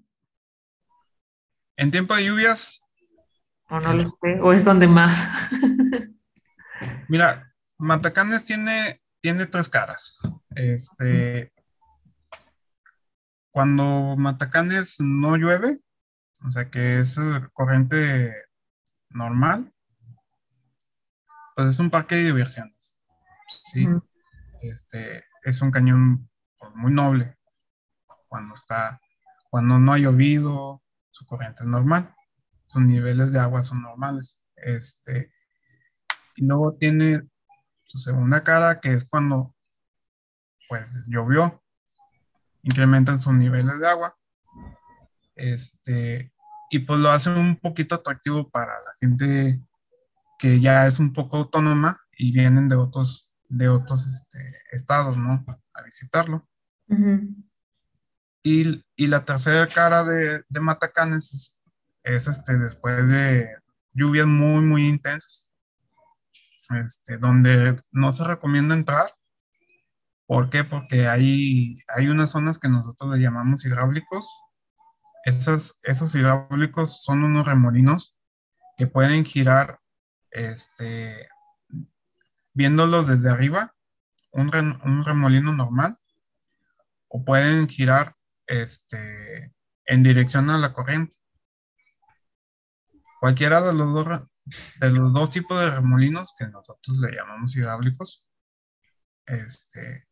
En 1.76 1.90
tiempo 1.90 2.14
de 2.14 2.24
lluvias. 2.24 2.88
O 3.68 3.78
no 3.80 3.92
lo 3.92 4.06
sé, 4.06 4.40
o 4.40 4.52
es 4.52 4.64
donde 4.64 4.88
más. 4.88 5.28
Mira, 7.08 7.54
Matacanes 7.78 8.44
tiene, 8.44 9.00
tiene 9.20 9.46
tres 9.46 9.68
caras. 9.68 10.18
Este, 10.50 11.52
cuando 13.50 14.16
Matacanes 14.16 14.96
no 15.00 15.36
llueve, 15.36 15.80
o 16.46 16.50
sea 16.50 16.70
que 16.70 16.98
es 16.98 17.18
corriente 17.52 18.34
normal, 19.10 19.72
pues 21.54 21.68
es 21.68 21.78
un 21.78 21.90
parque 21.90 22.16
de 22.16 22.24
diversiones. 22.24 22.98
Sí. 23.64 23.86
Este, 24.62 25.24
es 25.42 25.60
un 25.62 25.70
cañón 25.70 26.28
pues, 26.58 26.72
muy 26.74 26.92
noble. 26.92 27.36
Cuando 28.28 28.54
está, 28.54 29.00
cuando 29.50 29.78
no 29.78 29.92
ha 29.92 29.98
llovido, 29.98 30.82
su 31.10 31.26
corriente 31.26 31.62
es 31.62 31.68
normal. 31.68 32.14
Sus 32.66 32.82
niveles 32.82 33.32
de 33.32 33.38
agua 33.38 33.62
son 33.62 33.82
normales. 33.82 34.40
Este, 34.56 35.33
y 36.36 36.44
luego 36.44 36.74
tiene 36.74 37.22
su 37.84 37.98
segunda 37.98 38.42
cara, 38.42 38.80
que 38.80 38.92
es 38.92 39.08
cuando 39.08 39.54
pues 40.68 41.04
llovió, 41.06 41.62
incrementan 42.62 43.20
sus 43.20 43.34
niveles 43.34 43.78
de 43.78 43.88
agua. 43.88 44.16
Este, 45.36 46.32
y 46.70 46.78
pues 46.80 46.98
lo 47.00 47.10
hace 47.10 47.30
un 47.30 47.56
poquito 47.56 47.96
atractivo 47.96 48.50
para 48.50 48.72
la 48.72 48.94
gente 49.00 49.60
que 50.38 50.60
ya 50.60 50.86
es 50.86 50.98
un 50.98 51.12
poco 51.12 51.36
autónoma 51.36 52.00
y 52.16 52.32
vienen 52.32 52.68
de 52.68 52.76
otros, 52.76 53.34
de 53.48 53.68
otros 53.68 54.06
este, 54.06 54.38
estados, 54.72 55.16
¿no? 55.16 55.44
A 55.74 55.82
visitarlo. 55.82 56.48
y, 58.42 58.84
y, 58.96 59.06
la 59.06 59.24
tercera 59.24 59.66
cara 59.68 60.04
de, 60.04 60.42
de 60.48 60.60
Matacanes 60.60 61.32
es, 61.32 61.56
es, 62.02 62.28
este, 62.28 62.58
después 62.58 63.08
de 63.08 63.48
lluvias 63.92 64.26
muy, 64.26 64.62
muy 64.62 64.86
intensas 64.86 65.43
este, 66.76 67.18
donde 67.18 67.76
no 67.92 68.12
se 68.12 68.24
recomienda 68.24 68.74
entrar. 68.74 69.14
¿Por 70.26 70.50
qué? 70.50 70.64
Porque 70.64 71.06
hay, 71.08 71.78
hay 71.88 72.08
unas 72.08 72.30
zonas 72.30 72.58
que 72.58 72.68
nosotros 72.68 73.10
le 73.12 73.22
llamamos 73.22 73.64
hidráulicos. 73.64 74.28
Esos, 75.24 75.78
esos 75.82 76.14
hidráulicos 76.14 77.02
son 77.02 77.24
unos 77.24 77.46
remolinos 77.46 78.16
que 78.76 78.86
pueden 78.86 79.24
girar, 79.24 79.80
este, 80.30 81.28
viéndolos 82.52 83.06
desde 83.06 83.30
arriba, 83.30 83.74
un, 84.32 84.50
un 84.84 85.04
remolino 85.04 85.52
normal, 85.52 85.98
o 87.08 87.24
pueden 87.24 87.68
girar 87.68 88.16
este, 88.46 89.54
en 89.86 90.02
dirección 90.02 90.50
a 90.50 90.58
la 90.58 90.72
corriente. 90.72 91.16
Cualquiera 93.20 93.60
de 93.60 93.72
los 93.72 93.94
dos 93.94 94.20
de 94.80 94.90
los 94.90 95.12
dos 95.12 95.30
tipos 95.30 95.58
de 95.58 95.70
remolinos 95.70 96.34
que 96.38 96.46
nosotros 96.46 96.98
le 96.98 97.16
llamamos 97.16 97.56
hidráulicos, 97.56 98.24
este, 99.26 100.06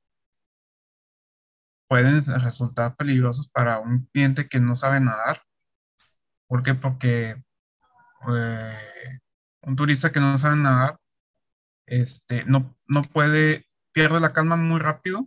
pueden 1.89 2.25
resultar 2.25 2.97
peligrosos 2.97 3.49
para 3.51 3.79
un 3.79 4.07
cliente 4.07 4.49
que 4.49 4.61
no 4.61 4.75
sabe 4.75 5.01
nadar. 5.01 5.43
¿Por 6.47 6.63
qué? 6.63 6.75
Porque 6.75 7.43
eh, 8.35 9.19
un 9.63 9.77
turista 9.77 10.11
que 10.13 10.21
no 10.21 10.39
sabe 10.39 10.57
nadar 10.57 10.99
este, 11.87 12.45
no, 12.45 12.77
no 12.87 13.03
puede, 13.03 13.67
pierde 13.93 14.21
la 14.21 14.33
calma 14.33 14.57
muy 14.57 14.81
rápido 14.81 15.27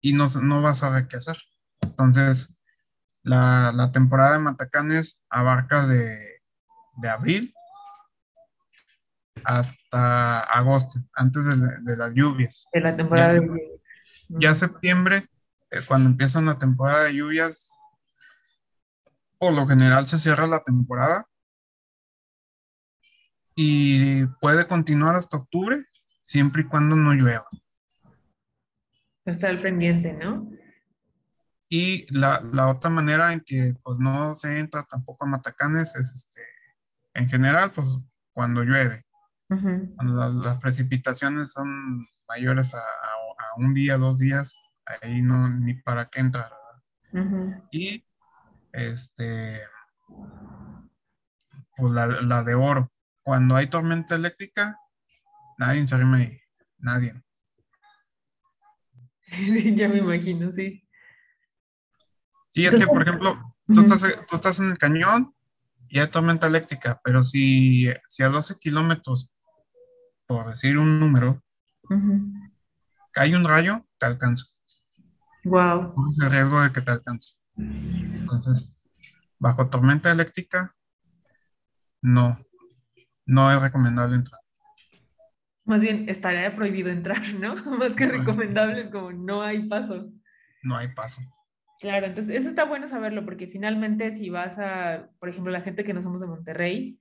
y 0.00 0.12
no, 0.12 0.26
no 0.42 0.62
va 0.62 0.70
a 0.70 0.74
saber 0.74 1.08
qué 1.08 1.16
hacer. 1.16 1.38
Entonces, 1.80 2.54
La, 3.22 3.90
temporada 3.92 4.34
de 4.34 4.40
matacanes 4.40 5.22
abarca 5.30 5.86
de, 5.86 6.42
abril 7.08 7.54
hasta 9.44 10.40
agosto, 10.40 11.00
antes 11.14 11.44
de, 11.46 11.96
las 11.96 12.14
lluvias. 12.14 12.66
De 12.72 12.80
la 12.80 12.96
temporada 12.96 13.28
ya, 13.28 13.34
de 13.34 13.46
lluvias. 13.46 13.70
Ya 14.28 14.54
septiembre, 14.54 15.28
eh, 15.70 15.80
cuando 15.86 16.08
empieza 16.08 16.40
la 16.40 16.58
temporada 16.58 17.04
de 17.04 17.14
lluvias, 17.14 17.72
por 19.38 19.52
lo 19.52 19.66
general 19.66 20.06
se 20.06 20.18
cierra 20.18 20.46
la 20.46 20.62
temporada 20.62 21.26
y 23.54 24.26
puede 24.40 24.66
continuar 24.66 25.14
hasta 25.14 25.36
octubre, 25.36 25.84
siempre 26.22 26.62
y 26.62 26.66
cuando 26.66 26.96
no 26.96 27.12
llueva. 27.12 27.46
Está 29.24 29.48
al 29.48 29.60
pendiente, 29.60 30.12
¿no? 30.12 30.50
Y 31.68 32.06
la, 32.16 32.40
otra 32.68 32.90
manera 32.90 33.32
en 33.32 33.40
que 33.40 33.74
pues 33.82 33.98
no 33.98 34.34
se 34.34 34.58
entra 34.58 34.84
tampoco 34.84 35.24
a 35.24 35.28
matacanes 35.28 35.96
es 35.96 36.14
este, 36.14 36.42
en 37.14 37.28
general, 37.28 37.72
pues 37.72 37.98
cuando 38.32 38.62
llueve. 38.62 39.04
Cuando 39.48 40.42
las 40.42 40.58
precipitaciones 40.58 41.52
son 41.52 42.06
mayores 42.28 42.74
a, 42.74 42.80
un 43.56 43.72
día, 43.72 43.96
dos 43.96 44.18
días, 44.18 44.56
ahí 45.00 45.22
no 45.22 45.48
ni 45.48 45.74
para 45.74 46.08
qué 46.08 46.20
entrar. 46.20 46.52
Y 47.70 48.04
este, 48.72 49.60
pues 51.76 51.92
la, 51.92 52.06
la, 52.06 52.42
de 52.42 52.54
oro. 52.54 52.90
Cuando 53.22 53.54
hay 53.54 53.68
tormenta 53.68 54.16
eléctrica, 54.16 54.76
nadie 55.56 55.86
se 55.86 55.94
arrima 55.94 56.16
ahí, 56.16 56.40
nadie. 56.78 57.14
ya 59.74 59.88
me 59.88 59.98
imagino, 59.98 60.50
sí. 60.50 60.84
Sí, 62.48 62.66
es 62.66 62.76
que, 62.76 62.86
por 62.86 63.02
ejemplo, 63.02 63.54
tú 63.72 63.80
estás, 63.80 64.26
tú 64.28 64.36
estás 64.36 64.58
en 64.58 64.70
el 64.70 64.78
cañón 64.78 65.34
y 65.94 66.00
hay 66.00 66.08
tormenta 66.08 66.48
eléctrica, 66.48 67.00
pero 67.04 67.22
si, 67.22 67.86
si 68.08 68.24
a 68.24 68.28
12 68.28 68.58
kilómetros, 68.58 69.30
por 70.26 70.44
decir 70.48 70.76
un 70.76 70.98
número, 70.98 71.40
cae 73.12 73.36
un 73.36 73.44
rayo, 73.44 73.86
te 73.96 74.06
alcanza. 74.06 74.44
Wow. 75.44 75.94
Es 76.10 76.24
el 76.24 76.32
riesgo 76.32 76.60
de 76.60 76.72
que 76.72 76.80
te 76.80 76.90
alcance. 76.90 77.36
Entonces, 77.56 78.76
bajo 79.38 79.70
tormenta 79.70 80.10
eléctrica, 80.10 80.74
no, 82.02 82.44
no 83.24 83.52
es 83.52 83.62
recomendable 83.62 84.16
entrar. 84.16 84.40
Más 85.64 85.80
bien, 85.80 86.08
estaría 86.08 86.56
prohibido 86.56 86.90
entrar, 86.90 87.22
¿no? 87.34 87.54
Más 87.78 87.94
que 87.94 88.08
recomendable, 88.08 88.80
es 88.80 88.90
como 88.90 89.12
no 89.12 89.42
hay 89.42 89.68
paso. 89.68 90.10
No 90.64 90.76
hay 90.76 90.88
paso. 90.92 91.20
Claro, 91.80 92.06
entonces 92.06 92.36
eso 92.36 92.48
está 92.48 92.64
bueno 92.64 92.86
saberlo 92.88 93.24
porque 93.24 93.46
finalmente 93.46 94.10
si 94.12 94.30
vas 94.30 94.58
a, 94.58 95.08
por 95.18 95.28
ejemplo, 95.28 95.52
la 95.52 95.60
gente 95.60 95.84
que 95.84 95.92
no 95.92 96.02
somos 96.02 96.20
de 96.20 96.26
Monterrey 96.26 97.00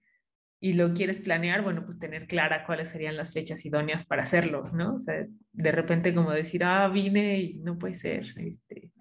y 0.59 0.73
lo 0.73 0.93
quieres 0.93 1.19
planear, 1.19 1.61
bueno, 1.61 1.85
pues 1.85 1.99
tener 1.99 2.25
clara 2.25 2.65
cuáles 2.65 2.89
serían 2.89 3.17
las 3.17 3.33
fechas 3.33 3.65
idóneas 3.65 4.05
para 4.05 4.23
hacerlo, 4.23 4.63
¿no? 4.73 4.95
O 4.95 4.99
sea, 4.99 5.25
de 5.51 5.71
repente 5.71 6.15
como 6.15 6.31
decir, 6.31 6.63
ah, 6.63 6.87
vine 6.87 7.39
y 7.39 7.53
no 7.59 7.77
puede 7.77 7.93
ser, 7.95 8.33
este, 8.37 8.91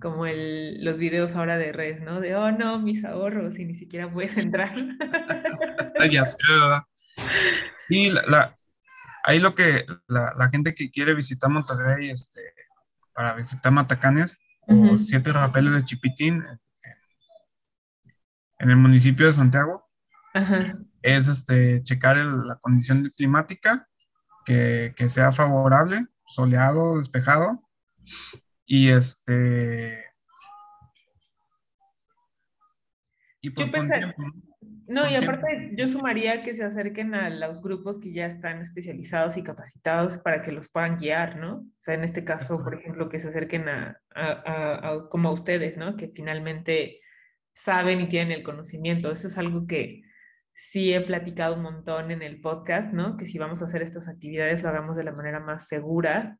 como 0.00 0.26
el, 0.26 0.84
los 0.84 0.98
videos 0.98 1.34
ahora 1.34 1.58
de 1.58 1.72
redes, 1.72 2.00
¿no? 2.02 2.20
De, 2.20 2.36
oh, 2.36 2.52
no, 2.52 2.78
mis 2.78 3.04
ahorros 3.04 3.58
y 3.58 3.64
ni 3.64 3.74
siquiera 3.74 4.12
puedes 4.12 4.36
entrar. 4.36 4.72
ya 6.10 6.24
sé. 6.26 6.36
Y 7.88 8.10
la, 8.10 8.56
ahí 9.24 9.40
lo 9.40 9.54
que 9.54 9.84
la, 10.06 10.32
la, 10.36 10.48
gente 10.48 10.74
que 10.74 10.90
quiere 10.90 11.14
visitar 11.14 11.50
Monterrey, 11.50 12.10
este, 12.10 12.40
para 13.12 13.34
visitar 13.34 13.72
Matacanes, 13.72 14.38
o 14.70 14.96
siete 14.98 15.32
rapeles 15.32 15.72
de 15.74 15.84
Chipitín, 15.84 16.44
en 18.58 18.70
el 18.70 18.76
municipio 18.76 19.26
de 19.26 19.32
Santiago, 19.32 19.88
es 21.02 21.28
este, 21.28 21.82
checar 21.82 22.16
la 22.16 22.56
condición 22.56 23.10
climática, 23.16 23.88
que, 24.44 24.94
que 24.96 25.08
sea 25.08 25.32
favorable, 25.32 26.06
soleado, 26.26 26.98
despejado, 26.98 27.62
y 28.66 28.88
este. 28.88 30.04
Y 33.40 33.50
pues 33.50 33.70
con 33.70 33.88
tiempo. 33.88 34.22
No, 34.90 35.08
y 35.08 35.14
aparte 35.14 35.70
yo 35.76 35.86
sumaría 35.86 36.42
que 36.42 36.52
se 36.52 36.64
acerquen 36.64 37.14
a 37.14 37.30
los 37.30 37.62
grupos 37.62 38.00
que 38.00 38.12
ya 38.12 38.26
están 38.26 38.60
especializados 38.60 39.36
y 39.36 39.44
capacitados 39.44 40.18
para 40.18 40.42
que 40.42 40.50
los 40.50 40.68
puedan 40.68 40.98
guiar, 40.98 41.36
¿no? 41.36 41.58
O 41.58 41.78
sea, 41.78 41.94
en 41.94 42.02
este 42.02 42.24
caso, 42.24 42.60
por 42.60 42.74
ejemplo, 42.74 43.08
que 43.08 43.20
se 43.20 43.28
acerquen 43.28 43.68
a, 43.68 44.00
a, 44.16 45.06
como 45.08 45.28
a 45.28 45.32
ustedes, 45.32 45.76
¿no? 45.76 45.96
Que 45.96 46.08
finalmente 46.08 47.00
saben 47.52 48.00
y 48.00 48.08
tienen 48.08 48.32
el 48.32 48.42
conocimiento. 48.42 49.12
Eso 49.12 49.28
es 49.28 49.38
algo 49.38 49.68
que 49.68 50.02
sí 50.54 50.92
he 50.92 51.00
platicado 51.00 51.54
un 51.54 51.62
montón 51.62 52.10
en 52.10 52.22
el 52.22 52.40
podcast, 52.40 52.92
¿no? 52.92 53.16
Que 53.16 53.26
si 53.26 53.38
vamos 53.38 53.62
a 53.62 53.66
hacer 53.66 53.82
estas 53.82 54.08
actividades 54.08 54.64
lo 54.64 54.70
hagamos 54.70 54.96
de 54.96 55.04
la 55.04 55.12
manera 55.12 55.38
más 55.38 55.68
segura 55.68 56.36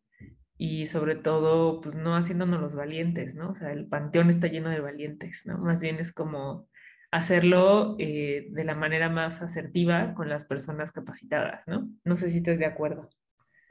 y 0.56 0.88
sobre 0.88 1.14
todo, 1.14 1.80
pues 1.80 1.94
no 1.94 2.16
haciéndonos 2.16 2.60
los 2.60 2.74
valientes, 2.74 3.36
¿no? 3.36 3.50
O 3.50 3.54
sea, 3.54 3.70
el 3.70 3.86
panteón 3.86 4.28
está 4.28 4.48
lleno 4.48 4.70
de 4.70 4.80
valientes, 4.80 5.42
¿no? 5.46 5.56
Más 5.58 5.80
bien 5.80 6.00
es 6.00 6.12
como 6.12 6.68
hacerlo 7.10 7.96
eh, 7.98 8.48
de 8.50 8.64
la 8.64 8.74
manera 8.74 9.08
más 9.08 9.42
asertiva 9.42 10.14
con 10.14 10.28
las 10.28 10.44
personas 10.44 10.92
capacitadas, 10.92 11.62
¿no? 11.66 11.88
No 12.04 12.16
sé 12.16 12.30
si 12.30 12.38
estás 12.38 12.58
de 12.58 12.66
acuerdo. 12.66 13.10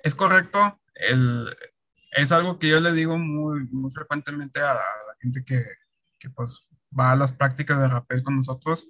Es 0.03 0.15
correcto. 0.15 0.79
El, 0.93 1.47
es 2.11 2.31
algo 2.31 2.59
que 2.59 2.69
yo 2.69 2.79
le 2.79 2.91
digo 2.91 3.17
muy, 3.17 3.65
muy 3.71 3.91
frecuentemente 3.91 4.59
a 4.59 4.73
la, 4.73 4.83
gente 5.21 5.43
que, 5.45 5.63
que, 6.17 6.29
pues 6.29 6.67
va 6.97 7.11
a 7.11 7.15
las 7.15 7.33
prácticas 7.33 7.79
de 7.79 7.87
rapel 7.87 8.23
con 8.23 8.37
nosotros, 8.37 8.87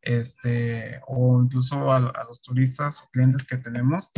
este, 0.00 1.00
o 1.06 1.42
incluso 1.42 1.90
a, 1.92 2.00
los 2.00 2.42
turistas 2.42 3.00
o 3.00 3.08
clientes 3.10 3.44
que 3.44 3.56
tenemos, 3.56 4.10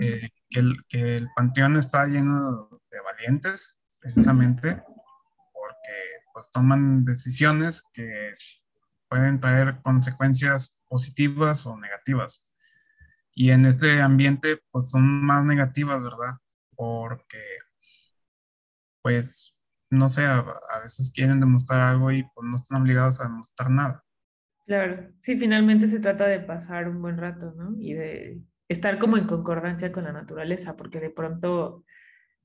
que 0.00 0.30
el, 0.50 0.84
que 0.88 1.16
el 1.16 1.28
panteón 1.36 1.76
está 1.76 2.06
lleno 2.06 2.68
de 2.90 3.00
valientes, 3.00 3.76
precisamente, 4.00 4.82
porque 5.52 5.94
pues 6.32 6.50
toman 6.50 7.04
decisiones 7.04 7.84
que 7.92 8.34
pueden 9.10 9.40
traer 9.40 9.82
consecuencias 9.82 10.80
positivas 10.88 11.66
o 11.66 11.76
negativas. 11.76 12.42
Y 13.34 13.50
en 13.50 13.66
este 13.66 14.00
ambiente, 14.00 14.60
pues 14.70 14.90
son 14.90 15.24
más 15.24 15.44
negativas, 15.44 16.02
¿verdad? 16.02 16.38
Porque, 16.76 17.42
pues, 19.02 19.54
no 19.90 20.08
sé, 20.08 20.24
a, 20.24 20.38
a 20.38 20.80
veces 20.80 21.10
quieren 21.12 21.40
demostrar 21.40 21.80
algo 21.80 22.12
y 22.12 22.22
pues 22.34 22.48
no 22.48 22.56
están 22.56 22.82
obligados 22.82 23.20
a 23.20 23.24
demostrar 23.24 23.70
nada. 23.70 24.04
Claro, 24.66 25.10
sí, 25.20 25.36
finalmente 25.36 25.88
se 25.88 25.98
trata 25.98 26.26
de 26.28 26.38
pasar 26.38 26.88
un 26.88 27.02
buen 27.02 27.18
rato, 27.18 27.52
¿no? 27.56 27.74
Y 27.80 27.94
de 27.94 28.40
estar 28.68 29.00
como 29.00 29.16
en 29.16 29.26
concordancia 29.26 29.90
con 29.90 30.04
la 30.04 30.12
naturaleza, 30.12 30.76
porque 30.76 31.00
de 31.00 31.10
pronto 31.10 31.84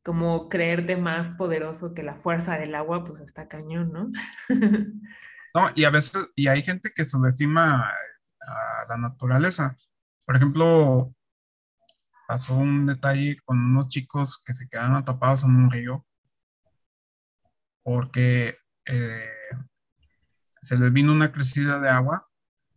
como 0.04 0.50
creerte 0.50 0.98
más 0.98 1.32
poderoso 1.32 1.94
que 1.94 2.04
la 2.04 2.16
fuerza 2.16 2.58
del 2.58 2.76
agua, 2.76 3.04
pues 3.06 3.22
está 3.22 3.48
cañón, 3.48 3.92
¿no? 3.92 4.12
no, 5.56 5.72
y 5.74 5.86
a 5.86 5.90
veces, 5.90 6.32
y 6.36 6.48
hay 6.48 6.62
gente 6.64 6.92
que 6.94 7.06
subestima 7.06 7.90
a 7.90 8.86
la 8.90 8.98
naturaleza. 8.98 9.78
Por 10.26 10.36
ejemplo, 10.36 11.16
pasó 12.28 12.56
un 12.56 12.86
detalle 12.86 13.38
con 13.46 13.58
unos 13.58 13.88
chicos 13.88 14.44
que 14.46 14.54
se 14.54 14.68
quedaron 14.68 14.98
atrapados 14.98 15.44
en 15.44 15.56
un 15.56 15.72
río 15.72 16.06
porque 17.84 18.58
eh, 18.86 19.30
se 20.62 20.78
les 20.78 20.92
vino 20.92 21.14
una 21.14 21.32
crecida 21.32 21.80
de 21.80 21.90
agua 21.90 22.28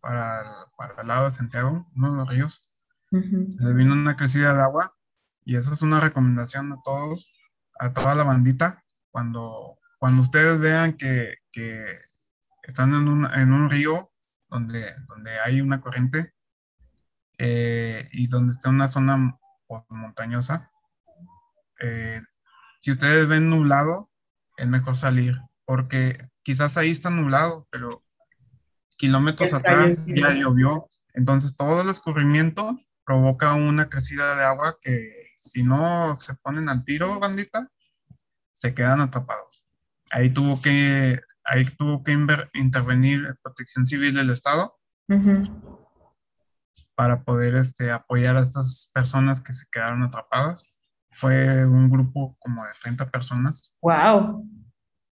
para, 0.01 0.45
para 0.77 1.03
el 1.03 1.09
lado 1.09 1.25
de 1.25 1.31
Santiago, 1.33 1.91
uno 1.97 2.12
de 2.12 2.17
los 2.17 2.29
ríos, 2.29 2.61
le 3.11 3.73
vino 3.75 3.93
una 3.93 4.17
crecida 4.17 4.55
de 4.55 4.62
agua 4.62 4.95
y 5.45 5.57
eso 5.57 5.73
es 5.73 5.83
una 5.83 5.99
recomendación 5.99 6.73
a 6.73 6.77
todos, 6.85 7.33
a 7.81 7.93
toda 7.93 8.14
la 8.14 8.23
bandita. 8.23 8.85
Cuando, 9.11 9.79
cuando 9.99 10.23
ustedes 10.23 10.61
vean 10.61 10.93
que, 10.93 11.38
que 11.51 11.99
están 12.69 12.95
en 12.95 13.09
un, 13.09 13.25
en 13.35 13.53
un, 13.53 13.71
río 13.71 14.13
donde, 14.49 14.95
donde 15.09 15.39
hay 15.41 15.61
una 15.61 15.81
corriente 15.81 16.33
eh, 17.39 18.09
y 18.13 18.27
donde 18.27 18.53
está 18.53 18.69
una 18.69 18.89
zona 18.89 19.39
montañosa, 19.89 20.71
eh, 21.81 22.21
si 22.81 22.91
ustedes 22.91 23.27
ven 23.27 23.51
nublado, 23.51 24.11
es 24.57 24.67
mejor 24.67 24.97
salir, 24.97 25.41
porque 25.65 26.29
quizás 26.43 26.77
ahí 26.77 26.91
está 26.91 27.11
nublado, 27.11 27.67
pero 27.71 28.05
kilómetros 28.97 29.53
atrás 29.53 30.05
ya 30.07 30.33
llovió. 30.33 30.91
Entonces 31.15 31.57
todo 31.57 31.83
el 31.83 31.89
escurrimiento 31.89 32.79
provoca 33.05 33.55
una 33.55 33.89
crecida 33.89 34.37
de 34.37 34.45
agua 34.45 34.77
que 34.81 35.29
si 35.37 35.63
no 35.63 36.17
se 36.17 36.35
ponen 36.35 36.69
al 36.69 36.85
tiro, 36.85 37.19
bandita, 37.21 37.71
se 38.53 38.75
quedan 38.75 39.01
atrapados. 39.01 39.65
Ahí 40.11 40.31
tuvo 40.31 40.61
que, 40.61 41.21
ahí 41.49 41.65
tuvo 41.65 42.03
que 42.03 42.17
intervenir 42.55 43.37
Protección 43.43 43.87
Civil 43.87 44.15
del 44.15 44.31
Estado 44.31 44.75
para 46.95 47.23
poder 47.25 47.55
este, 47.55 47.91
apoyar 47.91 48.37
a 48.37 48.41
estas 48.41 48.91
personas 48.93 49.41
que 49.41 49.53
se 49.53 49.67
quedaron 49.71 50.03
atrapadas. 50.03 50.65
Fue 51.13 51.65
un 51.65 51.91
grupo 51.91 52.37
como 52.39 52.65
de 52.65 52.71
30 52.83 53.11
personas. 53.11 53.75
¡Wow! 53.81 54.47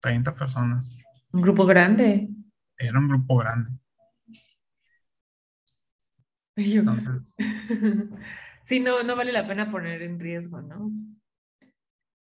30 0.00 0.34
personas. 0.34 0.96
Un 1.32 1.42
grupo 1.42 1.64
grande. 1.64 2.28
Era 2.76 2.98
un 2.98 3.08
grupo 3.08 3.38
grande. 3.38 3.70
Entonces, 6.56 7.34
sí, 8.64 8.80
no, 8.80 9.02
no 9.02 9.14
vale 9.14 9.32
la 9.32 9.46
pena 9.46 9.70
poner 9.70 10.02
en 10.02 10.18
riesgo, 10.18 10.62
¿no? 10.62 10.90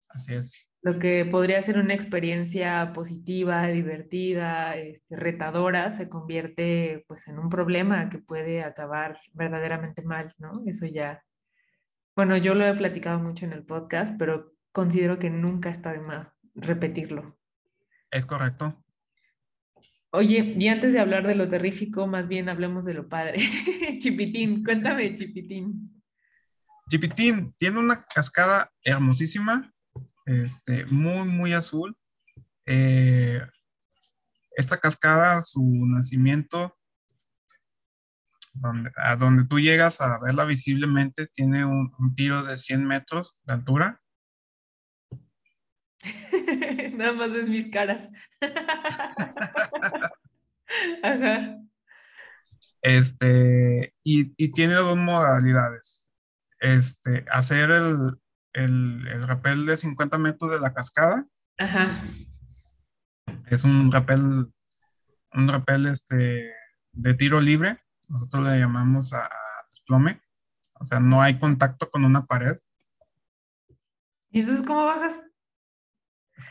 Así 0.07 0.33
es. 0.33 0.70
Lo 0.83 0.97
que 0.97 1.25
podría 1.25 1.61
ser 1.61 1.77
una 1.77 1.93
experiencia 1.93 2.91
positiva, 2.93 3.67
divertida, 3.67 4.75
este, 4.75 5.15
retadora, 5.15 5.91
se 5.91 6.09
convierte 6.09 7.05
pues 7.07 7.27
en 7.27 7.37
un 7.37 7.49
problema 7.49 8.09
que 8.09 8.17
puede 8.17 8.63
acabar 8.63 9.19
verdaderamente 9.33 10.01
mal, 10.01 10.33
¿no? 10.39 10.63
Eso 10.65 10.87
ya, 10.87 11.23
bueno, 12.15 12.35
yo 12.37 12.55
lo 12.55 12.65
he 12.65 12.73
platicado 12.73 13.19
mucho 13.19 13.45
en 13.45 13.53
el 13.53 13.63
podcast, 13.63 14.15
pero 14.17 14.53
considero 14.71 15.19
que 15.19 15.29
nunca 15.29 15.69
está 15.69 15.91
de 15.91 15.99
más 15.99 16.33
repetirlo. 16.55 17.37
Es 18.09 18.25
correcto. 18.25 18.83
Oye, 20.13 20.55
y 20.57 20.67
antes 20.67 20.91
de 20.91 20.99
hablar 20.99 21.25
de 21.25 21.35
lo 21.35 21.47
terrífico, 21.47 22.05
más 22.05 22.27
bien 22.27 22.49
hablemos 22.49 22.83
de 22.83 22.93
lo 22.93 23.07
padre. 23.07 23.39
Chipitín, 23.99 24.63
cuéntame, 24.63 25.15
Chipitín. 25.15 26.03
Chipitín 26.89 27.53
tiene 27.57 27.79
una 27.79 28.05
cascada 28.05 28.69
hermosísima, 28.83 29.70
este, 30.31 30.85
muy, 30.85 31.27
muy 31.27 31.53
azul. 31.53 31.95
Eh, 32.65 33.41
esta 34.55 34.77
cascada, 34.77 35.41
su 35.41 35.61
nacimiento, 35.87 36.77
donde, 38.53 38.91
a 38.97 39.15
donde 39.15 39.45
tú 39.47 39.59
llegas 39.59 40.01
a 40.01 40.19
verla 40.19 40.45
visiblemente, 40.45 41.27
tiene 41.27 41.65
un, 41.65 41.93
un 41.97 42.15
tiro 42.15 42.43
de 42.43 42.57
100 42.57 42.85
metros 42.85 43.37
de 43.43 43.53
altura. 43.53 44.01
Nada 46.95 47.13
más 47.13 47.33
ves 47.33 47.47
mis 47.47 47.69
caras. 47.71 48.09
Ajá. 51.03 51.57
Este, 52.81 53.93
y, 54.03 54.33
y, 54.37 54.51
tiene 54.51 54.73
dos 54.73 54.97
modalidades. 54.97 56.07
Este, 56.59 57.25
hacer 57.31 57.71
el, 57.71 58.20
el, 58.53 59.07
el, 59.07 59.27
rappel 59.27 59.65
de 59.65 59.77
50 59.77 60.17
metros 60.17 60.51
de 60.51 60.59
la 60.59 60.73
cascada. 60.73 61.25
Ajá. 61.57 62.03
Es 63.47 63.63
un 63.63 63.91
rappel, 63.91 64.51
un 65.33 65.47
rappel 65.47 65.85
este, 65.85 66.51
de 66.91 67.13
tiro 67.13 67.39
libre. 67.41 67.79
Nosotros 68.09 68.45
le 68.45 68.59
llamamos 68.59 69.13
a, 69.13 69.25
a 69.25 69.29
desplome. 69.69 70.21
O 70.79 70.85
sea, 70.85 70.99
no 70.99 71.21
hay 71.21 71.39
contacto 71.39 71.89
con 71.89 72.05
una 72.05 72.25
pared. 72.25 72.57
¿Y 74.31 74.39
entonces 74.39 74.65
cómo 74.65 74.85
bajas? 74.85 75.19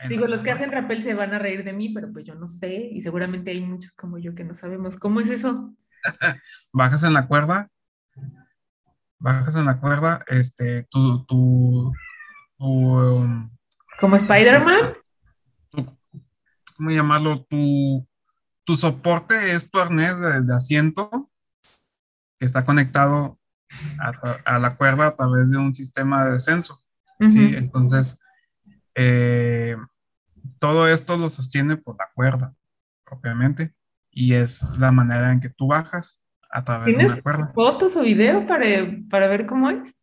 Digo, 0.07 0.27
los 0.27 0.41
que 0.41 0.51
hacen 0.51 0.71
rappel 0.71 1.03
se 1.03 1.13
van 1.13 1.33
a 1.33 1.39
reír 1.39 1.63
de 1.63 1.73
mí, 1.73 1.89
pero 1.89 2.11
pues 2.11 2.25
yo 2.25 2.35
no 2.35 2.47
sé, 2.47 2.89
y 2.91 3.01
seguramente 3.01 3.51
hay 3.51 3.61
muchos 3.61 3.93
como 3.93 4.17
yo 4.17 4.33
que 4.33 4.43
no 4.43 4.55
sabemos. 4.55 4.97
¿Cómo 4.97 5.19
es 5.19 5.29
eso? 5.29 5.75
Bajas 6.73 7.03
en 7.03 7.13
la 7.13 7.27
cuerda, 7.27 7.69
bajas 9.21 9.55
en 9.55 9.65
la 9.65 9.77
cuerda, 9.77 10.23
este, 10.27 10.83
tu, 10.89 11.23
tu, 11.25 11.93
tu 12.57 12.65
um, 12.65 13.49
¿Como 13.99 14.15
Spider-Man? 14.15 14.93
¿Cómo 16.75 16.89
llamarlo? 16.89 17.43
Tu, 17.43 18.07
tu 18.63 18.75
soporte 18.75 19.53
es 19.53 19.69
tu 19.69 19.79
arnés 19.79 20.19
de, 20.19 20.41
de 20.41 20.53
asiento 20.53 21.29
que 22.39 22.45
está 22.45 22.65
conectado 22.65 23.39
a, 23.99 24.09
a, 24.55 24.59
la 24.59 24.75
cuerda 24.75 25.07
a 25.07 25.15
través 25.15 25.51
de 25.51 25.57
un 25.57 25.73
sistema 25.73 26.25
de 26.25 26.33
descenso. 26.33 26.81
Uh 27.19 27.25
-huh. 27.25 27.29
¿sí? 27.29 27.55
Entonces, 27.55 28.17
eh, 28.95 29.77
todo 30.57 30.87
esto 30.87 31.17
lo 31.17 31.29
sostiene 31.29 31.77
por 31.77 31.97
la 31.99 32.09
cuerda, 32.15 32.55
propiamente, 33.05 33.75
y 34.09 34.33
es 34.33 34.63
la 34.79 34.91
manera 34.91 35.31
en 35.31 35.39
que 35.39 35.49
tú 35.49 35.67
bajas 35.67 36.20
a 36.51 36.63
través 36.63 36.97
de 36.97 37.05
una 37.05 37.21
cuerda. 37.21 37.51
fotos 37.53 37.95
o 37.95 38.01
video 38.01 38.45
para, 38.47 38.65
para 39.09 39.27
ver 39.27 39.45
cómo 39.45 39.69
es? 39.69 39.95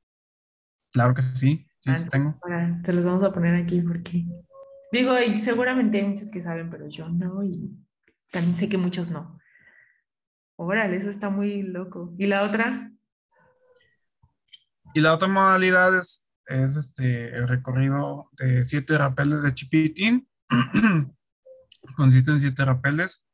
Claro 0.92 1.14
que 1.14 1.22
sí, 1.22 1.66
sí, 1.80 1.90
ah, 1.90 1.96
sí 1.96 2.08
tengo. 2.08 2.38
Para, 2.40 2.80
se 2.84 2.92
los 2.92 3.06
vamos 3.06 3.22
a 3.24 3.32
poner 3.32 3.54
aquí 3.54 3.80
porque, 3.82 4.24
digo, 4.92 5.18
y 5.20 5.38
seguramente 5.38 5.98
hay 5.98 6.04
muchos 6.04 6.30
que 6.30 6.42
saben, 6.42 6.70
pero 6.70 6.88
yo 6.88 7.08
no, 7.08 7.42
y 7.44 7.70
también 8.32 8.58
sé 8.58 8.68
que 8.68 8.78
muchos 8.78 9.10
no. 9.10 9.38
Órale, 10.56 10.96
eso 10.96 11.10
está 11.10 11.30
muy 11.30 11.62
loco. 11.62 12.14
¿Y 12.18 12.26
la 12.26 12.42
otra? 12.42 12.90
Y 14.94 15.00
la 15.00 15.14
otra 15.14 15.28
modalidad 15.28 15.96
es 15.96 16.28
es 16.48 16.76
este, 16.76 17.34
el 17.36 17.46
recorrido 17.46 18.30
de 18.32 18.64
siete 18.64 18.96
rapeles 18.96 19.42
de 19.42 19.54
Chipitín. 19.54 20.28
Consiste 21.96 22.30
en 22.30 22.40
siete 22.40 22.64
rapeles. 22.64 23.24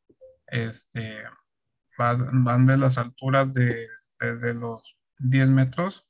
Este, 0.47 1.23
van, 1.99 2.45
van, 2.45 2.67
de 2.67 2.77
las 2.77 2.99
alturas 2.99 3.53
de 3.53 3.87
desde 4.19 4.55
los 4.55 4.97
10 5.19 5.49
metros 5.49 6.07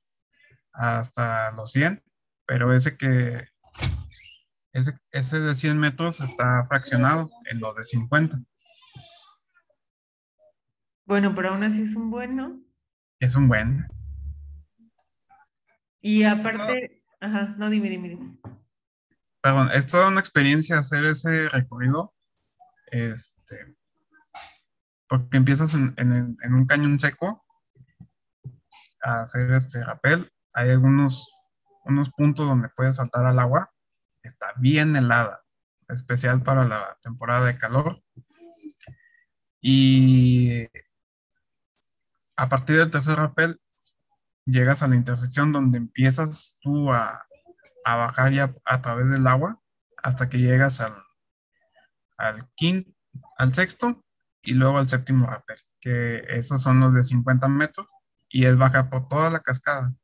hasta 0.73 1.53
los 1.53 1.73
100, 1.73 2.03
pero 2.47 2.73
ese 2.73 2.97
que 2.97 3.49
ese, 4.73 4.99
ese 5.13 5.41
de 5.41 5.55
100 5.55 5.79
metros 5.79 6.21
está 6.21 6.67
fraccionado 6.67 7.31
en 7.51 7.61
lo 7.61 7.73
de 7.75 7.85
50. 7.85 8.41
Bueno, 11.07 11.35
pero 11.35 11.51
aún 11.51 11.63
así 11.63 11.83
es 11.83 11.95
un 11.95 12.11
buen, 12.11 12.35
¿no? 12.35 12.61
Es 13.21 13.37
un 13.37 13.47
buen. 13.47 13.87
Y 16.01 16.25
aparte, 16.25 17.03
ajá, 17.21 17.55
no, 17.57 17.71
dime, 17.71 17.89
dime, 17.89 18.09
dime. 18.09 18.39
Perdón, 19.41 19.71
es 19.73 19.87
toda 19.87 20.09
una 20.09 20.21
experiencia 20.21 20.79
hacer 20.79 21.05
ese 21.05 21.49
recorrido. 21.51 22.15
Este, 22.87 23.77
porque 25.19 25.37
empiezas 25.37 25.75
en, 25.75 26.37
un 26.43 26.67
cañón 26.67 26.99
seco 26.99 27.45
a 29.01 29.21
hacer 29.21 29.49
este 29.53 29.85
rapel. 29.85 30.29
Hay 30.53 30.71
algunos 30.71 31.33
unos 31.85 32.11
puntos 32.11 32.49
donde 32.49 32.69
puedes 32.71 32.97
saltar 32.97 33.25
al 33.25 33.39
agua. 33.39 33.71
Está 34.25 34.53
bien 34.57 34.97
helada, 34.97 35.45
especial 35.89 36.43
para 36.43 36.65
la 36.65 36.99
temporada 37.01 37.47
de 37.47 37.57
calor. 37.57 38.03
Y 39.61 40.67
a 42.37 42.49
partir 42.49 42.79
del 42.79 42.91
tercer 42.91 43.17
rappel 43.17 43.61
llegas 44.47 44.83
a 44.83 44.89
la 44.89 44.97
intersección 44.97 45.53
donde 45.53 45.79
empiezas 45.79 46.59
tú 46.61 46.93
a, 46.93 47.25
a 47.85 47.97
bajar 47.97 48.33
ya 48.33 48.53
a 48.65 48.83
través 48.83 49.09
del 49.11 49.29
agua 49.29 49.63
hasta 50.03 50.29
que 50.29 50.39
llegas 50.39 50.81
al, 50.81 50.93
al 52.17 52.51
quinto, 52.57 52.91
al 53.39 53.55
sexto 53.55 54.05
y 54.45 54.55
luego 54.55 54.79
al 54.79 54.89
séptimo 54.89 55.27
rappel, 55.27 55.59
que 55.81 56.23
esos 56.29 56.63
son 56.63 56.81
los 56.81 56.95
de 56.95 57.03
50 57.03 57.49
metros 57.49 57.87
y 58.29 58.47
es 58.47 58.57
baja 58.57 58.91
por 58.91 59.09
toda 59.09 59.31
la 59.31 59.41
cascada. 59.41 59.95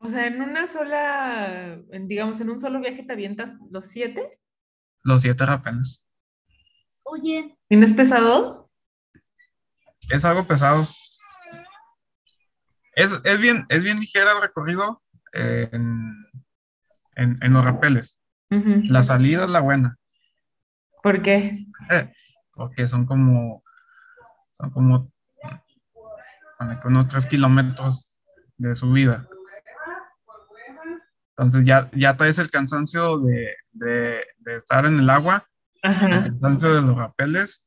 O 0.00 0.08
sea, 0.08 0.26
en 0.26 0.40
una 0.40 0.66
sola, 0.68 1.80
en, 1.90 2.06
digamos, 2.06 2.40
en 2.40 2.50
un 2.50 2.60
solo 2.60 2.80
viaje 2.80 3.02
te 3.02 3.12
avientas 3.12 3.54
los 3.70 3.86
siete. 3.86 4.40
Los 5.02 5.22
siete 5.22 5.44
rapeles. 5.44 6.06
Oye. 7.02 7.58
¿Y 7.68 7.76
no 7.76 7.84
es 7.84 7.92
pesado? 7.92 8.70
Es 10.08 10.24
algo 10.24 10.46
pesado. 10.46 10.86
Es, 12.94 13.20
es, 13.24 13.40
bien, 13.40 13.66
es 13.68 13.82
bien 13.82 13.98
ligera 13.98 14.32
el 14.32 14.42
recorrido 14.42 15.02
en, 15.32 16.14
en, 17.16 17.36
en 17.40 17.52
los 17.52 17.64
rapeles. 17.64 18.20
Uh 18.50 18.56
-huh. 18.56 18.88
La 18.88 19.02
salida 19.02 19.44
es 19.44 19.50
la 19.50 19.60
buena. 19.60 19.98
¿Por 21.02 21.22
qué? 21.22 21.66
Porque 22.58 22.88
son 22.88 23.06
como, 23.06 23.62
son 24.50 24.70
como 24.70 25.12
unos 26.84 27.06
tres 27.06 27.26
kilómetros 27.26 28.12
de 28.56 28.74
subida. 28.74 29.28
Entonces 31.30 31.64
ya, 31.64 31.88
ya 31.92 32.16
traes 32.16 32.40
el 32.40 32.50
cansancio 32.50 33.20
de, 33.20 33.54
de, 33.70 34.24
de 34.38 34.56
estar 34.56 34.84
en 34.86 34.98
el 34.98 35.08
agua, 35.08 35.48
Ajá. 35.84 36.16
el 36.16 36.22
cansancio 36.24 36.74
de 36.74 36.82
los 36.82 36.96
rapeles, 36.96 37.64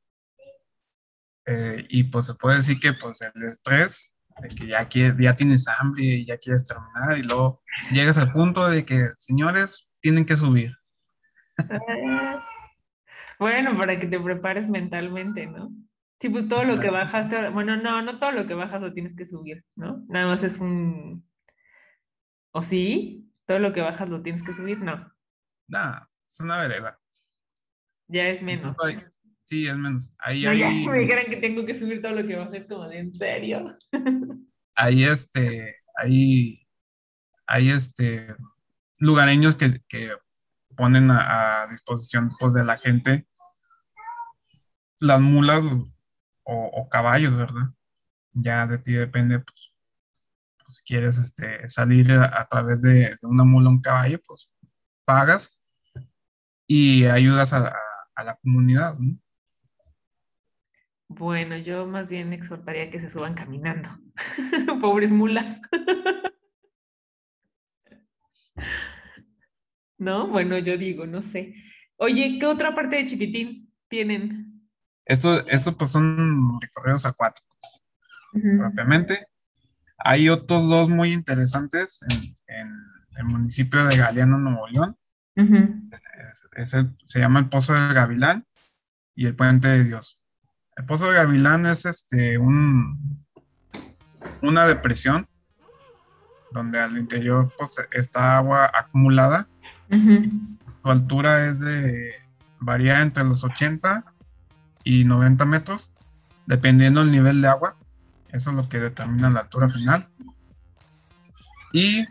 eh, 1.45 1.85
y 1.87 2.03
pues 2.03 2.25
se 2.25 2.33
puede 2.33 2.57
decir 2.57 2.77
que 2.77 2.91
pues 2.91 3.21
el 3.21 3.43
estrés 3.43 4.13
de 4.41 4.49
que 4.49 4.67
ya, 4.67 4.89
quieres, 4.89 5.15
ya 5.17 5.37
tienes 5.37 5.69
hambre 5.69 6.03
y 6.03 6.25
ya 6.25 6.37
quieres 6.37 6.65
terminar 6.65 7.17
y 7.17 7.23
luego 7.23 7.61
llegas 7.93 8.17
al 8.17 8.33
punto 8.33 8.67
de 8.67 8.83
que, 8.85 9.07
señores, 9.19 9.87
tienen 10.01 10.25
que 10.25 10.35
subir. 10.35 10.75
Bueno, 13.41 13.75
para 13.75 13.97
que 13.97 14.05
te 14.05 14.19
prepares 14.19 14.69
mentalmente, 14.69 15.47
¿no? 15.47 15.73
Sí, 16.19 16.29
pues 16.29 16.47
todo 16.47 16.63
lo 16.63 16.79
que 16.79 16.91
bajaste, 16.91 17.49
bueno, 17.49 17.75
no, 17.75 18.03
no 18.03 18.19
todo 18.19 18.31
lo 18.31 18.45
que 18.45 18.53
bajas 18.53 18.79
lo 18.79 18.93
tienes 18.93 19.15
que 19.15 19.25
subir, 19.25 19.65
¿no? 19.75 20.05
Nada 20.07 20.27
más 20.27 20.43
es 20.43 20.59
un... 20.59 21.27
¿O 22.51 22.61
sí? 22.61 23.33
¿Todo 23.47 23.57
lo 23.57 23.73
que 23.73 23.81
bajas 23.81 24.07
lo 24.09 24.21
tienes 24.21 24.43
que 24.43 24.53
subir? 24.53 24.77
No. 24.77 25.11
Nada, 25.67 26.07
es 26.29 26.39
una 26.39 26.61
vereda. 26.61 26.99
Ya 28.09 28.27
es 28.27 28.43
menos. 28.43 28.77
Sí, 29.45 29.65
es 29.65 29.75
menos. 29.75 30.15
Ahí 30.19 30.43
no, 30.43 30.53
ya 30.53 30.69
si 30.69 30.87
me 30.87 30.99
dijeran 30.99 31.25
que 31.25 31.37
tengo 31.37 31.65
que 31.65 31.73
subir 31.73 31.99
todo 31.99 32.13
lo 32.13 32.27
que 32.27 32.35
bajas, 32.35 32.65
como 32.69 32.87
de 32.89 32.99
en 32.99 33.15
serio. 33.15 33.75
Ahí 34.75 35.03
este, 35.03 35.77
ahí, 35.95 36.67
hay 37.47 37.71
este, 37.71 38.35
lugareños 38.99 39.55
que, 39.55 39.81
que 39.87 40.11
ponen 40.77 41.09
a, 41.09 41.63
a, 41.63 41.67
disposición 41.69 42.29
pues, 42.39 42.53
de 42.53 42.63
la 42.63 42.77
gente 42.77 43.27
las 45.01 45.19
mulas 45.19 45.61
o, 46.43 46.87
caballos, 46.89 47.35
¿verdad? 47.35 47.73
Ya 48.33 48.65
de 48.67 48.77
ti 48.79 48.93
depende, 48.93 49.39
pues, 49.39 49.73
pues 50.57 50.75
si 50.75 50.83
quieres 50.83 51.17
este, 51.17 51.67
salir 51.67 52.11
a, 52.11 52.47
través 52.49 52.81
de, 52.81 53.17
una 53.23 53.43
mula 53.43 53.67
o 53.69 53.71
un 53.71 53.81
caballo, 53.81 54.19
pues 54.25 54.49
pagas 55.05 55.51
y 56.67 57.05
ayudas 57.05 57.51
a, 57.53 57.73
a 58.15 58.23
la 58.23 58.35
comunidad, 58.35 58.95
¿no? 58.97 59.17
Bueno, 61.07 61.57
yo 61.57 61.85
más 61.85 62.09
bien 62.09 62.31
exhortaría 62.31 62.89
que 62.89 62.97
se 62.97 63.09
suban 63.09 63.33
caminando. 63.33 63.89
Pobres 64.81 65.11
mulas. 65.11 65.59
¿No? 69.97 70.27
Bueno, 70.27 70.57
yo 70.57 70.77
digo, 70.77 71.05
no 71.05 71.21
sé. 71.21 71.53
Oye, 71.97 72.37
¿qué 72.39 72.45
otra 72.45 72.73
parte 72.73 72.95
de 72.95 73.05
Chipitín 73.05 73.73
tienen? 73.89 74.50
Esto, 75.05 75.45
esto 75.47 75.77
pues 75.77 75.91
son 75.91 76.59
recorridos 76.61 77.05
acuáticos, 77.05 77.57
propiamente. 78.31 79.27
Hay 79.97 80.29
otros 80.29 80.69
dos 80.69 80.89
muy 80.89 81.11
interesantes 81.13 81.99
en, 82.47 82.71
el 83.17 83.25
municipio 83.25 83.85
de 83.85 83.97
Galeano, 83.97 84.37
Nuevo 84.37 84.67
León. 84.67 84.97
se 87.05 87.19
llama 87.19 87.39
el 87.39 87.49
Pozo 87.49 87.73
del 87.73 87.93
Gavilán 87.93 88.45
y 89.15 89.25
el 89.25 89.35
Puente 89.35 89.67
de 89.67 89.83
Dios. 89.83 90.19
El 90.75 90.85
Pozo 90.85 91.09
de 91.09 91.17
Gavilán 91.17 91.65
es 91.65 91.85
este, 91.85 92.37
un, 92.37 93.25
una 94.41 94.65
depresión 94.65 95.27
donde 96.51 96.79
al 96.79 96.97
interior 96.97 97.51
pues, 97.57 97.77
está 97.91 98.37
agua 98.37 98.71
acumulada. 98.73 99.47
Su 99.89 100.89
altura 100.89 101.47
es 101.47 101.59
de, 101.59 102.13
varía 102.59 103.01
entre 103.01 103.23
los 103.23 103.43
80 103.43 104.10
y 104.83 105.05
90 105.05 105.45
metros, 105.45 105.93
dependiendo 106.47 107.01
del 107.01 107.11
nivel 107.11 107.41
de 107.41 107.47
agua. 107.47 107.77
Eso 108.29 108.51
es 108.51 108.55
lo 108.55 108.69
que 108.69 108.79
determina 108.79 109.29
la 109.29 109.41
altura 109.41 109.69
final. 109.69 110.09
Y 111.73 112.05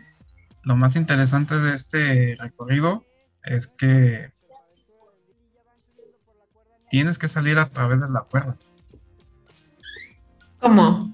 lo 0.63 0.75
más 0.75 0.95
interesante 0.95 1.57
de 1.57 1.75
este 1.75 2.37
recorrido 2.39 3.05
es 3.43 3.67
que 3.67 4.33
tienes 6.89 7.17
que 7.17 7.27
salir 7.27 7.57
a 7.57 7.69
través 7.69 7.99
de 8.01 8.11
la 8.11 8.21
cuerda. 8.21 8.57
¿Cómo? 10.59 11.11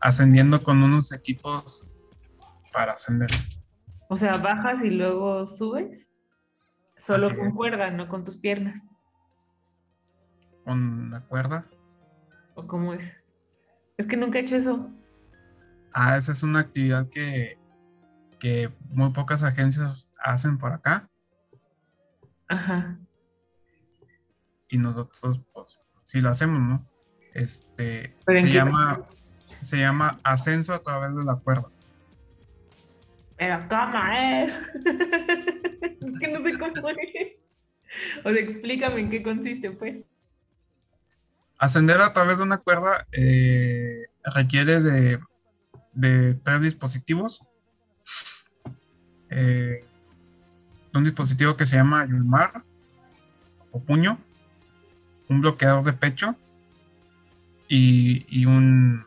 Ascendiendo 0.00 0.62
con 0.62 0.82
unos 0.82 1.12
equipos 1.12 1.92
para 2.72 2.92
ascender. 2.92 3.30
O 4.08 4.16
sea, 4.16 4.36
bajas 4.36 4.84
y 4.84 4.90
luego 4.90 5.46
subes. 5.46 6.11
Solo 7.02 7.36
con 7.36 7.50
cuerda, 7.50 7.90
no 7.90 8.08
con 8.08 8.24
tus 8.24 8.36
piernas. 8.36 8.86
¿Con 10.64 11.10
la 11.10 11.20
cuerda? 11.22 11.66
¿O 12.54 12.64
cómo 12.64 12.94
es? 12.94 13.12
Es 13.96 14.06
que 14.06 14.16
nunca 14.16 14.38
he 14.38 14.42
hecho 14.42 14.54
eso. 14.54 14.88
Ah, 15.92 16.16
esa 16.16 16.30
es 16.30 16.44
una 16.44 16.60
actividad 16.60 17.08
que, 17.08 17.58
que 18.38 18.70
muy 18.90 19.10
pocas 19.10 19.42
agencias 19.42 20.08
hacen 20.22 20.58
por 20.58 20.72
acá. 20.72 21.10
Ajá. 22.46 22.92
Y 24.68 24.78
nosotros, 24.78 25.40
pues, 25.52 25.80
sí 26.04 26.20
lo 26.20 26.30
hacemos, 26.30 26.60
¿no? 26.60 26.88
Este, 27.34 28.14
se 28.28 28.52
llama, 28.52 29.00
se 29.58 29.78
llama 29.78 30.20
ascenso 30.22 30.72
a 30.72 30.78
través 30.78 31.16
de 31.16 31.24
la 31.24 31.34
cuerda. 31.34 31.68
Pero 33.36 33.58
¿cómo 33.68 33.98
es? 34.12 34.62
que 36.22 36.28
no 36.28 36.46
sé 36.46 36.58
cómo. 36.58 36.72
O 38.24 38.30
sea, 38.30 38.40
explícame 38.40 39.00
en 39.00 39.10
qué 39.10 39.22
consiste, 39.22 39.70
pues. 39.70 39.96
Ascender 41.58 42.00
a 42.00 42.12
través 42.12 42.38
de 42.38 42.44
una 42.44 42.58
cuerda 42.58 43.06
eh, 43.12 44.06
requiere 44.34 44.80
de, 44.80 45.20
de, 45.92 46.34
tres 46.36 46.62
dispositivos. 46.62 47.42
Eh, 49.30 49.84
un 50.94 51.04
dispositivo 51.04 51.56
que 51.56 51.66
se 51.66 51.76
llama 51.76 52.06
Yulmar 52.06 52.64
o 53.70 53.80
puño, 53.80 54.18
un 55.28 55.40
bloqueador 55.40 55.84
de 55.84 55.92
pecho 55.92 56.36
y, 57.68 58.44
un 58.44 59.06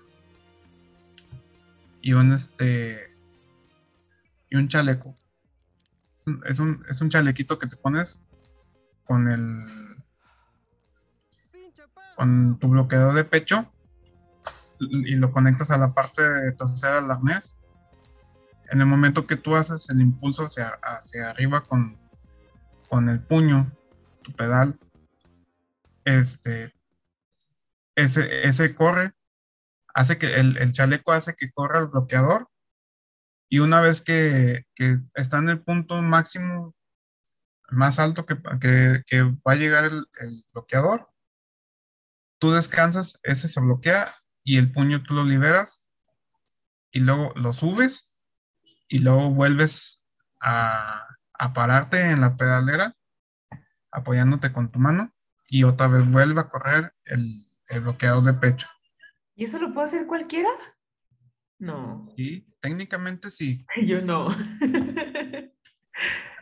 y 2.01 2.13
un 2.13 2.33
este 2.33 3.15
y 4.49 4.55
un 4.55 4.67
chaleco. 4.67 5.13
Es 6.45 6.59
un, 6.59 6.83
es 6.89 7.01
un 7.01 7.09
chalequito 7.09 7.59
que 7.59 7.67
te 7.67 7.77
pones 7.77 8.21
con 9.05 9.27
el 9.27 9.63
con 12.15 12.57
tu 12.59 12.69
bloqueador 12.69 13.13
de 13.13 13.25
pecho 13.25 13.71
y 14.79 15.15
lo 15.15 15.31
conectas 15.31 15.71
a 15.71 15.77
la 15.77 15.93
parte 15.93 16.21
trasera 16.57 17.01
del 17.01 17.11
arnés. 17.11 17.57
En 18.71 18.81
el 18.81 18.87
momento 18.87 19.27
que 19.27 19.35
tú 19.35 19.55
haces 19.55 19.89
el 19.89 20.01
impulso 20.01 20.45
hacia, 20.45 20.69
hacia 20.81 21.29
arriba 21.29 21.61
con, 21.61 21.97
con 22.89 23.09
el 23.09 23.19
puño, 23.21 23.71
tu 24.23 24.31
pedal, 24.33 24.79
este, 26.05 26.73
ese, 27.95 28.47
ese 28.47 28.75
corre, 28.75 29.13
hace 29.93 30.17
que 30.17 30.35
el, 30.35 30.73
chaleco 30.73 31.11
hace 31.11 31.35
que 31.35 31.51
corra 31.51 31.79
el 31.79 31.87
bloqueador 31.87 32.49
y 33.49 33.59
una 33.59 33.81
vez 33.81 34.01
que, 34.01 34.65
está 35.13 35.37
en 35.37 35.49
el 35.49 35.61
punto 35.61 36.01
máximo, 36.01 36.75
más 37.69 37.99
alto 37.99 38.25
que, 38.25 38.35
va 38.35 39.51
a 39.51 39.55
llegar 39.55 39.85
el, 39.85 40.05
el, 40.19 40.43
bloqueador, 40.53 41.09
tú 42.39 42.51
descansas, 42.51 43.19
ese 43.23 43.47
se 43.47 43.61
bloquea 43.61 44.13
y 44.43 44.57
el 44.57 44.71
puño 44.71 45.03
tú 45.03 45.13
lo 45.13 45.23
liberas 45.23 45.85
y 46.91 46.99
luego 46.99 47.33
lo 47.35 47.53
subes 47.53 48.15
y 48.87 48.99
luego 48.99 49.31
vuelves 49.31 50.03
a, 50.39 51.07
pararte 51.53 52.11
en 52.11 52.21
la 52.21 52.37
pedalera 52.37 52.95
apoyándote 53.91 54.51
con 54.51 54.71
tu 54.71 54.79
mano 54.79 55.13
y 55.47 55.63
otra 55.63 55.87
vez 55.87 56.09
vuelve 56.09 56.41
a 56.41 56.49
correr 56.49 56.93
el, 57.05 57.45
el 57.67 57.81
bloqueador 57.81 58.23
de 58.23 58.33
pecho. 58.33 58.67
¿Y 59.35 59.45
eso 59.45 59.59
lo 59.59 59.73
puede 59.73 59.87
hacer 59.87 60.07
cualquiera? 60.07 60.49
No. 61.59 62.03
Sí, 62.15 62.47
técnicamente 62.59 63.29
sí. 63.29 63.65
Yo 63.85 64.01
no. 64.01 64.29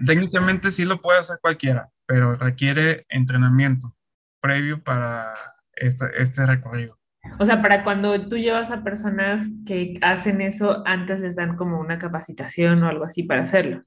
técnicamente 0.06 0.72
sí 0.72 0.86
lo 0.86 1.02
puede 1.02 1.20
hacer 1.20 1.40
cualquiera, 1.42 1.90
pero 2.06 2.36
requiere 2.36 3.06
entrenamiento 3.10 3.96
previo 4.42 4.84
para 4.84 5.34
este, 5.76 6.06
este 6.18 6.46
recorrido. 6.46 7.00
O 7.40 7.46
sea, 7.46 7.62
para 7.62 7.84
cuando 7.84 8.28
tú 8.28 8.38
llevas 8.38 8.70
a 8.72 8.84
personas 8.84 9.44
que 9.66 9.98
hacen 10.02 10.42
eso, 10.42 10.84
antes 10.86 11.20
les 11.20 11.38
dan 11.38 11.56
como 11.56 11.80
una 11.80 11.98
capacitación 11.98 12.84
o 12.84 12.90
algo 12.90 13.06
así 13.06 13.24
para 13.24 13.44
hacerlo. 13.44 13.84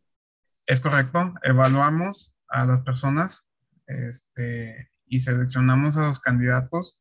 Es 0.66 0.80
correcto, 0.80 1.34
evaluamos 1.42 2.34
a 2.48 2.64
las 2.64 2.80
personas 2.80 3.46
este, 3.86 4.90
y 5.06 5.20
seleccionamos 5.20 5.96
a 5.96 6.06
los 6.06 6.18
candidatos. 6.18 6.98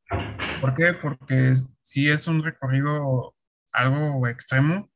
¿Por 0.60 0.74
qué? 0.74 0.94
Porque 0.94 1.54
si 1.82 2.10
es 2.10 2.28
un 2.28 2.44
recorrido 2.44 3.35
algo 3.76 4.28
extremo 4.28 4.90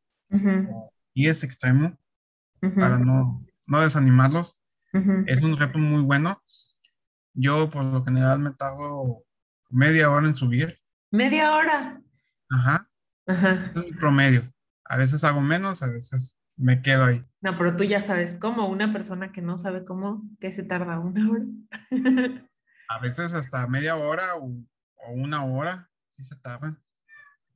y 1.14 1.28
es 1.28 1.44
extremo 1.44 1.98
para 2.76 3.00
no, 3.00 3.46
no 3.66 3.82
desanimarlos. 3.82 4.58
Es 5.28 5.42
un 5.42 5.58
reto 5.58 5.78
muy 5.78 6.04
bueno. 6.04 6.42
Yo 7.34 7.70
por 7.70 7.86
lo 7.86 8.04
general 8.04 8.40
me 8.40 8.52
tardo 8.52 9.24
media 9.70 10.10
hora 10.10 10.28
en 10.28 10.36
subir 10.36 10.76
Media 11.12 11.56
hora. 11.56 12.02
Ajá. 12.52 12.88
Ajá. 13.26 13.72
Es 13.76 13.92
un 13.92 13.98
promedio. 13.98 14.54
A 14.86 14.98
veces 14.98 15.24
hago 15.24 15.42
menos, 15.42 15.82
a 15.82 15.88
veces 15.88 16.40
me 16.56 16.82
quedo 16.82 17.06
ahí. 17.06 17.26
No, 17.42 17.58
pero 17.58 17.76
tú 17.76 17.84
ya 17.84 18.02
sabes 18.02 18.36
cómo. 18.36 18.70
Una 18.70 18.94
persona 18.94 19.32
que 19.32 19.42
no 19.42 19.58
sabe 19.58 19.86
cómo, 19.86 20.30
que 20.40 20.52
se 20.52 20.64
tarda 20.64 21.00
una 21.00 21.30
hora. 21.30 21.46
a 22.90 23.00
veces 23.00 23.34
hasta 23.34 23.66
media 23.68 23.96
hora 23.96 24.36
o, 24.36 24.52
una 25.14 25.46
hora, 25.46 25.90
sí 26.10 26.24
se 26.24 26.36
tarda. 26.36 26.80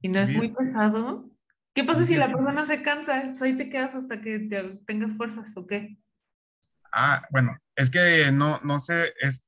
¿Y 0.03 0.09
no 0.09 0.19
es 0.19 0.31
muy 0.31 0.49
pesado? 0.49 1.31
¿Qué 1.73 1.85
pasa 1.85 2.05
si 2.05 2.17
la 2.17 2.27
persona 2.27 2.67
se 2.67 2.81
cansa? 2.81 3.23
Pues 3.29 3.41
ahí 3.41 3.55
te 3.55 3.69
quedas 3.69 3.95
hasta 3.95 4.19
que 4.19 4.37
tengas 4.85 5.13
fuerzas, 5.13 5.55
¿o 5.55 5.65
qué? 5.65 5.97
Ah, 6.91 7.25
bueno, 7.31 7.57
es 7.73 7.89
que 7.89 8.29
no, 8.33 8.59
no 8.65 8.81
sé, 8.81 9.13
es, 9.21 9.47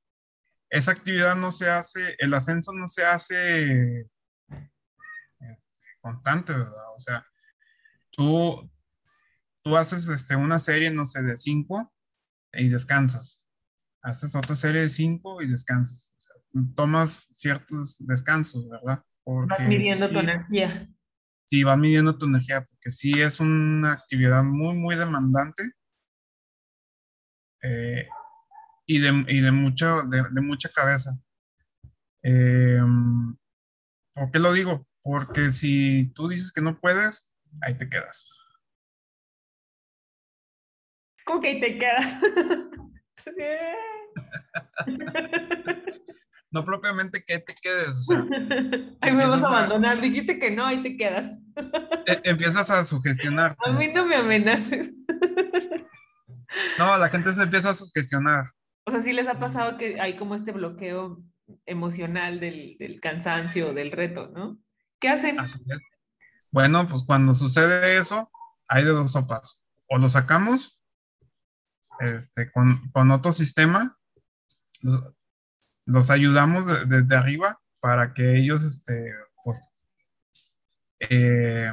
esa 0.70 0.92
actividad 0.92 1.36
no 1.36 1.52
se 1.52 1.68
hace, 1.68 2.16
el 2.18 2.32
ascenso 2.32 2.72
no 2.72 2.88
se 2.88 3.04
hace 3.04 4.00
eh, 4.00 5.58
constante, 6.00 6.54
¿verdad? 6.54 6.94
O 6.96 7.00
sea, 7.00 7.26
tú, 8.10 8.68
tú 9.62 9.76
haces 9.76 10.08
este, 10.08 10.36
una 10.36 10.58
serie, 10.58 10.90
no 10.90 11.04
sé, 11.04 11.22
de 11.22 11.36
cinco 11.36 11.92
y 12.54 12.70
descansas. 12.70 13.42
Haces 14.00 14.34
otra 14.34 14.56
serie 14.56 14.80
de 14.80 14.88
cinco 14.88 15.42
y 15.42 15.46
descansas. 15.46 16.14
O 16.16 16.20
sea, 16.22 16.34
tomas 16.74 17.28
ciertos 17.32 17.98
descansos, 18.00 18.66
¿verdad? 18.70 19.04
Porque 19.26 19.48
vas 19.48 19.66
midiendo 19.66 20.08
tu 20.08 20.20
energía. 20.20 20.88
Sí, 21.46 21.64
vas 21.64 21.76
midiendo 21.76 22.16
tu 22.16 22.26
energía, 22.26 22.64
porque 22.64 22.92
sí 22.92 23.20
es 23.20 23.40
una 23.40 23.94
actividad 23.94 24.44
muy, 24.44 24.76
muy 24.76 24.94
demandante. 24.94 25.64
Eh, 27.60 28.06
y 28.86 29.00
de, 29.00 29.24
y 29.26 29.40
de, 29.40 29.50
mucho, 29.50 30.04
de, 30.04 30.22
de 30.30 30.40
mucha 30.40 30.68
cabeza. 30.68 31.18
Eh, 32.22 32.80
¿Por 34.14 34.30
qué 34.30 34.38
lo 34.38 34.52
digo? 34.52 34.86
Porque 35.02 35.52
si 35.52 36.12
tú 36.14 36.28
dices 36.28 36.52
que 36.52 36.60
no 36.60 36.78
puedes, 36.78 37.32
ahí 37.62 37.76
te 37.76 37.88
quedas. 37.88 38.28
¿Cómo 41.24 41.40
que 41.40 41.48
ahí 41.48 41.60
te 41.60 41.78
quedas? 41.78 42.20
no 46.50 46.64
propiamente 46.64 47.24
que 47.26 47.38
te 47.38 47.54
quedes, 47.54 47.88
o 47.88 48.02
sea. 48.02 48.18
Ahí 49.00 49.12
me 49.12 49.26
vas 49.26 49.42
a 49.42 49.46
abandonar, 49.46 50.00
dijiste 50.00 50.38
que 50.38 50.50
no, 50.50 50.66
ahí 50.66 50.82
te 50.82 50.96
quedas. 50.96 51.38
E, 52.06 52.20
empiezas 52.24 52.70
a 52.70 52.84
sugestionar. 52.84 53.56
A 53.64 53.72
mí 53.72 53.88
no 53.92 54.06
me 54.06 54.16
amenaces. 54.16 54.90
No, 56.78 56.96
la 56.96 57.08
gente 57.08 57.34
se 57.34 57.42
empieza 57.42 57.70
a 57.70 57.74
sugestionar. 57.74 58.52
O 58.84 58.90
sea, 58.90 59.02
sí 59.02 59.12
les 59.12 59.26
ha 59.28 59.38
pasado 59.38 59.76
que 59.76 60.00
hay 60.00 60.16
como 60.16 60.34
este 60.34 60.52
bloqueo 60.52 61.22
emocional 61.66 62.40
del, 62.40 62.76
del 62.78 63.00
cansancio, 63.00 63.74
del 63.74 63.92
reto, 63.92 64.28
¿no? 64.28 64.58
¿Qué 64.98 65.08
hacen? 65.08 65.36
Bueno, 66.50 66.86
pues 66.88 67.02
cuando 67.04 67.34
sucede 67.34 67.98
eso, 67.98 68.30
hay 68.68 68.84
de 68.84 68.90
dos 68.90 69.12
sopas. 69.12 69.60
O 69.88 69.98
lo 69.98 70.08
sacamos 70.08 70.80
este, 72.00 72.50
con, 72.50 72.90
con 72.92 73.10
otro 73.10 73.32
sistema, 73.32 73.98
los, 75.86 76.10
ayudamos 76.10 76.66
de, 76.66 76.84
desde 76.86 77.16
arriba 77.16 77.60
para 77.80 78.12
que 78.12 78.36
ellos 78.36 78.64
este, 78.64 79.12
pues, 79.44 79.70
eh, 81.00 81.72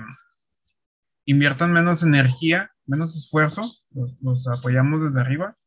inviertan 1.26 1.74
menos 1.74 2.04
energía, 2.04 2.72
menos 2.86 3.18
esfuerzo, 3.18 3.72
los, 3.92 4.16
los, 4.22 4.48
apoyamos 4.48 5.02
desde 5.02 5.22
arriba, 5.22 5.58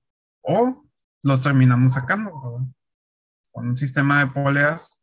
o 0.42 0.84
los 1.22 1.40
terminamos 1.40 1.94
sacando 1.94 2.30
¿verdad? 2.30 2.66
con 3.50 3.68
un 3.68 3.76
sistema 3.76 4.24
de 4.24 4.30
poleas 4.30 5.00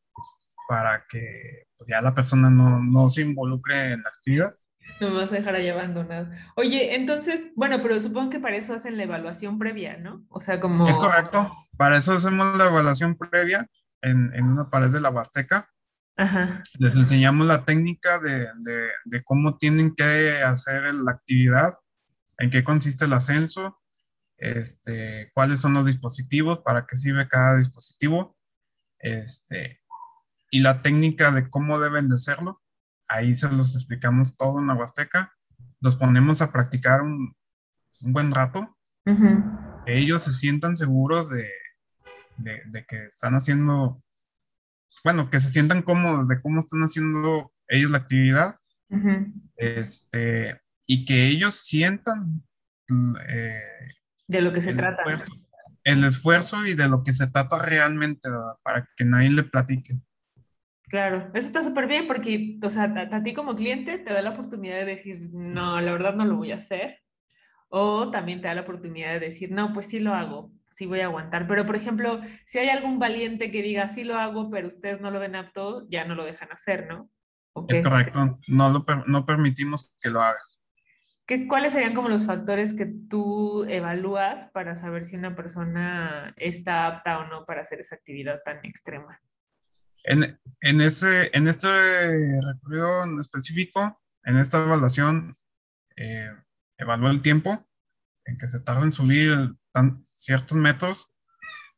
para 0.68 1.06
que 1.10 1.68
pues, 1.78 1.90
ya 1.90 2.02
la 2.02 2.14
persona 2.14 2.50
no, 2.50 2.80
no 2.82 3.08
se 3.08 3.22
involucre 3.22 3.92
en 3.94 4.04
la 4.04 4.10
actividad. 4.10 4.56
No 5.02 5.10
me 5.10 5.18
vas 5.18 5.32
a 5.32 5.36
dejar 5.36 5.56
ahí 5.56 5.68
abandonado. 5.68 6.30
Oye, 6.56 6.96
entonces, 6.96 7.52
bueno, 7.56 7.82
pero 7.82 8.00
supongo 8.00 8.30
que 8.30 8.40
para 8.40 8.56
eso 8.56 8.74
hacen 8.74 8.96
la 8.96 9.04
evaluación 9.04 9.58
previa, 9.58 9.98
¿no? 9.98 10.26
O 10.30 10.40
sea, 10.40 10.60
como... 10.60 10.88
Es 10.88 10.98
correcto. 10.98 11.52
Para 11.78 11.98
eso 11.98 12.14
hacemos 12.14 12.58
la 12.58 12.66
evaluación 12.66 13.18
previa 13.18 13.68
en, 14.02 14.34
en 14.34 14.46
una 14.46 14.70
pared 14.70 14.90
de 14.90 15.02
la 15.02 15.10
Huasteca. 15.10 15.70
Ajá. 16.16 16.64
Les 16.78 16.96
enseñamos 16.96 17.48
la 17.48 17.66
técnica 17.66 18.20
de, 18.20 18.48
de, 18.60 18.90
de, 19.06 19.24
cómo 19.24 19.58
tienen 19.58 19.96
que 19.96 20.42
hacer 20.44 20.94
la 20.94 21.12
actividad, 21.12 21.78
en 22.38 22.52
qué 22.52 22.64
consiste 22.64 23.06
el 23.06 23.14
ascenso, 23.14 23.82
este, 24.38 25.32
cuáles 25.34 25.60
son 25.60 25.74
los 25.74 25.86
dispositivos, 25.86 26.60
para 26.60 26.86
qué 26.86 26.96
sirve 26.98 27.28
cada 27.28 27.58
dispositivo, 27.58 28.38
este, 29.00 29.82
y 30.52 30.60
la 30.60 30.84
técnica 30.84 31.32
de 31.32 31.50
cómo 31.50 31.80
deben 31.80 32.10
de 32.10 32.16
hacerlo 32.16 32.64
ahí 33.14 33.36
se 33.36 33.50
los 33.52 33.76
explicamos 33.76 34.36
todo 34.38 34.60
en 34.60 34.68
la 34.68 34.74
Huasteca, 34.74 35.34
los 35.82 35.96
ponemos 35.96 36.42
a 36.42 36.52
practicar 36.52 37.02
un, 37.02 37.36
un 38.02 38.14
buen 38.14 38.32
rato, 38.32 38.76
uh 39.06 39.12
-huh. 39.12 39.84
ellos 39.86 40.24
se 40.24 40.34
sientan 40.34 40.76
seguros 40.76 41.30
de, 41.30 41.50
de, 42.38 42.62
de, 42.66 42.86
que 42.86 43.04
están 43.04 43.34
haciendo, 43.34 44.04
bueno, 45.04 45.30
que 45.30 45.40
se 45.40 45.50
sientan 45.50 45.82
cómodos 45.82 46.28
de 46.28 46.42
cómo 46.42 46.60
están 46.60 46.82
haciendo 46.82 47.52
ellos 47.68 47.92
la 47.92 47.98
actividad, 48.00 48.56
uh 48.90 48.98
-huh. 48.98 49.34
este, 49.56 50.62
y 50.86 51.06
que 51.06 51.28
ellos 51.28 51.56
sientan 51.56 52.44
eh, 53.28 53.60
de 54.28 54.42
lo 54.42 54.54
que 54.54 54.62
se 54.62 54.74
trata. 54.74 55.02
Esfuerzo, 55.04 55.34
el 55.84 56.04
esfuerzo 56.04 56.66
y 56.66 56.76
de 56.76 56.88
lo 56.88 57.04
que 57.04 57.14
se 57.14 57.28
trata 57.28 57.60
realmente, 57.60 58.30
¿verdad? 58.30 58.58
para 58.64 58.90
que 58.96 59.06
nadie 59.06 59.30
le 59.30 59.44
platique. 59.44 60.02
Claro, 60.84 61.32
eso 61.34 61.48
está 61.48 61.64
súper 61.64 61.88
bien 61.88 62.08
porque, 62.08 62.60
o 62.62 62.70
sea, 62.70 62.84
a, 62.84 63.16
a, 63.16 63.24
ti 63.24 63.34
como 63.34 63.56
cliente 63.56 63.98
te 63.98 64.14
da 64.14 64.22
la 64.22 64.32
oportunidad 64.32 64.78
de 64.78 64.86
decir, 64.86 65.30
no, 65.32 65.82
la 65.82 65.92
verdad 65.92 66.16
no 66.16 66.26
lo 66.26 66.36
voy 66.36 66.52
a 66.52 66.58
hacer. 66.58 67.00
O 67.70 68.12
también 68.12 68.42
te 68.42 68.48
da 68.48 68.54
la 68.54 68.62
oportunidad 68.62 69.14
de 69.14 69.20
decir, 69.22 69.52
no, 69.52 69.74
pues 69.74 69.88
sí 69.88 70.00
lo 70.00 70.14
hago, 70.14 70.54
sí 70.74 70.86
voy 70.86 71.02
a 71.02 71.06
aguantar. 71.06 71.48
Pero, 71.48 71.66
por 71.66 71.76
ejemplo, 71.76 72.22
si 72.46 72.60
hay 72.60 72.70
algún 72.70 73.00
valiente 73.00 73.52
que 73.52 73.62
diga, 73.62 73.88
sí 73.88 74.04
lo 74.04 74.18
hago, 74.18 74.50
pero 74.50 74.68
ustedes 74.68 75.02
no 75.02 75.12
lo 75.12 75.20
ven 75.20 75.36
apto, 75.36 75.88
ya 75.90 76.06
no 76.06 76.16
lo 76.16 76.26
dejan 76.26 76.52
hacer, 76.52 76.88
¿no? 76.88 77.10
Okay. 77.54 77.78
Es 77.78 77.84
correcto, 77.84 78.40
no, 78.48 78.70
lo, 78.70 78.86
no 79.06 79.26
permitimos 79.26 79.94
que 80.02 80.10
lo 80.10 80.22
haga. 80.22 80.40
¿Qué, 81.26 81.48
¿Cuáles 81.48 81.74
serían 81.74 81.94
como 81.94 82.10
los 82.10 82.26
factores 82.26 82.74
que 82.74 82.86
tú 82.86 83.64
evalúas 83.66 84.48
para 84.48 84.76
saber 84.76 85.06
si 85.06 85.16
una 85.16 85.36
persona 85.36 86.34
está 86.36 86.88
apta 86.88 87.20
o 87.20 87.28
no 87.28 87.46
para 87.46 87.62
hacer 87.62 87.80
esa 87.80 87.96
actividad 87.96 88.42
tan 88.44 88.66
extrema? 88.66 89.22
En, 90.04 90.38
en, 90.60 90.82
ese, 90.82 91.30
en 91.34 91.48
este 91.48 91.68
recorrido 92.42 93.06
en 93.06 93.20
específico, 93.20 94.02
en 94.24 94.38
esta 94.38 94.64
evaluación, 94.64 95.34
eh, 95.96 96.32
evalúa 96.78 97.12
el 97.12 97.22
tiempo 97.22 97.66
en 98.26 98.38
que 98.38 98.48
se 98.48 98.60
tarda 98.60 98.84
en 98.84 98.94
subir 98.94 99.56
tan, 99.74 100.06
ciertos 100.06 100.58
metros, 100.58 101.12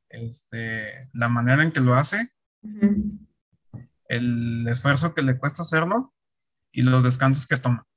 este, 0.09 1.09
la 1.13 1.29
manera 1.29 1.63
en 1.63 1.71
que 1.71 1.79
lo 1.79 1.95
hace, 1.95 2.17
uh 2.61 2.69
-huh. 2.69 3.27
el 4.09 4.67
esfuerzo 4.67 5.13
que 5.13 5.23
le 5.23 5.37
cuesta 5.39 5.63
hacerlo 5.63 6.13
y 6.71 6.83
los 6.83 7.03
descansos 7.03 7.47
que 7.47 7.57
toma. 7.57 7.87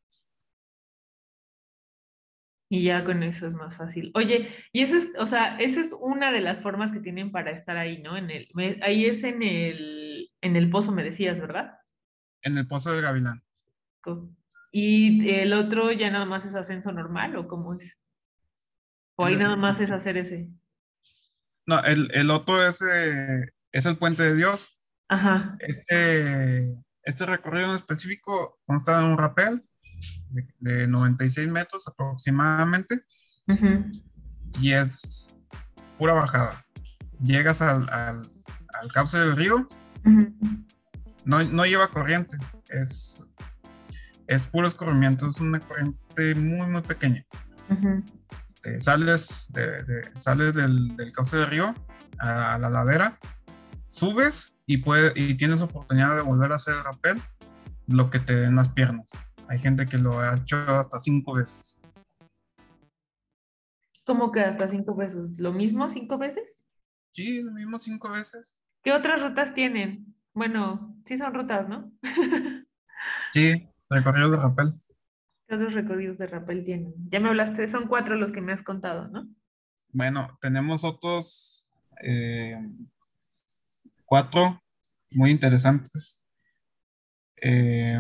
Y 2.71 2.83
ya 2.83 3.03
con 3.03 3.23
eso 3.23 3.47
es 3.47 3.55
más 3.55 3.77
fácil. 3.77 4.11
Oye, 4.15 4.55
y 4.73 4.83
eso 4.83 4.97
es, 4.97 5.11
o 5.19 5.27
sea, 5.27 5.57
eso 5.59 5.81
es 5.81 5.95
una 5.99 6.31
de 6.33 6.41
las 6.41 6.59
formas 6.59 6.93
que 6.93 7.01
tienen 7.01 7.33
para 7.33 7.51
estar 7.51 7.79
ahí, 7.79 8.03
¿no? 8.03 8.17
En 8.17 8.31
el, 8.31 8.49
ahí 8.83 9.07
es 9.07 9.25
en 9.25 9.43
el, 9.43 10.31
en 10.43 10.55
el 10.55 10.69
pozo, 10.69 10.93
me 10.93 11.03
decías, 11.03 11.41
¿verdad? 11.41 11.79
En 12.43 12.59
el 12.59 12.69
pozo 12.69 12.93
del 12.93 13.03
Gavilán. 13.03 13.43
¿Y 14.71 15.31
el 15.31 15.55
otro 15.55 15.93
ya 15.93 16.11
nada 16.11 16.27
más 16.27 16.45
es 16.45 16.55
ascenso 16.55 16.93
normal 16.93 17.37
o 17.37 17.49
cómo 17.49 17.75
es? 17.75 17.99
¿O 19.21 19.27
ahí 19.27 19.35
nada 19.35 19.57
más 19.57 19.81
es 19.81 19.91
hacer 19.91 20.17
ese? 20.17 20.49
No, 21.67 21.83
el, 21.83 22.09
el 22.15 22.31
otro 22.31 22.65
es, 22.65 22.81
eh, 22.83 23.47
es 23.73 23.85
el 23.85 23.99
puente 23.99 24.23
de 24.23 24.37
Dios. 24.37 24.81
Ajá. 25.09 25.57
Este, 25.59 26.73
este 27.03 27.27
recorrido 27.27 27.71
en 27.71 27.77
específico 27.77 28.61
consta 28.65 29.01
de 29.01 29.05
un 29.07 29.19
rappel 29.19 29.69
de, 30.31 30.47
de 30.61 30.87
96 30.87 31.49
metros 31.49 31.89
aproximadamente. 31.89 33.03
Uh 33.49 33.55
-huh. 33.55 34.03
Y 34.61 34.73
es 34.73 35.37
pura 35.99 36.13
bajada. 36.13 36.65
Llegas 37.21 37.61
al, 37.61 37.89
al, 37.91 38.23
al 38.81 38.93
cauce 38.93 39.19
del 39.19 39.37
río. 39.37 39.67
Uh 40.05 40.11
-huh. 40.11 40.67
no, 41.25 41.43
no, 41.43 41.67
lleva 41.67 41.89
corriente. 41.89 42.37
Es, 42.69 43.27
es 44.29 44.47
puro 44.47 44.69
escurrimiento. 44.69 45.27
Es 45.27 45.41
una 45.41 45.59
corriente 45.59 46.37
muy, 46.37 46.69
muy 46.69 46.83
pequeña. 46.83 47.27
Uh 47.69 47.75
-huh. 47.75 48.05
Este, 48.59 48.81
sales 48.81 49.53
de, 49.53 49.85
de, 49.85 50.11
sales 50.17 50.53
del, 50.53 50.97
del, 50.97 51.13
cauce 51.13 51.37
del 51.37 51.47
río 51.47 51.75
a, 52.19 52.55
a 52.55 52.59
la 52.59 52.69
ladera. 52.69 53.19
Subes 53.87 54.53
y, 54.67 54.79
puede, 54.79 55.13
y 55.15 55.37
tienes 55.37 55.63
oportunidad 55.63 56.17
de 56.17 56.23
volver 56.23 56.51
a 56.51 56.57
hacer 56.57 56.75
el 56.75 56.83
rappel 56.83 57.23
lo 57.87 58.11
que 58.11 58.19
te 58.19 58.35
den 58.35 58.57
las 58.57 58.69
piernas. 58.69 59.11
Hay 59.49 59.61
gente 59.61 59.87
que 59.87 59.97
lo 59.97 60.19
ha 60.19 60.35
hecho 60.35 60.57
hasta 60.57 60.99
cinco 60.99 61.35
veces. 61.35 61.81
¿Cómo 64.05 64.33
que 64.33 64.41
hasta 64.41 64.69
cinco 64.69 64.97
veces? 64.97 65.39
¿Lo 65.39 65.53
mismo 65.53 65.89
cinco 65.89 66.19
veces? 66.19 66.65
Sí, 67.13 67.41
lo 67.43 67.53
mismo 67.53 67.79
cinco 67.79 68.11
veces. 68.11 68.57
¿Qué 68.83 68.93
otras 68.93 69.23
rutas 69.23 69.55
tienen? 69.55 70.15
Bueno, 70.35 70.97
sí 71.05 71.17
son 71.17 71.33
rutas, 71.33 71.69
¿no? 71.69 71.93
sí, 73.31 73.69
recorridos 73.89 74.33
de 74.33 74.37
rappel. 74.37 74.75
¿Qué 75.49 75.55
otros 75.55 75.73
recorridos 75.73 76.19
de 76.19 76.27
rappel 76.27 76.63
tienen? 76.63 76.93
Ya 77.11 77.21
me 77.21 77.31
hablaste, 77.31 77.67
son 77.69 77.89
cuatro 77.89 78.17
los 78.17 78.33
que 78.33 78.43
me 78.43 78.53
has 78.53 78.63
contado, 78.63 79.09
¿no? 79.09 79.27
Bueno, 79.91 80.37
tenemos 80.43 80.85
otros 80.85 81.71
eh, 82.03 82.59
cuatro 84.05 84.63
muy 85.11 85.31
interesantes. 85.31 86.23
Eh, 87.41 87.99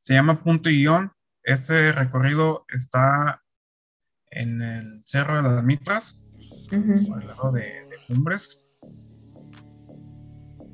se 0.00 0.14
llama 0.14 0.42
Punto 0.42 0.68
y 0.68 0.78
Guión. 0.78 1.12
Este 1.44 1.92
recorrido 1.92 2.64
está 2.68 3.40
en 4.32 4.62
el 4.62 5.02
Cerro 5.06 5.36
de 5.36 5.42
las 5.42 5.62
Mitras, 5.62 6.24
uh 6.72 6.74
-huh. 6.74 7.20
al 7.20 7.26
lado 7.28 7.52
de, 7.52 7.62
de, 7.62 7.96
Cumbres. 8.08 8.64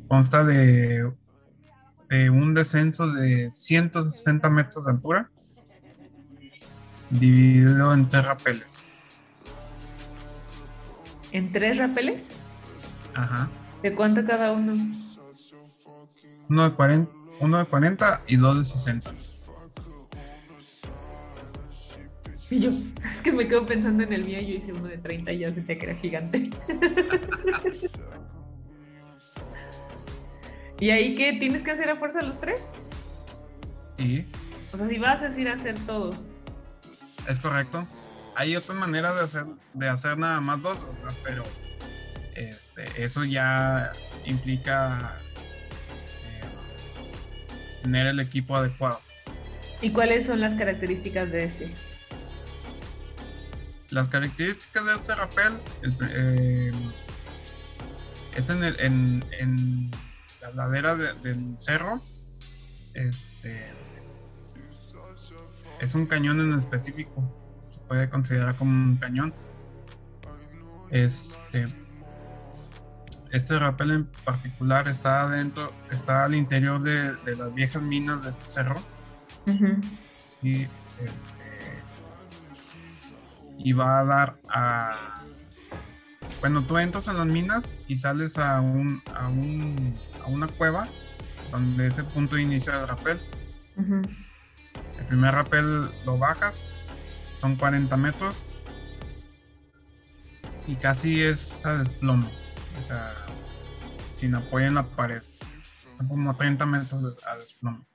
Consta 0.08 0.44
de, 0.44 1.12
de, 2.08 2.30
un 2.30 2.54
descenso 2.54 3.10
de 3.12 3.50
160 3.50 4.50
metros 4.50 4.86
de 4.86 4.92
altura, 4.92 5.30
dividido 7.10 7.94
en 7.94 8.08
tres 8.08 8.24
rapeles. 8.24 8.86
¿En 11.32 11.52
tres 11.52 11.78
rapeles? 11.78 12.22
Ajá. 13.14 13.48
¿De 13.82 13.94
cuánto 13.94 14.24
cada 14.24 14.52
uno? 14.52 14.74
Uno 16.48 16.70
de 16.70 16.74
40 16.74 17.18
uno 17.40 17.58
de 17.58 17.64
40 17.64 18.20
y 18.26 18.36
dos 18.36 18.58
de 18.58 18.64
60. 18.64 19.14
Y 22.50 22.60
yo, 22.60 22.70
es 22.70 23.20
que 23.22 23.30
me 23.30 23.46
quedo 23.46 23.66
pensando 23.66 24.02
en 24.02 24.12
el 24.12 24.24
mío, 24.24 24.40
yo 24.40 24.54
hice 24.54 24.72
uno 24.72 24.84
de 24.84 24.96
30 24.98 25.32
y 25.32 25.38
ya 25.38 25.52
sentía 25.52 25.78
que 25.78 25.86
era 25.86 25.94
gigante. 25.94 26.50
¿Y 30.80 30.90
ahí 30.90 31.14
qué? 31.14 31.32
¿Tienes 31.32 31.62
que 31.62 31.72
hacer 31.72 31.90
a 31.90 31.96
fuerza 31.96 32.22
los 32.22 32.38
tres? 32.40 32.64
Sí. 33.98 34.24
O 34.72 34.76
sea, 34.76 34.88
si 34.88 34.98
vas 34.98 35.22
a 35.22 35.38
ir 35.38 35.48
a 35.48 35.54
hacer 35.54 35.76
todo. 35.86 36.10
Es 37.28 37.38
correcto. 37.40 37.86
Hay 38.36 38.54
otra 38.54 38.74
manera 38.74 39.12
de 39.14 39.22
hacer, 39.22 39.46
de 39.74 39.88
hacer 39.88 40.16
nada 40.16 40.40
más 40.40 40.62
dos, 40.62 40.78
pero 41.24 41.42
este, 42.36 43.02
eso 43.02 43.24
ya 43.24 43.90
implica 44.24 45.16
eh, 46.24 47.82
tener 47.82 48.06
el 48.06 48.20
equipo 48.20 48.54
adecuado. 48.56 49.00
¿Y 49.80 49.90
cuáles 49.90 50.26
son 50.26 50.40
las 50.40 50.54
características 50.54 51.32
de 51.32 51.44
este? 51.44 51.74
Las 53.90 54.08
características 54.08 54.86
de 54.86 54.94
este 54.94 55.14
rappel 55.14 55.58
eh, 56.14 56.72
es 58.36 58.50
en, 58.50 58.62
el, 58.62 58.78
en, 58.80 59.90
la 60.40 60.50
ladera 60.52 60.94
del 60.94 61.56
cerro. 61.58 62.02
Este 62.94 63.72
es 65.80 65.94
un 65.94 66.06
cañón 66.06 66.40
en 66.40 66.52
específico. 66.58 67.66
Se 67.70 67.80
puede 67.80 68.08
considerar 68.08 68.56
como 68.56 68.70
un 68.70 68.96
cañón. 68.96 69.32
Este 70.90 71.68
este 73.30 73.58
rappel 73.58 73.90
en 73.90 74.06
particular 74.24 74.88
está 74.88 75.28
dentro, 75.28 75.72
está 75.90 76.24
al 76.24 76.34
interior 76.34 76.80
de, 76.80 77.36
las 77.36 77.54
viejas 77.54 77.82
minas 77.82 78.22
de 78.22 78.30
este 78.30 78.44
cerro. 78.44 78.76
y, 80.42 80.62
este, 80.62 81.82
y 83.58 83.72
va 83.72 84.00
a 84.00 84.04
dar 84.04 84.38
a. 84.48 85.17
Bueno, 86.40 86.62
tú 86.62 86.78
entras 86.78 87.08
en 87.08 87.16
las 87.16 87.26
minas 87.26 87.74
y 87.88 87.96
sales 87.96 88.38
a 88.38 88.60
un, 88.60 89.02
a, 89.14 89.28
un, 89.28 89.94
a 90.24 90.26
una 90.28 90.46
cueva 90.46 90.88
donde 91.50 91.88
es 91.88 91.98
el 91.98 92.06
punto 92.06 92.36
de 92.36 92.42
inicio 92.42 92.72
del 92.72 92.86
rappel. 92.88 93.20
El 93.76 95.06
primer 95.06 95.34
rappel 95.34 95.88
lo 96.04 96.18
bajas, 96.18 96.68
son 97.38 97.56
40 97.56 97.96
metros 97.96 98.36
y 100.66 100.74
casi 100.76 101.22
es 101.22 101.64
a 101.64 101.78
desplome 101.78 102.28
o 102.78 102.82
sea, 102.82 103.14
sin 104.14 104.34
apoyo 104.34 104.66
en 104.66 104.74
la 104.74 104.84
pared. 104.84 105.22
Son 105.94 106.08
como 106.08 106.36
30 106.36 106.64
metros 106.66 107.18
a 107.26 107.38
desplome. 107.38 107.78
O 107.78 107.86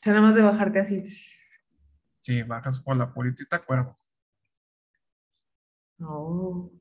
sea, 0.00 0.12
nada 0.14 0.26
más 0.26 0.34
de 0.34 0.42
bajarte 0.42 0.80
así. 0.80 1.04
Sí, 2.20 2.42
bajas 2.42 2.80
por 2.80 2.96
la 2.96 3.12
puritita 3.12 3.60
cuerda. 3.60 3.96
Oh. 6.00 6.72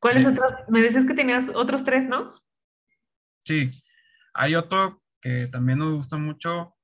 ¿Cuáles 0.00 0.26
otros? 0.26 0.56
Me 0.68 0.82
decías 0.82 1.06
que 1.06 1.14
tenías 1.14 1.48
otros 1.54 1.84
tres, 1.84 2.08
¿no? 2.08 2.32
Sí. 3.44 3.82
Hay 4.34 4.54
otro 4.54 5.02
que 5.20 5.46
también 5.46 5.78
nos 5.78 5.94
gusta 5.94 6.16
mucho. 6.16 6.76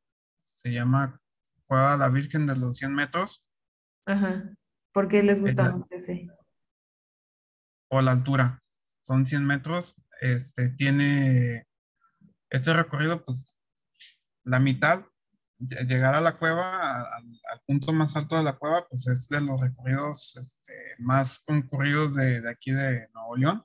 Se 0.44 0.72
llama 0.72 1.20
Cueva 1.66 1.96
la 1.96 2.08
Virgen 2.08 2.46
de 2.46 2.56
los 2.56 2.76
100 2.76 2.94
metros. 2.94 3.46
Ajá. 4.06 4.54
¿Por 4.92 5.08
qué 5.08 5.22
les 5.22 5.40
gusta 5.40 5.70
mucho 5.70 5.88
ese? 5.90 6.28
Por 7.88 8.02
la 8.02 8.12
altura 8.12 8.62
son 9.02 9.26
100 9.26 9.44
metros, 9.44 9.96
este, 10.20 10.70
tiene 10.70 11.66
este 12.50 12.72
recorrido, 12.72 13.24
pues 13.24 13.54
la 14.44 14.60
mitad, 14.60 15.04
llegar 15.68 16.14
a 16.14 16.20
la 16.20 16.38
cueva, 16.38 17.02
al, 17.02 17.60
punto 17.66 17.92
más 17.92 18.16
alto 18.16 18.36
de 18.36 18.42
la 18.42 18.56
cueva, 18.56 18.86
pues 18.88 19.06
es 19.06 19.28
de 19.28 19.40
los 19.40 19.60
recorridos 19.60 20.36
este, 20.36 20.72
más 20.98 21.40
concurridos 21.40 22.14
de, 22.14 22.42
aquí 22.48 22.72
de 22.72 23.08
Nuevo 23.14 23.36
León. 23.36 23.64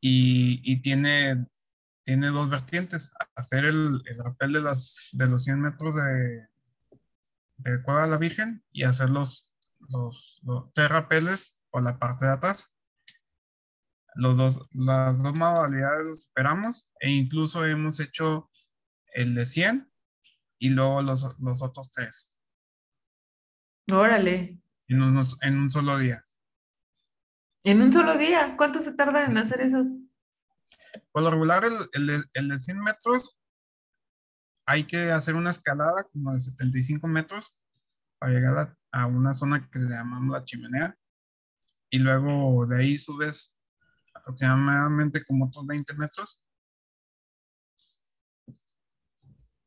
y, 0.00 0.80
tiene, 0.82 1.46
tiene 2.04 2.28
dos 2.28 2.50
vertientes, 2.50 3.12
hacer 3.34 3.64
el, 3.66 4.02
el 4.04 4.18
rappel 4.18 4.52
de, 4.52 4.60
las, 4.62 5.10
de 5.12 5.26
los 5.26 5.44
100 5.44 5.60
metros 5.60 5.96
de, 5.96 6.48
de 7.58 7.82
Cueva 7.82 8.02
de 8.02 8.10
la 8.10 8.18
Virgen 8.18 8.64
y 8.72 8.84
hacer 8.84 9.10
los, 9.10 9.52
los, 9.88 10.40
los 10.42 10.72
tres 10.72 10.90
rapeles 10.90 11.60
por 11.70 11.82
la 11.82 11.98
parte 11.98 12.26
de 12.26 12.32
atrás. 12.32 12.72
Los 14.14 14.36
dos, 14.36 14.68
las 14.72 15.16
dos 15.22 15.34
modalidades 15.34 16.06
los 16.06 16.18
esperamos 16.18 16.86
e 17.00 17.10
incluso 17.10 17.64
hemos 17.64 17.98
hecho 17.98 18.50
el 19.12 19.34
de 19.34 19.46
100 19.46 19.90
y 20.58 20.70
luego 20.70 21.02
los, 21.02 21.24
otros 21.62 21.90
tres. 21.90 22.30
Órale. 23.90 24.60
En, 24.88 25.00
en 25.42 25.58
un 25.58 25.70
solo 25.70 25.98
día. 25.98 26.24
¿En 27.64 27.80
un 27.82 27.92
solo 27.92 28.16
día? 28.16 28.56
¿Cuánto 28.56 28.80
se 28.80 28.92
tarda 28.92 29.24
en 29.24 29.36
hacer 29.38 29.60
esos? 29.60 29.88
Por 31.12 31.22
lo 31.22 31.30
regular, 31.30 31.64
el, 31.92 32.06
de, 32.06 32.22
el 32.34 32.48
de 32.48 32.58
100 32.58 32.80
metros 32.80 33.38
hay 34.66 34.84
que 34.84 35.10
hacer 35.10 35.34
una 35.34 35.50
escalada 35.50 36.04
como 36.12 36.32
de 36.34 36.40
75 36.40 37.06
metros 37.08 37.58
para 38.18 38.32
llegar 38.32 38.76
a, 38.92 39.02
a 39.02 39.06
una 39.06 39.34
zona 39.34 39.68
que 39.68 39.78
llamamos 39.78 40.32
la 40.32 40.44
chimenea 40.44 40.96
y 41.90 41.98
luego 41.98 42.66
de 42.66 42.80
ahí 42.80 42.98
subes 42.98 43.54
aproximadamente 44.14 45.22
como 45.24 45.46
otros 45.46 45.66
20 45.66 45.94
metros. 45.94 46.41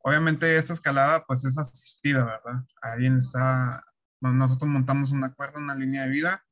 Obviamente 0.08 0.56
esta 0.56 0.74
escalada 0.74 1.26
pues 1.26 1.44
es 1.46 1.58
asistida, 1.58 2.24
¿verdad? 2.24 2.64
Ahí 2.84 3.08
está, 3.08 3.82
nosotros 4.22 4.70
montamos 4.70 5.12
una 5.12 5.34
cuerda, 5.34 5.58
una 5.58 5.74
línea 5.74 6.04
de 6.04 6.10
vida. 6.10 6.46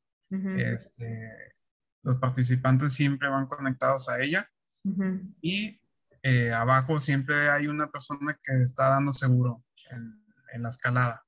este, 0.58 1.54
los 2.02 2.18
participantes 2.18 2.94
siempre 2.94 3.30
van 3.30 3.46
conectados 3.46 4.10
a 4.10 4.20
ella. 4.20 4.50
Y 5.40 5.80
eh, 6.24 6.52
abajo 6.52 7.00
siempre 7.00 7.52
hay 7.52 7.68
una 7.68 7.92
persona 7.92 8.36
que 8.44 8.54
está 8.64 8.90
dando 8.90 9.14
seguro 9.14 9.64
en, 9.92 10.20
en 10.52 10.64
la 10.64 10.70
escalada. 10.70 11.24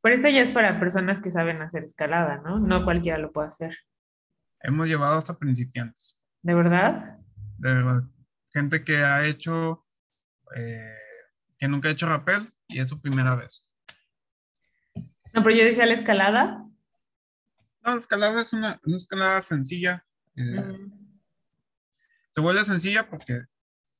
Pero 0.00 0.14
esta 0.14 0.30
ya 0.30 0.40
es 0.40 0.52
para 0.52 0.80
personas 0.80 1.20
que 1.20 1.30
saben 1.30 1.60
hacer 1.60 1.84
escalada, 1.84 2.38
¿no? 2.38 2.58
No 2.58 2.84
cualquiera 2.84 3.18
lo 3.18 3.32
puede 3.32 3.48
hacer. 3.48 3.76
Hemos 4.60 4.88
llevado 4.88 5.18
hasta 5.18 5.38
principiantes. 5.38 6.18
¿De 6.40 6.54
verdad? 6.54 7.18
De 7.58 7.74
verdad. 7.74 8.02
Gente 8.50 8.82
que 8.82 9.04
ha 9.04 9.26
hecho, 9.26 9.84
eh, 10.54 10.94
que 11.58 11.68
nunca 11.68 11.88
ha 11.88 11.92
hecho 11.92 12.06
rappel 12.06 12.52
y 12.68 12.80
es 12.80 12.88
su 12.88 13.00
primera 13.00 13.34
vez. 13.34 13.66
No, 15.32 15.42
pero 15.42 15.54
yo 15.54 15.64
decía 15.64 15.86
la 15.86 15.94
escalada. 15.94 16.66
No, 17.84 17.92
la 17.94 17.96
escalada 17.96 18.42
es 18.42 18.52
una, 18.52 18.80
escalada 18.84 19.42
sencilla. 19.42 20.04
Eh, 20.34 20.42
mm. 20.42 21.20
Se 22.30 22.40
vuelve 22.40 22.64
sencilla 22.64 23.08
porque 23.08 23.42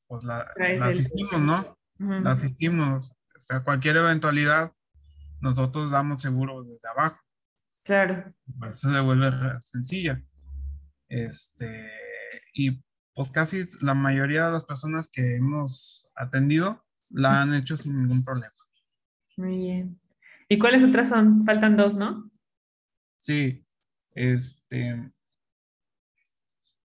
pues 0.06 0.24
la, 0.24 0.46
asistimos, 0.82 1.40
¿no? 1.40 1.78
La 1.98 2.32
asistimos. 2.32 3.12
O 3.36 3.40
sea, 3.40 3.62
cualquier 3.62 3.96
eventualidad, 3.96 4.72
nosotros 5.40 5.90
damos 5.90 6.22
seguro 6.22 6.62
desde 6.64 6.88
abajo. 6.88 7.20
Claro. 7.84 8.34
Por 8.58 8.68
eso 8.68 8.90
se 8.90 9.00
vuelve 9.00 9.30
sencilla. 9.60 10.22
Este, 11.08 11.90
y 12.52 12.82
pues 13.14 13.30
casi 13.30 13.68
la 13.80 13.94
mayoría 13.94 14.46
de 14.46 14.52
las 14.52 14.64
personas 14.64 15.08
que 15.08 15.36
hemos 15.36 16.10
atendido 16.14 16.85
la 17.10 17.42
han 17.42 17.54
hecho 17.54 17.76
sin 17.76 17.96
ningún 18.00 18.24
problema. 18.24 18.54
Muy 19.36 19.58
bien. 19.58 20.00
¿Y 20.48 20.58
cuáles 20.58 20.82
otras 20.82 21.08
son? 21.08 21.44
Faltan 21.44 21.76
dos, 21.76 21.94
¿no? 21.94 22.30
Sí. 23.16 23.66
Este. 24.12 25.12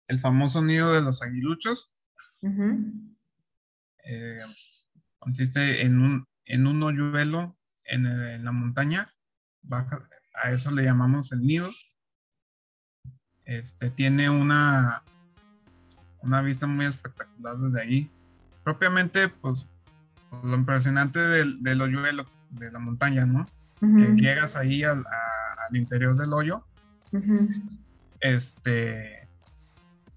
El 0.07 0.21
famoso 0.21 0.63
nido 0.63 0.93
de 0.93 1.03
los 1.03 1.23
aguiluchos. 1.23 1.93
Eh, 4.05 4.41
consiste 5.19 5.83
en 5.83 6.01
un, 6.01 6.27
en 6.47 6.67
un 6.67 6.83
hoyuelo 6.83 7.59
en, 7.85 8.45
la 8.45 8.53
montaña. 8.53 9.09
Baja, 9.63 9.99
a 10.43 10.51
eso 10.51 10.71
le 10.71 10.85
llamamos 10.85 11.33
el 11.33 11.43
nido. 11.43 11.71
Este, 13.45 13.91
tiene 13.91 14.31
una, 14.31 15.03
una 16.23 16.41
vista 16.41 16.67
muy 16.67 16.87
espectacular 16.87 17.59
desde 17.59 17.83
ahí. 17.83 18.11
Propiamente, 18.65 19.29
pues 19.29 19.67
lo 20.31 20.55
impresionante 20.55 21.19
del, 21.19 21.63
del 21.63 21.81
hoyuelo, 21.81 22.27
de 22.51 22.71
la 22.71 22.79
montaña, 22.79 23.27
¿no? 23.27 23.47
Que 23.81 24.15
llegas 24.17 24.57
ahí 24.57 24.85
al, 24.85 25.05
interior 25.73 26.15
del 26.17 26.33
hoyo, 26.33 26.65
este, 28.21 29.27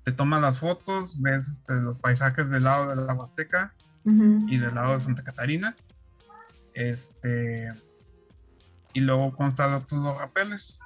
te 0.03 0.11
tomas 0.11 0.41
las 0.41 0.59
fotos, 0.59 1.21
ves 1.21 1.47
este, 1.47 1.75
los 1.75 1.97
paisajes 1.99 2.49
del 2.49 2.63
lado 2.63 2.89
de 2.89 2.95
la 2.95 3.13
Huasteca 3.13 3.73
y 4.05 4.57
del 4.57 4.75
lado 4.75 4.95
de 4.95 4.99
Santa 4.99 5.23
Catarina, 5.23 5.75
este, 6.73 7.71
y 8.93 8.99
luego 8.99 9.33
constan 9.35 9.71
los 9.71 10.17
rapeles 10.17 10.79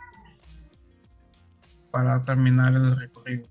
para 1.92 2.24
terminar 2.26 2.74
el 2.74 2.96
recorrido. 2.96 3.48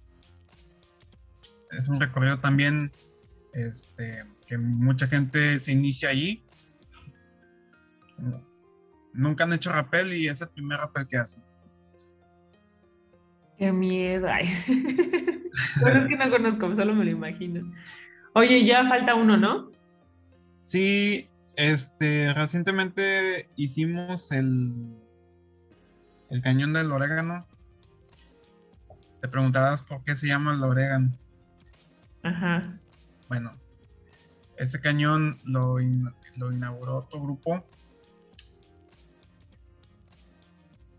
Es 1.73 1.89
un 1.89 2.01
recorrido 2.01 2.39
también 2.39 2.93
este, 3.55 4.25
que 4.47 4.57
mucha 4.59 5.07
gente 5.07 5.59
se 5.61 5.73
inicia 5.73 6.11
allí. 6.11 6.43
nunca 9.13 9.45
han 9.45 9.53
hecho 9.53 9.73
rappel 9.73 10.13
y 10.13 10.29
es 10.29 10.41
el 10.41 10.49
primer 10.49 10.79
rappel 10.79 11.09
que 11.09 11.17
hacen. 11.17 11.43
Qué 13.59 13.73
miedo. 13.73 14.29
Ay. 14.31 14.47
Pero 15.83 16.01
es 16.01 16.07
que 16.07 16.17
no 16.17 16.31
conozco, 16.31 16.75
solo 16.75 16.95
me 16.95 17.05
lo 17.05 17.11
imagino. 17.11 17.73
Oye, 18.35 18.65
ya 18.65 18.87
falta 18.87 19.15
uno, 19.15 19.37
¿no? 19.37 19.71
Sí, 20.63 21.29
este, 21.55 22.35
recientemente 22.35 23.49
hicimos 23.57 24.31
el, 24.33 24.75
el 26.29 26.43
cañón 26.43 26.75
del 26.75 26.93
orégano. 26.93 27.47
Te 29.23 29.29
preguntarás 29.29 29.81
por 29.81 30.05
qué 30.05 30.15
se 30.15 30.27
llama 30.27 30.55
el 30.55 30.63
orégano. 30.63 31.13
Ajá. 32.23 32.79
Bueno, 33.29 33.57
este 34.59 34.81
cañón 34.81 35.41
lo, 35.45 35.77
lo 36.37 36.53
inauguró 36.53 36.99
otro 36.99 37.21
grupo. 37.21 37.65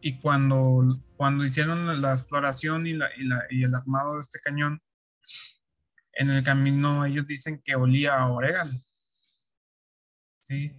Y 0.02 0.20
cuando, 0.20 1.00
cuando 1.16 1.46
hicieron 1.46 2.02
la 2.02 2.14
exploración 2.14 2.88
y, 2.88 2.94
la, 2.94 3.10
y, 3.18 3.24
la, 3.24 3.44
y 3.50 3.64
el 3.64 3.74
armado 3.76 4.16
de 4.16 4.22
este 4.22 4.40
cañón, 4.40 4.82
en 6.14 6.30
el 6.30 6.44
camino 6.44 7.06
ellos 7.06 7.28
dicen 7.28 7.62
que 7.64 7.76
olía 7.76 8.16
a 8.16 8.32
orégano. 8.32 8.80
Sí. 10.42 10.72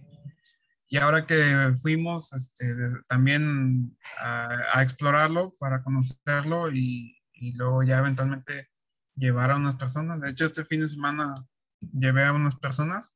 Y 0.87 0.97
ahora 0.97 1.27
que 1.27 1.75
fuimos 1.81 2.33
este, 2.33 2.73
también 3.07 3.95
a, 4.19 4.81
explorarlo 4.81 5.55
para 5.59 5.83
conocerlo 5.83 6.71
y, 6.71 7.21
y, 7.33 7.51
luego 7.53 7.83
ya 7.83 7.99
eventualmente 7.99 8.69
llevar 9.15 9.51
a 9.51 9.57
unas 9.57 9.75
personas. 9.75 10.19
De 10.21 10.31
hecho, 10.31 10.45
este 10.45 10.65
fin 10.65 10.81
de 10.81 10.89
semana 10.89 11.35
llevé 11.93 12.25
a 12.25 12.33
unas 12.33 12.55
personas 12.55 13.15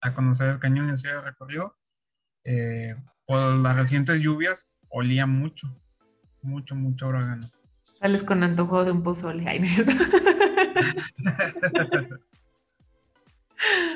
a 0.00 0.14
conocer 0.14 0.48
el 0.48 0.58
cañón 0.58 0.88
y 0.88 0.92
hacer 0.92 1.16
el 1.16 1.24
recorrido. 1.24 1.76
Eh, 2.44 2.96
por 3.26 3.40
las 3.56 3.76
recientes 3.76 4.20
lluvias, 4.20 4.70
olía 4.88 5.26
mucho, 5.26 5.66
mucho, 6.42 6.76
mucho 6.76 7.08
orégano. 7.08 7.50
Sales 8.00 8.22
con 8.22 8.44
antojo 8.44 8.84
de 8.84 8.92
un 8.92 9.02
pozole. 9.02 9.48
Ay, 9.48 9.60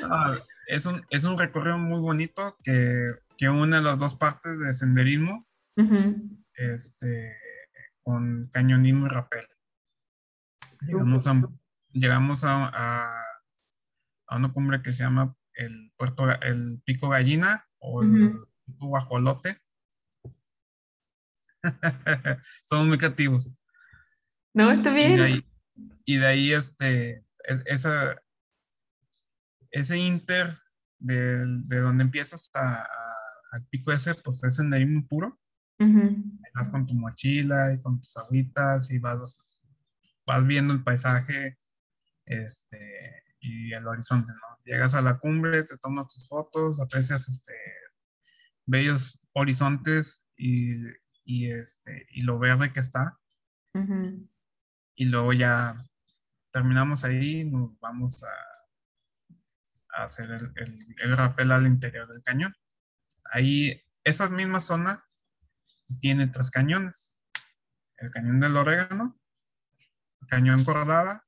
ah, 0.03 0.37
es, 0.67 0.85
un, 0.85 1.05
es 1.09 1.23
un 1.23 1.37
recorrido 1.37 1.77
muy 1.77 1.99
bonito 1.99 2.57
que, 2.63 3.11
que 3.37 3.49
une 3.49 3.81
las 3.81 3.99
dos 3.99 4.15
partes 4.15 4.59
de 4.59 4.73
senderismo 4.73 5.47
este, 6.55 7.37
con 8.01 8.49
cañonismo 8.51 9.05
y 9.05 9.09
rapel. 9.09 9.47
Llegamos, 11.93 12.43
a, 12.43 12.71
a, 12.73 13.23
una 14.35 14.51
cumbre 14.51 14.81
que 14.81 14.93
se 14.93 15.03
llama 15.03 15.35
el 15.53 15.91
puerto 15.97 16.29
el 16.41 16.81
pico 16.85 17.09
gallina 17.09 17.67
o 17.79 18.01
el 18.03 18.33
pico 18.65 18.87
guajolote. 18.87 19.57
Somos 22.65 22.87
muy 22.87 22.97
creativos. 22.97 23.49
No, 24.53 24.71
está 24.71 24.93
bien. 24.93 25.45
Y 26.05 26.17
de 26.17 26.27
ahí, 26.27 26.53
este, 26.53 27.25
esa, 27.65 28.21
ese 29.71 29.97
inter 29.97 30.57
de, 30.99 31.45
de 31.67 31.79
donde 31.79 32.03
empiezas 32.03 32.49
a, 32.53 32.85
al 33.51 33.65
pico 33.67 33.91
ese, 33.91 34.15
pues 34.15 34.43
es 34.43 34.55
senderismo 34.55 35.07
puro. 35.07 35.37
Vas 36.53 36.69
con 36.69 36.85
tu 36.85 36.93
mochila 36.93 37.73
y 37.73 37.81
con 37.81 37.99
tus 37.99 38.15
agüitas 38.17 38.91
y 38.91 38.99
vas, 38.99 39.57
vas 40.27 40.45
viendo 40.45 40.73
el 40.73 40.83
paisaje 40.83 41.57
este, 42.25 43.23
y 43.41 43.73
el 43.73 43.87
horizonte, 43.87 44.31
¿no? 44.31 44.57
Llegas 44.63 44.93
a 44.93 45.01
la 45.01 45.17
cumbre, 45.17 45.63
te 45.63 45.77
tomas 45.77 46.07
tus 46.07 46.27
fotos, 46.29 46.79
aprecias 46.79 47.27
este, 47.27 47.53
bellos 48.65 49.19
horizontes 49.33 50.23
y, 50.37 50.75
y, 51.23 51.51
este, 51.51 52.07
y 52.11 52.21
lo 52.21 52.37
verde 52.39 52.71
que 52.71 52.79
está. 52.79 53.17
Y 54.95 55.05
luego 55.05 55.33
ya 55.33 55.75
terminamos 56.51 57.03
ahí, 57.03 57.43
nos 57.43 57.79
vamos 57.79 58.23
a, 58.23 59.97
a 59.97 60.03
hacer 60.03 60.29
el, 60.29 60.51
el, 60.55 60.95
el, 61.01 61.17
rappel 61.17 61.51
al 61.51 61.65
interior 61.65 62.07
del 62.07 62.21
cañón. 62.21 62.53
Ahí, 63.33 63.81
esa 64.03 64.29
misma 64.29 64.59
zona 64.59 65.03
tiene 65.99 66.27
tres 66.27 66.51
cañones. 66.51 67.11
El 67.97 68.11
cañón 68.11 68.39
del 68.39 68.55
orégano, 68.55 69.19
el 70.21 70.27
cañón 70.27 70.63
cordada 70.63 71.25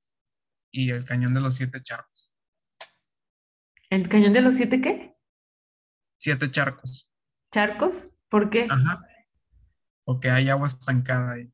y 0.73 0.89
el 0.89 1.05
cañón 1.05 1.33
de 1.33 1.39
los 1.39 1.55
siete 1.55 1.81
charcos. 1.81 2.33
¿El 3.89 4.09
cañón 4.09 4.33
de 4.33 4.41
los 4.41 4.55
siete 4.55 4.81
qué? 4.81 5.15
Siete 6.17 6.51
charcos. 6.51 7.07
¿Charcos? 7.51 8.09
¿Por 8.27 8.49
qué? 8.49 8.67
Ajá. 8.69 9.05
Porque 10.03 10.31
hay 10.31 10.49
agua 10.49 10.67
estancada 10.67 11.33
ahí. 11.33 11.53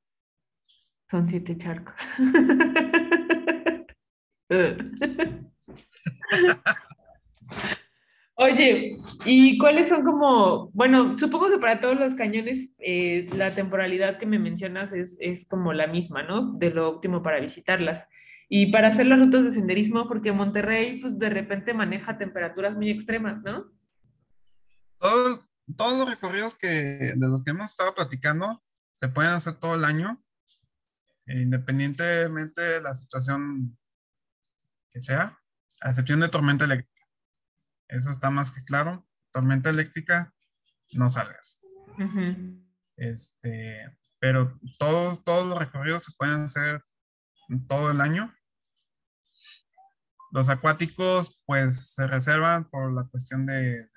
Son 1.11 1.29
siete 1.29 1.57
charcos. 1.57 1.95
Oye, 8.35 8.97
¿y 9.25 9.57
cuáles 9.57 9.89
son 9.89 10.05
como, 10.05 10.69
bueno, 10.71 11.19
supongo 11.19 11.49
que 11.49 11.57
para 11.57 11.81
todos 11.81 11.99
los 11.99 12.15
cañones 12.15 12.69
eh, 12.77 13.27
la 13.33 13.53
temporalidad 13.53 14.17
que 14.17 14.25
me 14.25 14.39
mencionas 14.39 14.93
es, 14.93 15.17
es, 15.19 15.45
como 15.45 15.73
la 15.73 15.87
misma, 15.87 16.23
¿no? 16.23 16.53
De 16.53 16.71
lo 16.71 16.87
óptimo 16.87 17.21
para 17.21 17.41
visitarlas. 17.41 18.07
Y 18.49 18.71
para 18.71 18.87
hacer 18.87 19.05
las 19.05 19.19
rutas 19.19 19.43
de 19.43 19.51
senderismo, 19.51 20.07
porque 20.07 20.31
Monterrey, 20.31 20.99
pues 20.99 21.17
de 21.17 21.29
repente 21.29 21.73
maneja 21.73 22.17
temperaturas 22.17 22.75
muy 22.75 22.89
extremas, 22.89 23.43
¿no? 23.43 23.71
Todos, 24.97 25.45
todos 25.77 25.99
los 25.99 26.09
recorridos 26.09 26.55
que, 26.55 27.13
de 27.15 27.27
los 27.27 27.43
que 27.43 27.51
hemos 27.51 27.67
estado 27.67 27.93
platicando 27.93 28.61
se 28.95 29.07
pueden 29.07 29.31
hacer 29.31 29.53
todo 29.59 29.75
el 29.75 29.85
año 29.85 30.21
independientemente 31.29 32.61
de 32.61 32.81
la 32.81 32.95
situación 32.95 33.77
que 34.91 34.99
sea, 34.99 35.39
a 35.81 35.89
excepción 35.89 36.19
de 36.19 36.29
tormenta 36.29 36.65
eléctrica. 36.65 37.05
Eso 37.87 38.11
está 38.11 38.29
más 38.29 38.51
que 38.51 38.63
claro. 38.63 39.07
Tormenta 39.31 39.69
eléctrica, 39.69 40.33
no 40.93 41.09
salgas. 41.09 41.59
Este, 42.97 43.97
pero 44.19 44.59
todos, 44.79 45.23
todos 45.23 45.47
los 45.47 45.57
recorridos 45.57 46.05
se 46.05 46.13
pueden 46.17 46.41
hacer 46.41 46.83
todo 47.67 47.91
el 47.91 48.01
año. 48.01 48.33
Los 50.31 50.49
acuáticos, 50.49 51.43
pues, 51.45 51.93
se 51.93 52.07
reservan 52.07 52.69
por 52.69 52.93
la 52.93 53.03
cuestión 53.05 53.45
de, 53.45 53.87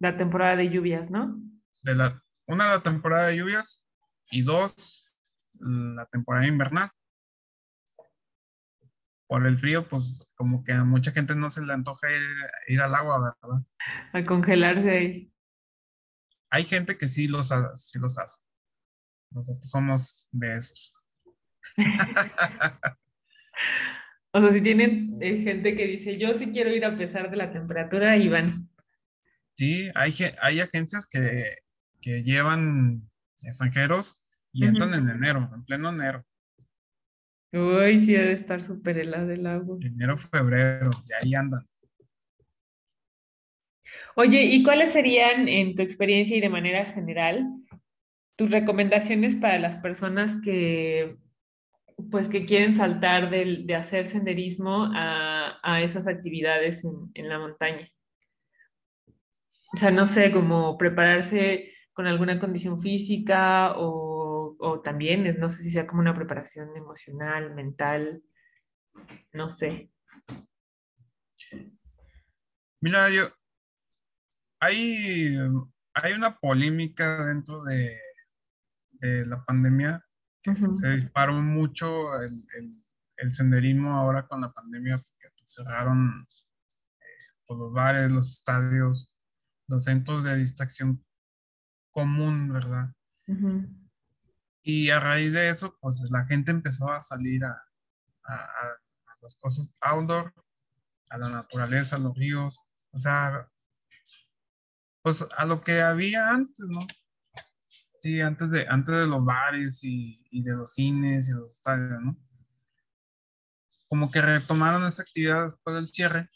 la 0.00 0.16
temporada 0.16 0.56
de 0.56 0.70
lluvias, 0.70 1.10
¿no? 1.10 1.38
De 1.82 1.94
la, 1.94 2.24
una, 2.46 2.66
la 2.68 2.82
temporada 2.82 3.28
de 3.28 3.36
lluvias 3.36 3.86
y 4.30 4.42
dos, 4.42 5.14
la 5.60 6.06
temporada 6.06 6.46
invernal. 6.46 6.90
Por 9.28 9.46
el 9.46 9.58
frío, 9.58 9.86
pues 9.86 10.26
como 10.34 10.64
que 10.64 10.72
a 10.72 10.84
mucha 10.84 11.12
gente 11.12 11.36
no 11.36 11.50
se 11.50 11.62
le 11.62 11.72
antoja 11.74 12.08
ir, 12.68 12.80
al 12.80 12.94
agua, 12.94 13.36
¿verdad? 13.42 13.62
A 14.14 14.24
congelarse 14.24 14.90
ahí. 14.90 15.32
Hay 16.48 16.64
gente 16.64 16.96
que 16.96 17.06
sí 17.06 17.28
los, 17.28 17.52
sí 17.76 17.98
los 17.98 18.18
hace. 18.18 18.40
Nosotros 19.30 19.70
somos 19.70 20.28
de 20.32 20.56
esos. 20.56 20.94
o 24.32 24.40
sea, 24.40 24.50
si 24.52 24.60
tienen 24.60 25.18
eh, 25.20 25.38
gente 25.38 25.74
que 25.74 25.86
dice, 25.86 26.16
yo 26.16 26.34
sí 26.34 26.46
quiero 26.52 26.74
ir 26.74 26.84
a 26.84 26.96
pesar 26.96 27.30
de 27.30 27.36
la 27.36 27.52
temperatura, 27.52 28.16
y 28.16 28.28
van. 28.28 28.68
Sí, 29.54 29.90
hay, 29.94 30.14
hay 30.40 30.60
agencias 30.60 31.06
que, 31.06 31.56
que 32.00 32.22
llevan 32.22 33.02
extranjeros 33.42 34.24
y 34.52 34.66
entran 34.66 34.94
en 34.94 35.08
enero, 35.08 35.50
en 35.54 35.64
pleno 35.64 35.90
enero. 35.90 36.24
Uy, 37.52 37.98
sí, 37.98 38.12
debe 38.12 38.32
estar 38.32 38.62
súper 38.62 38.98
helado 38.98 39.30
el 39.30 39.44
agua. 39.46 39.78
Enero, 39.80 40.16
febrero, 40.16 40.90
y 41.08 41.12
ahí 41.12 41.34
andan. 41.34 41.66
Oye, 44.14 44.44
¿y 44.44 44.62
cuáles 44.62 44.92
serían, 44.92 45.48
en 45.48 45.74
tu 45.74 45.82
experiencia 45.82 46.36
y 46.36 46.40
de 46.40 46.48
manera 46.48 46.84
general, 46.84 47.44
tus 48.36 48.50
recomendaciones 48.50 49.34
para 49.34 49.58
las 49.58 49.76
personas 49.78 50.36
que, 50.42 51.16
pues, 52.10 52.28
que 52.28 52.46
quieren 52.46 52.74
saltar 52.74 53.30
de, 53.30 53.62
de 53.64 53.74
hacer 53.74 54.06
senderismo 54.06 54.90
a, 54.94 55.58
a 55.62 55.82
esas 55.82 56.06
actividades 56.06 56.84
en, 56.84 57.28
la 57.28 57.38
montaña? 57.38 57.88
O 59.72 59.76
sea, 59.76 59.90
no 59.90 60.06
sé, 60.06 60.32
como 60.32 60.76
prepararse 60.78 61.72
con 61.92 62.06
alguna 62.06 62.38
condición 62.38 62.80
física 62.80 63.74
o 63.76 64.10
o 64.60 64.80
también, 64.80 65.38
no 65.38 65.48
sé 65.48 65.62
si 65.62 65.70
sea 65.70 65.86
como 65.86 66.00
una 66.00 66.14
preparación 66.14 66.76
emocional, 66.76 67.54
mental, 67.54 68.22
no 69.32 69.48
sé. 69.48 69.90
Mira, 72.80 73.10
yo, 73.10 73.28
hay, 74.60 75.36
hay 75.94 76.12
una 76.12 76.38
polémica 76.38 77.26
dentro 77.26 77.64
de, 77.64 77.98
la 79.00 79.42
pandemia. 79.46 80.04
Se 80.42 80.96
disparó 80.96 81.34
mucho 81.34 82.20
el, 82.22 83.30
senderismo 83.30 83.92
ahora 83.92 84.26
con 84.26 84.40
la 84.40 84.50
pandemia 84.50 84.96
porque 84.96 85.34
cerraron 85.44 86.26
eh, 86.98 87.54
los 87.54 87.72
bares, 87.72 88.10
los 88.10 88.32
estadios, 88.38 89.14
los 89.66 89.84
centros 89.84 90.24
de 90.24 90.36
distracción 90.36 91.04
común, 91.92 92.52
¿verdad? 92.52 92.94
Y 94.62 94.90
a 94.90 95.00
raíz 95.00 95.32
de 95.32 95.50
eso, 95.50 95.76
pues 95.80 96.00
la 96.10 96.24
gente 96.24 96.50
empezó 96.50 96.90
a 96.90 97.02
salir 97.02 97.44
a, 97.44 97.62
las 99.22 99.36
cosas 99.36 99.70
outdoor, 99.80 100.32
a 101.10 101.18
la 101.18 101.28
naturaleza, 101.28 101.96
a 101.96 101.98
los 101.98 102.16
ríos, 102.16 102.60
o 102.92 102.98
sea, 102.98 103.50
pues 105.02 105.26
a 105.36 105.44
lo 105.44 105.60
que 105.60 105.80
había 105.82 106.30
antes, 106.30 106.66
¿no? 106.68 106.86
Sí, 108.00 108.20
antes 108.20 108.50
de, 108.50 108.66
antes 108.68 108.94
de 108.94 109.06
los 109.06 109.24
bares 109.24 109.84
y, 109.84 110.26
y 110.30 110.42
de 110.42 110.56
los 110.56 110.72
cines 110.72 111.28
y 111.28 111.32
los 111.32 111.52
estadios, 111.52 112.00
¿no? 112.00 112.16
Como 113.88 114.10
que 114.10 114.22
retomaron 114.22 114.84
esa 114.86 115.02
actividad 115.02 115.50
después 115.50 115.76
del 115.76 115.88
cierre. 115.88 116.30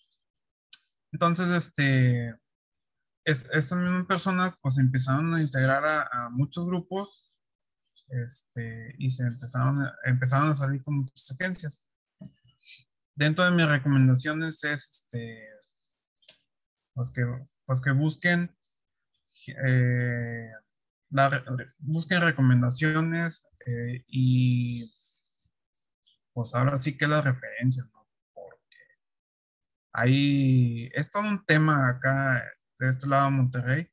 Entonces, 1.11 1.49
este, 1.49 2.35
estas 3.25 3.79
mismas 3.79 4.07
personas 4.07 4.59
pues 4.61 4.77
empezaron 4.79 5.33
a 5.35 5.41
integrar 5.41 5.85
a, 5.87 6.29
muchos 6.31 6.67
grupos 6.67 7.31
este, 8.09 8.95
y 8.99 9.09
se 9.09 9.23
empezaron, 9.23 9.89
empezaron 10.05 10.51
a 10.51 10.55
salir 10.55 10.83
con 10.83 10.99
muchas 10.99 11.31
agencias. 11.31 11.89
Dentro 13.15 13.45
de 13.45 13.53
mis 13.53 13.67
recomendaciones 13.67 14.63
es 14.65 14.91
este, 14.91 15.49
pues 16.93 17.11
que, 17.11 17.25
pues 17.65 17.81
que 17.81 17.93
busquen, 17.93 18.55
eh, 19.67 20.51
busquen 21.79 22.21
recomendaciones 22.21 23.47
eh, 23.67 24.05
y 24.09 24.85
pues 26.33 26.55
ahora 26.55 26.79
sí 26.79 26.97
que 26.97 27.07
las 27.07 27.25
referencias, 27.25 27.87
¿no? 27.93 28.09
Porque 28.35 28.77
hay, 29.93 30.91
es 30.95 31.11
todo 31.11 31.23
un 31.23 31.45
tema 31.47 31.89
acá 31.89 32.45
de 32.79 32.89
este 32.89 33.07
lado 33.07 33.27
de 33.27 33.31
Monterrey, 33.31 33.91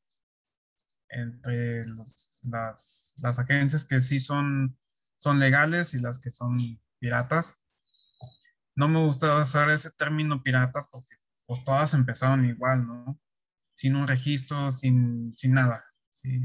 entre 1.09 1.86
las, 1.86 3.15
las, 3.22 3.39
agencias 3.39 3.86
que 3.86 4.01
sí 4.01 4.19
son, 4.19 4.78
son 5.17 5.39
legales 5.39 5.93
y 5.93 5.99
las 5.99 6.19
que 6.19 6.32
son 6.32 6.80
piratas. 6.99 7.59
No 8.76 8.88
me 8.88 9.03
gusta 9.03 9.41
usar 9.41 9.69
ese 9.69 9.91
término 9.91 10.41
pirata 10.41 10.88
porque 10.89 11.15
pues 11.45 11.63
todas 11.63 11.93
empezaron 11.93 12.45
igual, 12.45 12.88
¿no? 12.88 13.19
Sin 13.76 13.95
un 13.95 14.07
registro, 14.07 14.72
sin, 14.72 15.36
sin 15.36 15.53
nada, 15.53 15.84
¿sí? 16.09 16.41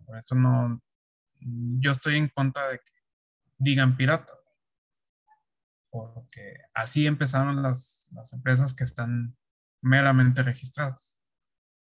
Por 0.00 0.16
eso 0.18 0.34
no, 0.34 0.80
yo 1.40 1.90
estoy 1.90 2.16
en 2.16 2.28
contra 2.28 2.68
de 2.68 2.78
que 2.78 2.92
digan 3.58 3.96
pirata, 3.96 4.32
porque 5.90 6.58
así 6.74 7.06
empezaron 7.06 7.62
las, 7.62 8.06
las 8.10 8.32
empresas 8.32 8.74
que 8.74 8.84
están 8.84 9.36
meramente 9.82 10.42
registrados. 10.42 11.18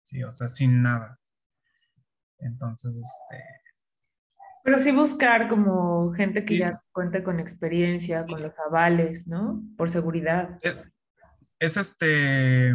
Sí, 0.03 0.23
o 0.23 0.31
sea, 0.31 0.49
sin 0.49 0.83
nada. 0.83 1.19
Entonces, 2.39 2.95
este... 2.95 3.43
Pero 4.63 4.79
sí 4.79 4.91
buscar 4.91 5.47
como 5.47 6.11
gente 6.13 6.43
que 6.43 6.57
ya 6.57 6.81
cuente 6.91 7.23
con 7.23 7.39
experiencia, 7.39 8.25
con 8.25 8.41
los 8.41 8.57
avales, 8.59 9.27
¿no? 9.27 9.63
Por 9.77 9.91
seguridad. 9.91 10.59
Es, 11.59 11.77
este, 11.77 12.69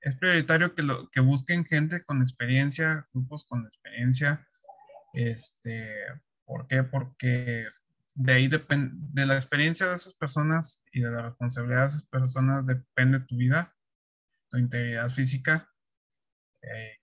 es 0.00 0.16
prioritario 0.16 0.74
que, 0.74 0.82
lo, 0.82 1.10
que 1.10 1.20
busquen 1.20 1.64
gente 1.64 2.04
con 2.04 2.22
experiencia, 2.22 3.08
grupos 3.12 3.44
con 3.46 3.66
experiencia. 3.66 4.46
Este, 5.14 5.88
¿por 6.44 6.66
qué? 6.66 6.82
Porque 6.82 7.66
de 8.14 8.32
ahí 8.32 8.48
depende, 8.48 8.94
de 9.12 9.26
la 9.26 9.36
experiencia 9.36 9.86
de 9.88 9.94
esas 9.94 10.14
personas 10.14 10.82
y 10.92 11.00
de 11.00 11.10
la 11.10 11.22
responsabilidad 11.22 11.82
de 11.82 11.88
esas 11.88 12.06
personas 12.06 12.66
depende 12.66 13.20
tu 13.20 13.36
vida 13.36 13.74
integridad 14.58 15.08
física. 15.10 15.70
Eh, 16.62 16.98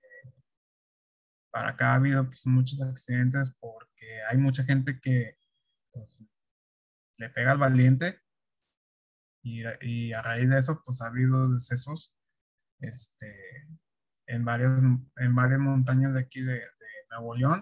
para 1.51 1.69
acá 1.69 1.91
ha 1.91 1.95
habido 1.95 2.25
pues, 2.25 2.45
muchos 2.45 2.81
accidentes 2.81 3.51
porque 3.59 4.21
hay 4.29 4.37
mucha 4.37 4.63
gente 4.63 4.99
que 4.99 5.37
pues, 5.91 6.23
le 7.17 7.29
pega 7.29 7.51
al 7.51 7.57
valiente 7.57 8.21
y, 9.43 9.63
a 10.13 10.21
raíz 10.21 10.49
de 10.49 10.57
eso 10.57 10.81
pues 10.85 11.01
ha 11.01 11.07
habido 11.07 11.51
decesos 11.51 12.13
este, 12.79 13.67
en, 14.27 14.45
varias, 14.45 14.71
en 15.17 15.35
varias 15.35 15.59
montañas 15.59 16.13
de 16.13 16.21
aquí 16.21 16.41
de, 16.41 16.61
Nuevo 17.09 17.35
León, 17.35 17.61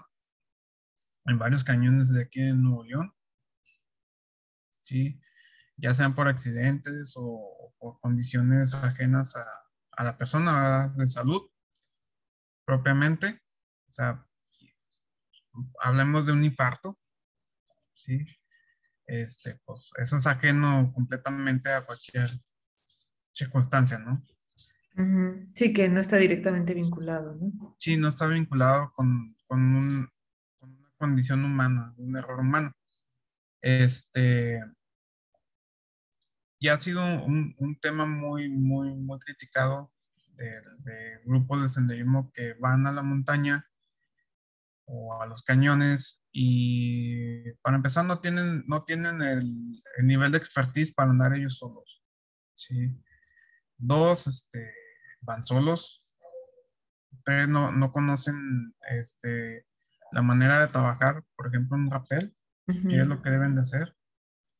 en 1.29 1.39
varios 1.39 1.63
cañones 1.63 2.11
de 2.13 2.23
aquí 2.23 2.41
en 2.41 2.61
Nuevo 2.61 2.83
León. 2.83 3.13
Sí, 4.81 5.19
ya 5.77 5.93
sean 5.93 6.15
por 6.15 6.27
accidentes 6.27 7.13
o 7.15 7.73
por 7.77 7.99
condiciones 7.99 8.73
ajenas 8.73 9.35
a, 9.35 9.45
a 9.91 10.03
la 10.03 10.17
persona 10.17 10.93
de 10.97 11.07
salud 11.07 11.49
propiamente. 12.65 13.41
O 13.89 13.93
sea, 13.93 14.25
hablemos 15.81 16.25
de 16.25 16.33
un 16.33 16.43
infarto, 16.43 16.97
¿sí? 17.95 18.25
Este, 19.05 19.59
pues 19.65 19.89
eso 19.97 20.17
es 20.17 20.27
ajeno 20.27 20.91
completamente 20.93 21.71
a 21.71 21.81
cualquier 21.81 22.29
circunstancia, 23.31 23.97
¿no? 23.97 24.23
Sí, 25.53 25.73
que 25.73 25.87
no 25.87 25.99
está 25.99 26.17
directamente 26.17 26.73
vinculado, 26.73 27.35
¿no? 27.35 27.75
Sí, 27.79 27.95
no 27.95 28.09
está 28.09 28.27
vinculado 28.27 28.91
con, 28.93 29.35
con, 29.47 29.59
un, 29.75 30.09
condición 30.99 31.43
humana, 31.43 31.93
un 31.97 32.15
error 32.17 32.39
humano. 32.39 32.71
Este, 33.61 34.61
y 36.59 36.67
ha 36.67 36.77
sido 36.77 37.01
un, 37.25 37.79
tema 37.81 38.05
muy, 38.05 38.49
muy, 38.49 38.93
muy 38.93 39.19
criticado 39.19 39.91
de, 40.35 41.19
grupos 41.25 41.63
de 41.63 41.69
senderismo 41.69 42.31
que 42.33 42.53
van 42.55 42.85
a 42.85 42.91
la 42.91 43.01
montaña 43.01 43.65
o 44.85 45.21
a 45.21 45.25
los 45.25 45.41
cañones 45.41 46.23
y 46.31 47.51
para 47.61 47.77
empezar 47.77 48.05
no 48.05 48.19
tienen, 48.19 48.63
no 48.67 48.83
tienen 48.83 49.21
el, 49.21 49.81
el 49.97 50.05
nivel 50.05 50.31
de 50.31 50.37
expertise 50.37 50.93
para 50.93 51.11
andar 51.11 51.33
ellos 51.33 51.57
solos. 51.57 52.03
¿sí? 52.53 52.89
Dos, 53.77 54.27
este, 54.27 54.73
van 55.21 55.43
solos. 55.43 56.03
Ustedes 57.11 57.47
no, 57.47 57.71
no 57.71 57.91
conocen 57.91 58.75
este, 58.89 59.65
la 60.11 60.21
manera 60.21 60.59
de 60.59 60.67
trabajar, 60.67 61.23
por 61.35 61.47
ejemplo, 61.47 61.77
un 61.77 61.91
rapel, 61.91 62.35
qué 62.65 63.01
es 63.01 63.07
lo 63.07 63.21
que 63.21 63.31
deben 63.31 63.55
de 63.55 63.61
hacer, 63.61 63.95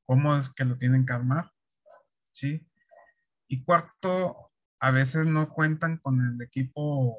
cómo 0.05 0.35
es 0.35 0.49
que 0.49 0.65
lo 0.65 0.77
tienen 0.77 1.05
que 1.05 1.13
armar. 1.13 1.51
¿sí? 2.31 2.65
Y 3.47 3.63
cuarto, 3.63 4.51
a 4.79 4.91
veces 4.91 5.25
no 5.25 5.49
cuentan 5.49 5.97
con 5.97 6.21
el 6.21 6.41
equipo, 6.41 7.17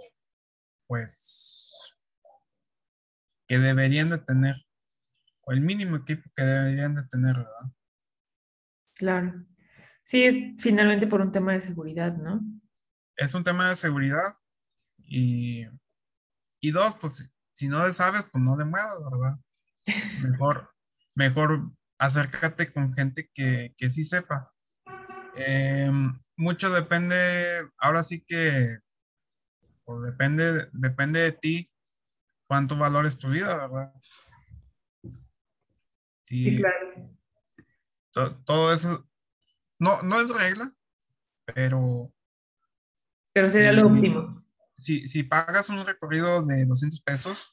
pues, 0.86 1.94
que 3.46 3.58
deberían 3.58 4.10
de 4.10 4.18
tener, 4.18 4.56
o 5.42 5.52
el 5.52 5.60
mínimo 5.60 5.96
equipo 5.96 6.30
que 6.34 6.42
deberían 6.42 6.94
de 6.94 7.04
tener, 7.08 7.36
¿verdad? 7.36 7.72
Claro. 8.94 9.46
Sí, 10.04 10.24
es 10.24 10.36
finalmente 10.58 11.06
por 11.06 11.20
un 11.20 11.32
tema 11.32 11.52
de 11.52 11.60
seguridad, 11.60 12.16
¿no? 12.16 12.40
Es 13.16 13.34
un 13.34 13.44
tema 13.44 13.68
de 13.68 13.76
seguridad 13.76 14.38
y, 14.98 15.66
y 16.60 16.70
dos, 16.70 16.96
pues, 17.00 17.28
si 17.60 17.68
no 17.68 17.86
le 17.86 17.92
sabes, 17.92 18.24
pues 18.32 18.42
no 18.42 18.56
le 18.56 18.64
muevas, 18.64 18.98
¿verdad? 19.10 19.38
Mejor, 20.32 20.70
mejor 21.14 21.70
acércate 21.98 22.72
con 22.72 22.94
gente 22.94 23.30
que, 23.34 23.74
que 23.76 23.90
sí 23.90 24.02
sepa. 24.02 24.50
Eh, 25.36 25.90
mucho 26.38 26.70
depende, 26.70 27.68
ahora 27.76 28.02
sí 28.02 28.24
que, 28.26 28.78
pues 29.84 30.00
depende, 30.10 30.70
depende 30.72 31.20
de 31.20 31.32
ti 31.32 31.70
cuánto 32.46 32.78
valores 32.78 33.18
tu 33.18 33.28
vida, 33.28 33.54
¿verdad? 33.54 33.92
Sí, 36.22 36.56
claro. 36.56 37.10
todo 38.46 38.72
eso, 38.72 39.06
no, 39.78 40.00
no 40.00 40.18
es 40.18 40.30
regla, 40.30 40.72
pero... 41.44 42.10
Pero 43.34 43.50
sería 43.50 43.72
lo 43.74 43.88
último. 43.88 44.39
Si, 44.80 45.06
si 45.08 45.22
pagas 45.22 45.68
un 45.68 45.84
recorrido 45.84 46.44
de 46.44 46.64
200 46.64 47.00
pesos, 47.02 47.52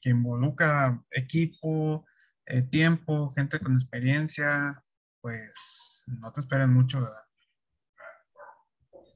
que 0.00 0.10
involucra 0.10 1.02
equipo, 1.10 2.04
eh, 2.46 2.62
tiempo, 2.62 3.30
gente 3.30 3.58
con 3.58 3.74
experiencia, 3.74 4.82
pues 5.20 6.04
no 6.06 6.32
te 6.32 6.40
esperen 6.40 6.72
mucho, 6.72 7.00
¿verdad? 7.00 7.22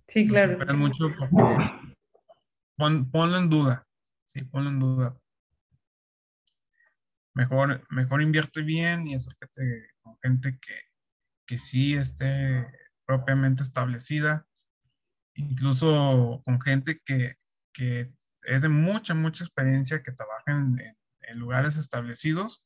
Sí, 0.08 0.26
claro. 0.26 0.52
No 0.52 0.58
te 0.58 0.62
esperen 0.64 0.80
mucho 0.80 1.14
porque 1.18 1.90
ponlo 3.12 3.38
en 3.38 3.50
duda, 3.50 3.86
sí, 4.24 4.42
ponlo 4.44 4.70
en 4.70 4.78
duda. 4.80 5.16
Mejor, 7.34 7.86
mejor 7.90 8.22
invierte 8.22 8.62
bien 8.62 9.06
y 9.06 9.14
acércate 9.14 9.90
con 10.02 10.18
gente 10.22 10.58
que, 10.60 10.74
que 11.46 11.58
sí 11.58 11.94
esté 11.94 12.66
propiamente 13.06 13.62
establecida, 13.62 14.46
incluso 15.34 16.42
con 16.44 16.60
gente 16.60 17.00
que, 17.04 17.34
que 17.72 18.12
es 18.42 18.62
de 18.62 18.68
mucha, 18.68 19.14
mucha 19.14 19.44
experiencia, 19.44 20.02
que 20.02 20.12
trabaja 20.12 20.52
en, 20.52 20.80
en, 21.20 21.38
lugares 21.38 21.76
establecidos 21.76 22.64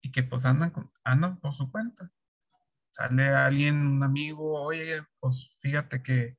y 0.00 0.10
que 0.10 0.22
pues 0.22 0.44
andan, 0.46 0.72
andan 1.04 1.38
por 1.38 1.52
su 1.52 1.70
cuenta 1.70 2.12
sale 2.92 3.28
alguien, 3.28 3.86
un 3.86 4.02
amigo, 4.02 4.62
oye, 4.62 5.02
pues 5.18 5.54
fíjate 5.60 6.02
que, 6.02 6.38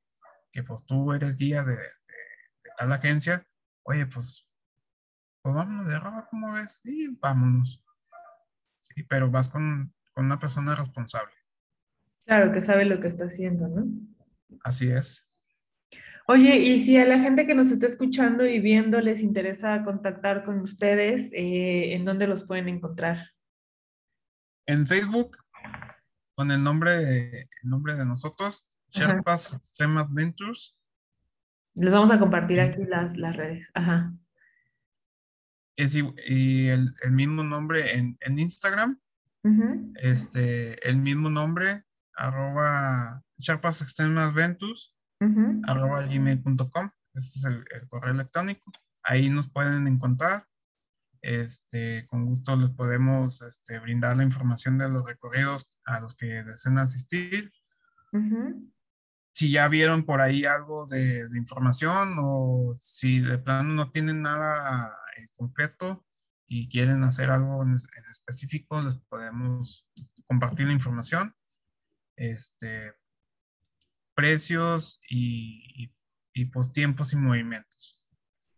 que 0.52 0.62
pues 0.62 0.86
tú 0.86 1.12
eres 1.12 1.36
guía 1.36 1.64
de, 1.64 1.76
tal 2.76 2.92
agencia, 2.92 3.46
oye, 3.82 4.06
pues, 4.06 4.48
pues 5.42 5.54
vámonos 5.54 5.88
de 5.88 5.98
ropa, 5.98 6.26
¿cómo 6.30 6.52
ves? 6.52 6.80
Y 6.84 7.08
vámonos. 7.16 7.82
Sí, 8.80 9.02
pero 9.02 9.30
vas 9.30 9.48
con, 9.48 9.92
con 10.12 10.26
una 10.26 10.38
persona 10.38 10.74
responsable. 10.74 11.34
Claro, 12.24 12.52
que 12.52 12.60
sabe 12.60 12.84
lo 12.84 13.00
que 13.00 13.08
está 13.08 13.24
haciendo, 13.24 13.68
¿no? 13.68 13.86
Así 14.62 14.90
es. 14.90 15.23
Oye, 16.26 16.56
y 16.56 16.80
si 16.80 16.96
a 16.96 17.04
la 17.04 17.18
gente 17.18 17.46
que 17.46 17.54
nos 17.54 17.70
está 17.70 17.86
escuchando 17.86 18.46
y 18.46 18.58
viendo 18.58 19.00
les 19.00 19.22
interesa 19.22 19.84
contactar 19.84 20.44
con 20.44 20.60
ustedes, 20.60 21.30
eh, 21.32 21.94
¿en 21.94 22.06
dónde 22.06 22.26
los 22.26 22.44
pueden 22.44 22.68
encontrar? 22.68 23.30
En 24.66 24.86
Facebook, 24.86 25.36
con 26.34 26.50
el 26.50 26.62
nombre, 26.62 27.42
el 27.42 27.68
nombre 27.68 27.94
de 27.94 28.06
nosotros, 28.06 28.66
Sherpas 28.90 29.58
STEM 29.72 29.98
Adventures. 29.98 30.74
Les 31.74 31.92
vamos 31.92 32.10
a 32.10 32.18
compartir 32.18 32.60
aquí 32.60 32.84
las, 32.84 33.16
las 33.18 33.36
redes. 33.36 33.68
Ajá. 33.74 34.14
Es, 35.76 35.94
y 35.94 36.68
el, 36.68 36.94
el, 37.02 37.12
mismo 37.12 37.42
nombre 37.42 37.96
en, 37.96 38.16
en 38.20 38.38
Instagram. 38.38 38.98
Este, 39.96 40.88
el 40.88 40.96
mismo 40.96 41.28
nombre, 41.28 41.84
arroba 42.14 43.22
Sherpas 43.36 43.82
Extreme 43.82 44.18
Adventures, 44.22 44.93
arroba 45.66 46.02
gmail.com. 46.02 46.90
Ese 47.14 47.38
es 47.38 47.44
el, 47.44 47.64
el, 47.70 47.88
correo 47.88 48.12
electrónico. 48.12 48.72
Ahí 49.04 49.30
nos 49.30 49.50
pueden 49.50 49.86
encontrar. 49.86 50.46
Este, 51.22 52.06
con 52.08 52.26
gusto 52.26 52.54
les 52.54 52.70
podemos 52.70 53.40
este, 53.40 53.78
brindar 53.78 54.16
la 54.16 54.24
información 54.24 54.76
de 54.76 54.90
los 54.90 55.06
recorridos 55.06 55.70
a 55.86 56.00
los 56.00 56.14
que 56.16 56.26
deseen 56.26 56.78
asistir. 56.78 57.50
Si 59.32 59.50
ya 59.50 59.66
vieron 59.68 60.04
por 60.04 60.20
ahí 60.20 60.44
algo 60.44 60.86
de, 60.86 61.28
de, 61.28 61.38
información 61.38 62.16
o 62.20 62.76
si 62.78 63.20
de 63.20 63.38
plano 63.38 63.74
no 63.74 63.90
tienen 63.90 64.22
nada 64.22 64.96
en 65.16 65.28
concreto 65.34 66.04
y 66.46 66.68
quieren 66.68 67.02
hacer 67.02 67.30
algo 67.30 67.62
en, 67.62 67.70
en 67.70 68.04
específico, 68.10 68.80
les 68.82 68.96
podemos 69.08 69.88
compartir 70.26 70.66
la 70.66 70.72
información. 70.74 71.34
Este, 72.16 72.92
precios 74.14 75.00
y, 75.08 75.64
y, 75.74 75.94
y 76.34 76.44
pues 76.46 76.72
tiempos 76.72 77.12
y 77.12 77.16
movimientos. 77.16 78.06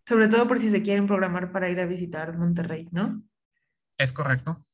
Sobre 0.08 0.28
todo 0.28 0.46
por 0.46 0.58
si 0.58 0.70
se 0.70 0.82
quieren 0.82 1.06
programar 1.06 1.52
para 1.52 1.68
ir 1.68 1.80
a 1.80 1.86
visitar 1.86 2.36
Monterrey, 2.36 2.88
¿no? 2.92 3.22
Es 3.98 4.12
correcto. 4.12 4.64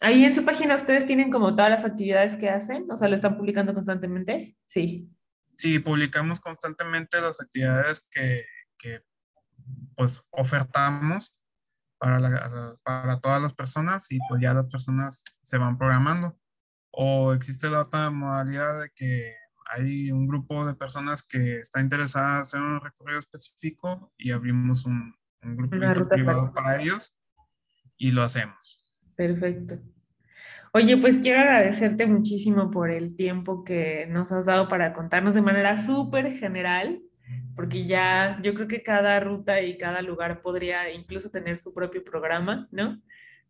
Ahí 0.00 0.24
en 0.24 0.34
su 0.34 0.44
página 0.44 0.74
ustedes 0.74 1.06
tienen 1.06 1.30
como 1.30 1.54
todas 1.54 1.70
las 1.70 1.84
actividades 1.84 2.36
que 2.36 2.50
hacen, 2.50 2.90
o 2.90 2.96
sea, 2.96 3.08
lo 3.08 3.14
están 3.14 3.36
publicando 3.36 3.72
constantemente. 3.72 4.56
Sí. 4.66 5.10
Sí, 5.54 5.78
publicamos 5.78 6.40
constantemente 6.40 7.20
las 7.20 7.40
actividades 7.40 8.06
que, 8.10 8.44
que 8.78 9.02
pues 9.96 10.22
ofertamos 10.30 11.34
para, 11.98 12.20
la, 12.20 12.76
para 12.82 13.20
todas 13.20 13.40
las 13.40 13.54
personas 13.54 14.10
y 14.12 14.18
pues 14.28 14.42
ya 14.42 14.52
las 14.52 14.66
personas 14.66 15.24
se 15.42 15.56
van 15.56 15.78
programando. 15.78 16.38
O 16.90 17.32
existe 17.32 17.70
la 17.70 17.82
otra 17.82 18.10
modalidad 18.10 18.82
de 18.82 18.90
que 18.94 19.34
hay 19.68 20.10
un 20.12 20.26
grupo 20.26 20.66
de 20.66 20.74
personas 20.74 21.22
que 21.22 21.58
está 21.58 21.80
interesada 21.80 22.36
en 22.36 22.42
hacer 22.42 22.60
un 22.60 22.80
recorrido 22.80 23.18
específico 23.18 24.12
y 24.16 24.30
abrimos 24.30 24.84
un, 24.86 25.14
un 25.42 25.56
grupo 25.56 25.70
privado 26.08 26.08
para... 26.08 26.52
para 26.52 26.82
ellos 26.82 27.16
y 27.96 28.12
lo 28.12 28.22
hacemos. 28.22 28.78
Perfecto. 29.16 29.78
Oye, 30.72 30.96
pues 30.98 31.16
quiero 31.18 31.40
agradecerte 31.40 32.06
muchísimo 32.06 32.70
por 32.70 32.90
el 32.90 33.16
tiempo 33.16 33.64
que 33.64 34.06
nos 34.10 34.30
has 34.32 34.44
dado 34.44 34.68
para 34.68 34.92
contarnos 34.92 35.32
de 35.32 35.40
manera 35.40 35.76
súper 35.78 36.36
general, 36.36 37.00
porque 37.54 37.86
ya 37.86 38.38
yo 38.42 38.52
creo 38.54 38.68
que 38.68 38.82
cada 38.82 39.18
ruta 39.20 39.62
y 39.62 39.78
cada 39.78 40.02
lugar 40.02 40.42
podría 40.42 40.92
incluso 40.92 41.30
tener 41.30 41.58
su 41.58 41.72
propio 41.72 42.04
programa, 42.04 42.68
¿no? 42.70 43.00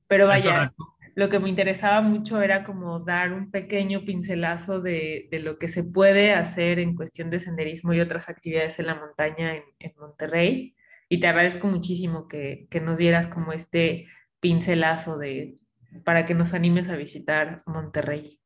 Pero 0.06 0.28
vaya, 0.28 0.72
lo 1.16 1.30
que 1.30 1.40
me 1.40 1.48
interesaba 1.48 2.02
mucho 2.02 2.42
era 2.42 2.62
como 2.62 3.00
dar 3.00 3.32
un 3.32 3.50
pequeño 3.50 4.04
pincelazo 4.04 4.82
de, 4.82 5.28
de, 5.30 5.40
lo 5.40 5.58
que 5.58 5.66
se 5.66 5.82
puede 5.82 6.34
hacer 6.34 6.78
en 6.78 6.94
cuestión 6.94 7.30
de 7.30 7.40
senderismo 7.40 7.94
y 7.94 8.00
otras 8.00 8.28
actividades 8.28 8.78
en 8.78 8.86
la 8.86 8.96
montaña 8.96 9.56
en, 9.56 9.62
en 9.78 9.94
Monterrey. 9.98 10.76
Y 11.08 11.18
te 11.18 11.26
agradezco 11.26 11.68
muchísimo 11.68 12.28
que, 12.28 12.68
que, 12.70 12.82
nos 12.82 12.98
dieras 12.98 13.28
como 13.28 13.54
este 13.54 14.06
pincelazo 14.40 15.16
de, 15.16 15.56
para 16.04 16.26
que 16.26 16.34
nos 16.34 16.52
animes 16.52 16.90
a 16.90 16.96
visitar 16.96 17.62
Monterrey. 17.64 18.38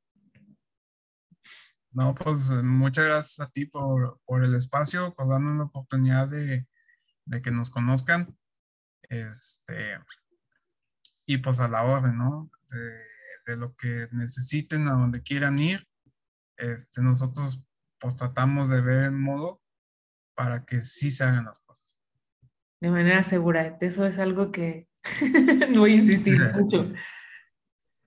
No, 1.90 2.14
pues 2.14 2.50
muchas 2.62 3.04
gracias 3.04 3.40
a 3.40 3.50
ti 3.50 3.66
por, 3.66 4.20
por 4.24 4.44
el 4.44 4.54
espacio, 4.54 5.12
por 5.14 5.28
darnos 5.28 5.58
la 5.58 5.64
oportunidad 5.64 6.28
de, 6.28 6.68
de 7.24 7.42
que 7.42 7.50
nos 7.50 7.68
conozcan. 7.68 8.38
Este, 9.08 9.98
y 11.26 11.38
pues 11.38 11.58
a 11.58 11.66
la 11.66 11.82
orden, 11.82 12.16
¿no? 12.16 12.48
De, 12.70 13.52
de, 13.52 13.56
lo 13.56 13.74
que 13.76 14.08
necesiten, 14.12 14.88
a 14.88 14.92
donde 14.92 15.22
quieran 15.22 15.58
ir. 15.58 15.86
Este, 16.56 17.02
nosotros 17.02 17.62
pues 17.98 18.16
tratamos 18.16 18.70
de 18.70 18.80
ver 18.80 19.04
el 19.04 19.12
modo 19.12 19.62
para 20.34 20.64
que 20.64 20.82
sí 20.82 21.10
se 21.10 21.24
hagan 21.24 21.46
las 21.46 21.58
cosas. 21.60 21.98
De 22.80 22.90
manera 22.90 23.22
segura, 23.24 23.76
eso 23.80 24.06
es 24.06 24.18
algo 24.18 24.50
que 24.50 24.88
no 25.68 25.80
voy 25.80 25.92
a 25.92 25.96
insistir 25.96 26.40
mucho. 26.54 26.92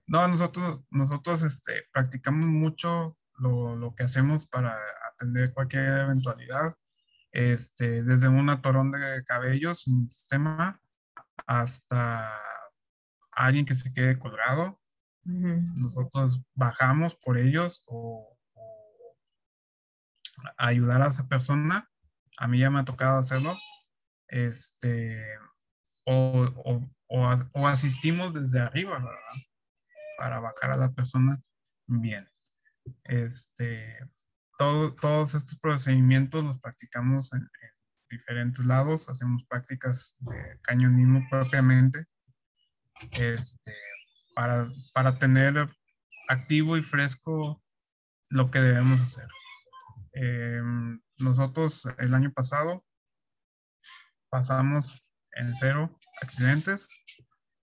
No, 0.06 0.28
nosotros, 0.28 0.84
nosotros 0.90 1.42
este, 1.42 1.84
practicamos 1.92 2.46
mucho 2.46 3.16
lo, 3.38 3.76
lo, 3.76 3.94
que 3.94 4.04
hacemos 4.04 4.46
para 4.46 4.76
atender 5.12 5.52
cualquier 5.54 5.86
eventualidad, 6.00 6.74
este, 7.32 8.02
desde 8.02 8.28
un 8.28 8.50
atorón 8.50 8.92
de 8.92 9.24
cabellos 9.24 9.86
en 9.88 10.02
el 10.04 10.10
sistema 10.10 10.80
hasta 11.46 12.40
alguien 13.36 13.66
que 13.66 13.74
se 13.74 13.92
quede 13.92 14.18
colgado. 14.18 14.80
Uh 15.24 15.30
-huh. 15.30 15.80
Nosotros 15.80 16.40
bajamos 16.54 17.14
por 17.14 17.38
ellos 17.38 17.82
o, 17.86 18.36
o, 18.54 19.16
ayudar 20.58 21.02
a 21.02 21.08
esa 21.08 21.26
persona. 21.28 21.90
A 22.38 22.48
mí 22.48 22.58
ya 22.58 22.70
me 22.70 22.80
ha 22.80 22.84
tocado 22.84 23.18
hacerlo. 23.18 23.56
Este, 24.28 25.22
o, 26.04 26.82
o, 27.08 27.30
o 27.52 27.66
asistimos 27.66 28.34
desde 28.34 28.60
arriba, 28.60 28.98
¿verdad? 28.98 29.42
Para 30.18 30.40
bajar 30.40 30.72
a 30.72 30.76
la 30.76 30.92
persona 30.92 31.40
bien. 31.86 32.28
Este, 33.04 33.98
todo, 34.58 34.94
todos 34.94 35.34
estos 35.34 35.58
procedimientos 35.58 36.44
los 36.44 36.60
practicamos 36.60 37.32
en, 37.32 37.40
en 37.40 37.70
diferentes 38.10 38.64
lados. 38.64 39.08
Hacemos 39.08 39.44
prácticas 39.48 40.16
de 40.18 40.58
cañonismo 40.62 41.26
propiamente 41.30 42.06
este, 43.12 43.74
para, 44.34 44.68
para 44.92 45.18
tener 45.18 45.68
activo 46.28 46.76
y 46.76 46.82
fresco 46.82 47.62
lo 48.28 48.50
que 48.50 48.60
debemos 48.60 49.00
hacer. 49.00 49.28
Eh, 50.14 50.60
nosotros 51.18 51.88
el 51.98 52.14
año 52.14 52.32
pasado 52.32 52.84
pasamos 54.30 55.04
en 55.32 55.54
cero 55.54 55.98
accidentes. 56.20 56.88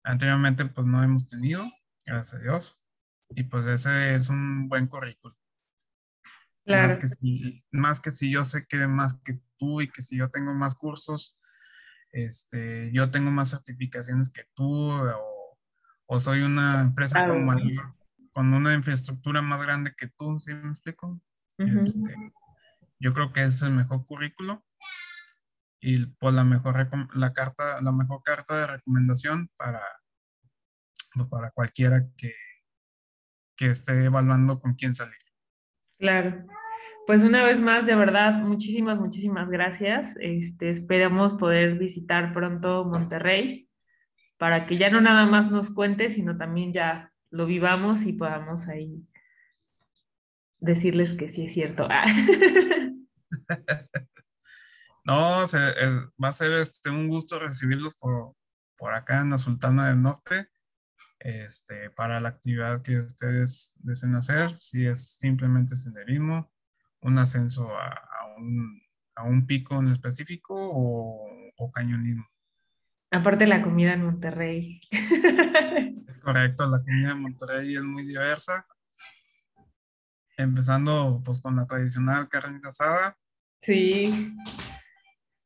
Anteriormente 0.04 0.66
pues 0.66 0.88
no 0.88 1.04
hemos 1.04 1.28
tenido, 1.28 1.66
gracias 2.06 2.40
a 2.40 2.44
Dios. 2.44 2.78
Y 3.30 3.44
pues 3.44 3.66
ese 3.66 4.14
es 4.14 4.30
un 4.30 4.68
buen 4.68 4.88
currículum. 4.88 5.36
Claro. 6.66 6.90
Más 6.90 6.98
que, 6.98 7.08
si, 7.08 7.66
más 7.72 8.00
que 8.00 8.12
si 8.12 8.32
yo 8.32 8.46
sé 8.46 8.66
que 8.68 8.88
más 8.88 9.20
que 9.24 9.40
tú 9.58 9.82
y 9.82 9.90
que 9.90 10.02
si 10.02 10.18
yo 10.18 10.30
tengo 10.30 10.54
más 10.54 10.76
cursos, 10.76 11.38
este, 12.12 12.92
yo 12.94 13.12
tengo 13.12 13.32
más 13.32 13.50
certificaciones 13.50 14.32
que 14.32 14.46
tú 14.54 14.92
o, 14.92 15.58
o 16.06 16.20
soy 16.20 16.42
una 16.42 16.82
empresa 16.82 17.20
claro. 17.20 17.34
con, 17.34 17.46
mayor, 17.46 17.96
con, 18.34 18.54
una 18.54 18.74
infraestructura 18.74 19.42
más 19.42 19.62
grande 19.62 19.94
que 19.98 20.08
tú, 20.18 20.40
¿sí 20.40 20.54
me 20.54 20.72
explico? 20.72 21.22
Uh 21.58 21.66
-huh. 21.66 21.80
este, 21.80 22.34
yo 23.00 23.14
creo 23.14 23.32
que 23.32 23.44
es 23.44 23.62
el 23.62 23.72
mejor 23.72 24.06
currículo 24.06 24.64
y 25.80 26.06
pues 26.06 26.34
la 26.34 26.44
mejor 26.44 26.76
la 27.16 27.34
carta 27.34 27.82
la 27.82 27.92
mejor 27.92 28.22
carta 28.24 28.56
de 28.56 28.68
recomendación 28.68 29.50
para 29.58 29.82
pues, 31.14 31.28
para 31.28 31.52
cualquiera 31.52 32.06
que, 32.18 32.34
que 33.56 33.68
esté 33.68 34.06
evaluando 34.06 34.60
con 34.60 34.76
quién 34.76 34.96
salir. 34.96 35.18
Claro. 36.00 36.46
Pues 37.08 37.24
una 37.24 37.44
vez 37.44 37.60
más, 37.60 37.86
de 37.86 37.96
verdad, 37.96 38.36
muchísimas, 38.42 39.00
muchísimas 39.00 39.50
gracias. 39.50 40.14
Este, 40.20 40.70
esperamos 40.70 41.34
poder 41.34 41.78
visitar 41.78 42.32
pronto 42.32 42.86
Monterrey 42.86 43.68
para 44.38 44.66
que 44.66 44.78
ya 44.78 44.90
no 44.90 45.02
nada 45.02 45.26
más 45.26 45.50
nos 45.52 45.72
cuente, 45.72 46.12
sino 46.12 46.38
también 46.38 46.74
ya 46.74 47.12
lo 47.32 47.46
vivamos 47.46 48.04
y 48.04 48.14
podamos 48.14 48.68
ahí 48.68 49.08
decirles 50.60 51.18
que 51.18 51.30
sí 51.30 51.46
es 51.46 51.54
cierto. 51.54 51.88
no, 55.04 55.48
se, 55.48 55.58
es, 55.58 55.92
va 56.24 56.30
a 56.30 56.34
ser 56.34 56.52
este, 56.54 56.90
un 56.90 57.08
gusto 57.08 57.40
recibirlos 57.40 57.96
por, 57.96 58.36
por 58.78 58.94
acá 58.94 59.22
en 59.22 59.32
la 59.32 59.38
Sultana 59.38 59.90
del 59.90 60.02
Norte. 60.02 60.50
Este, 61.20 61.90
para 61.92 62.20
la 62.20 62.30
actividad 62.30 62.82
que 62.82 63.00
ustedes 63.00 63.76
deseen 63.84 64.16
hacer, 64.16 64.58
si 64.58 64.88
es 64.88 65.18
simplemente 65.18 65.76
senderismo, 65.76 66.51
un 67.02 67.18
ascenso 67.18 67.70
a, 67.76 67.88
a, 67.90 68.36
un, 68.38 68.82
a 69.16 69.24
un, 69.24 69.46
pico 69.46 69.80
en 69.80 69.88
específico 69.88 70.54
o, 70.56 71.28
o, 71.58 71.72
cañonismo. 71.72 72.28
Aparte 73.12 73.48
la 73.48 73.62
comida 73.62 73.94
en 73.94 74.06
Monterrey. 74.06 74.82
Es 76.08 76.18
correcto, 76.18 76.66
la 76.68 76.80
comida 76.84 77.12
en 77.12 77.22
Monterrey 77.22 77.76
es 77.76 77.82
muy 77.82 78.06
diversa. 78.06 78.66
Empezando 80.38 81.22
pues 81.24 81.42
con 81.42 81.56
la 81.56 81.66
tradicional 81.66 82.30
carne 82.30 82.60
asada. 82.64 83.18
Sí. 83.62 84.36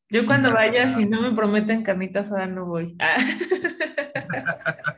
Yo 0.09 0.25
cuando 0.25 0.53
vaya, 0.53 0.95
si 0.95 1.05
no 1.05 1.21
me 1.21 1.33
prometen 1.35 1.83
carnita 1.83 2.21
asada, 2.21 2.45
no 2.47 2.65
voy. 2.65 2.95
Ah. 2.99 3.17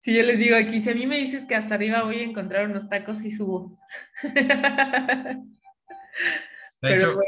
Si 0.00 0.16
yo 0.16 0.22
les 0.22 0.38
digo 0.38 0.56
aquí, 0.56 0.80
si 0.80 0.90
a 0.90 0.94
mí 0.94 1.06
me 1.06 1.18
dices 1.18 1.44
que 1.46 1.54
hasta 1.54 1.74
arriba 1.74 2.02
voy 2.02 2.20
a 2.20 2.24
encontrar 2.24 2.68
unos 2.68 2.88
tacos, 2.88 3.22
y 3.24 3.30
subo. 3.30 3.78
De, 6.82 6.96
hecho, 6.96 7.18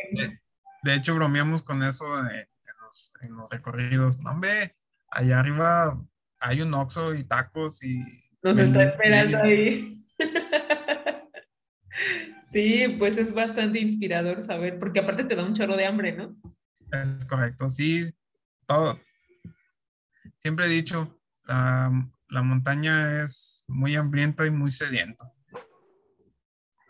de, 0.82 0.94
hecho, 0.94 1.14
bromeamos 1.14 1.62
con 1.62 1.82
eso 1.82 2.06
en, 2.30 3.36
los, 3.36 3.50
recorridos. 3.50 4.18
No, 4.22 4.30
hombre, 4.30 4.74
allá 5.10 5.40
arriba 5.40 6.02
hay 6.40 6.62
un 6.62 6.72
oxo 6.72 7.14
y 7.14 7.24
tacos 7.24 7.84
y... 7.84 8.02
Nos 8.42 8.56
está 8.56 8.84
esperando 8.84 9.38
ahí. 9.38 9.94
Sí, 12.52 12.96
pues 12.98 13.16
es 13.16 13.32
bastante 13.32 13.80
inspirador 13.80 14.42
saber, 14.42 14.78
porque 14.78 15.00
aparte 15.00 15.24
te 15.24 15.34
da 15.34 15.42
un 15.42 15.54
chorro 15.54 15.74
de 15.74 15.86
hambre, 15.86 16.12
¿no? 16.12 16.36
Es 16.92 17.24
correcto, 17.24 17.70
sí, 17.70 18.12
todo. 18.66 19.00
Siempre 20.40 20.66
he 20.66 20.68
dicho, 20.68 21.18
la 22.32 22.42
montaña 22.42 23.22
es 23.22 23.64
muy 23.68 23.94
hambrienta 23.94 24.46
y 24.46 24.50
muy 24.50 24.72
sedienta. 24.72 25.30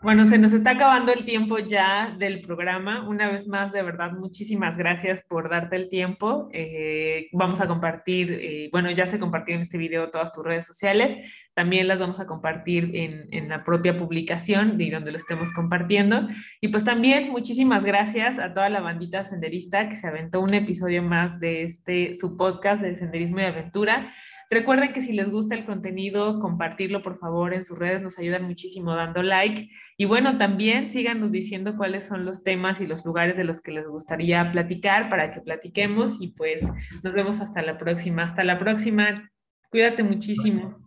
Bueno, 0.01 0.25
se 0.25 0.37
nos 0.37 0.51
está 0.51 0.71
acabando 0.71 1.13
el 1.13 1.23
tiempo 1.23 1.59
ya 1.59 2.13
del 2.19 2.41
programa. 2.41 3.07
Una 3.07 3.31
vez 3.31 3.47
más, 3.47 3.71
de 3.71 3.83
verdad, 3.83 4.11
muchísimas 4.11 4.75
gracias 4.75 5.23
por 5.23 5.49
darte 5.49 5.77
el 5.77 5.87
tiempo. 5.87 6.49
Eh, 6.51 7.29
vamos 7.31 7.61
a 7.61 7.67
compartir, 7.69 8.29
eh, 8.33 8.69
bueno, 8.73 8.91
ya 8.91 9.07
se 9.07 9.17
compartió 9.17 9.55
en 9.55 9.61
este 9.61 9.77
video 9.77 10.11
todas 10.11 10.33
tus 10.33 10.43
redes 10.43 10.65
sociales. 10.65 11.17
También 11.53 11.87
las 11.87 12.01
vamos 12.01 12.19
a 12.19 12.25
compartir 12.25 12.91
en, 12.95 13.29
en, 13.31 13.47
la 13.47 13.63
propia 13.63 13.97
publicación 13.97 14.77
de 14.77 14.91
donde 14.91 15.11
lo 15.11 15.17
estemos 15.17 15.53
compartiendo. 15.53 16.27
Y 16.59 16.67
pues 16.67 16.83
también 16.83 17.31
muchísimas 17.31 17.85
gracias 17.85 18.39
a 18.39 18.53
toda 18.53 18.69
la 18.69 18.81
bandita 18.81 19.23
senderista 19.23 19.87
que 19.87 19.95
se 19.95 20.07
aventó 20.07 20.41
un 20.41 20.53
episodio 20.53 21.01
más 21.01 21.39
de 21.39 21.63
este, 21.63 22.15
su 22.15 22.35
podcast 22.35 22.81
de 22.81 22.97
Senderismo 22.97 23.39
y 23.39 23.43
Aventura. 23.43 24.13
Recuerden 24.53 24.93
que 24.93 25.01
si 25.01 25.13
les 25.13 25.29
gusta 25.29 25.55
el 25.55 25.65
contenido, 25.65 26.39
compartirlo 26.39 27.01
por 27.01 27.17
favor 27.17 27.53
en 27.53 27.65
sus 27.65 27.77
redes, 27.77 28.01
nos 28.01 28.19
ayudan 28.19 28.43
muchísimo 28.43 28.95
dando 28.95 29.23
like. 29.23 29.69
Y 29.97 30.05
bueno, 30.05 30.37
también 30.37 30.91
síganos 30.91 31.31
diciendo 31.31 31.75
cuáles 31.75 32.07
son 32.07 32.23
los 32.23 32.43
temas 32.43 32.79
y 32.79 32.87
los 32.87 33.03
lugares 33.03 33.35
de 33.35 33.43
los 33.43 33.61
que 33.61 33.71
les 33.71 33.87
gustaría 33.87 34.51
platicar 34.51 35.09
para 35.09 35.31
que 35.31 35.41
platiquemos 35.41 36.17
y 36.21 36.29
pues 36.29 36.63
nos 37.01 37.13
vemos 37.13 37.39
hasta 37.39 37.61
la 37.61 37.77
próxima. 37.77 38.23
Hasta 38.23 38.43
la 38.43 38.59
próxima. 38.59 39.29
Cuídate 39.69 40.03
muchísimo. 40.03 40.77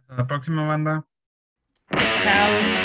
Hasta 0.00 0.16
la 0.16 0.26
próxima, 0.26 0.66
banda. 0.66 1.06
Chao. 1.90 2.81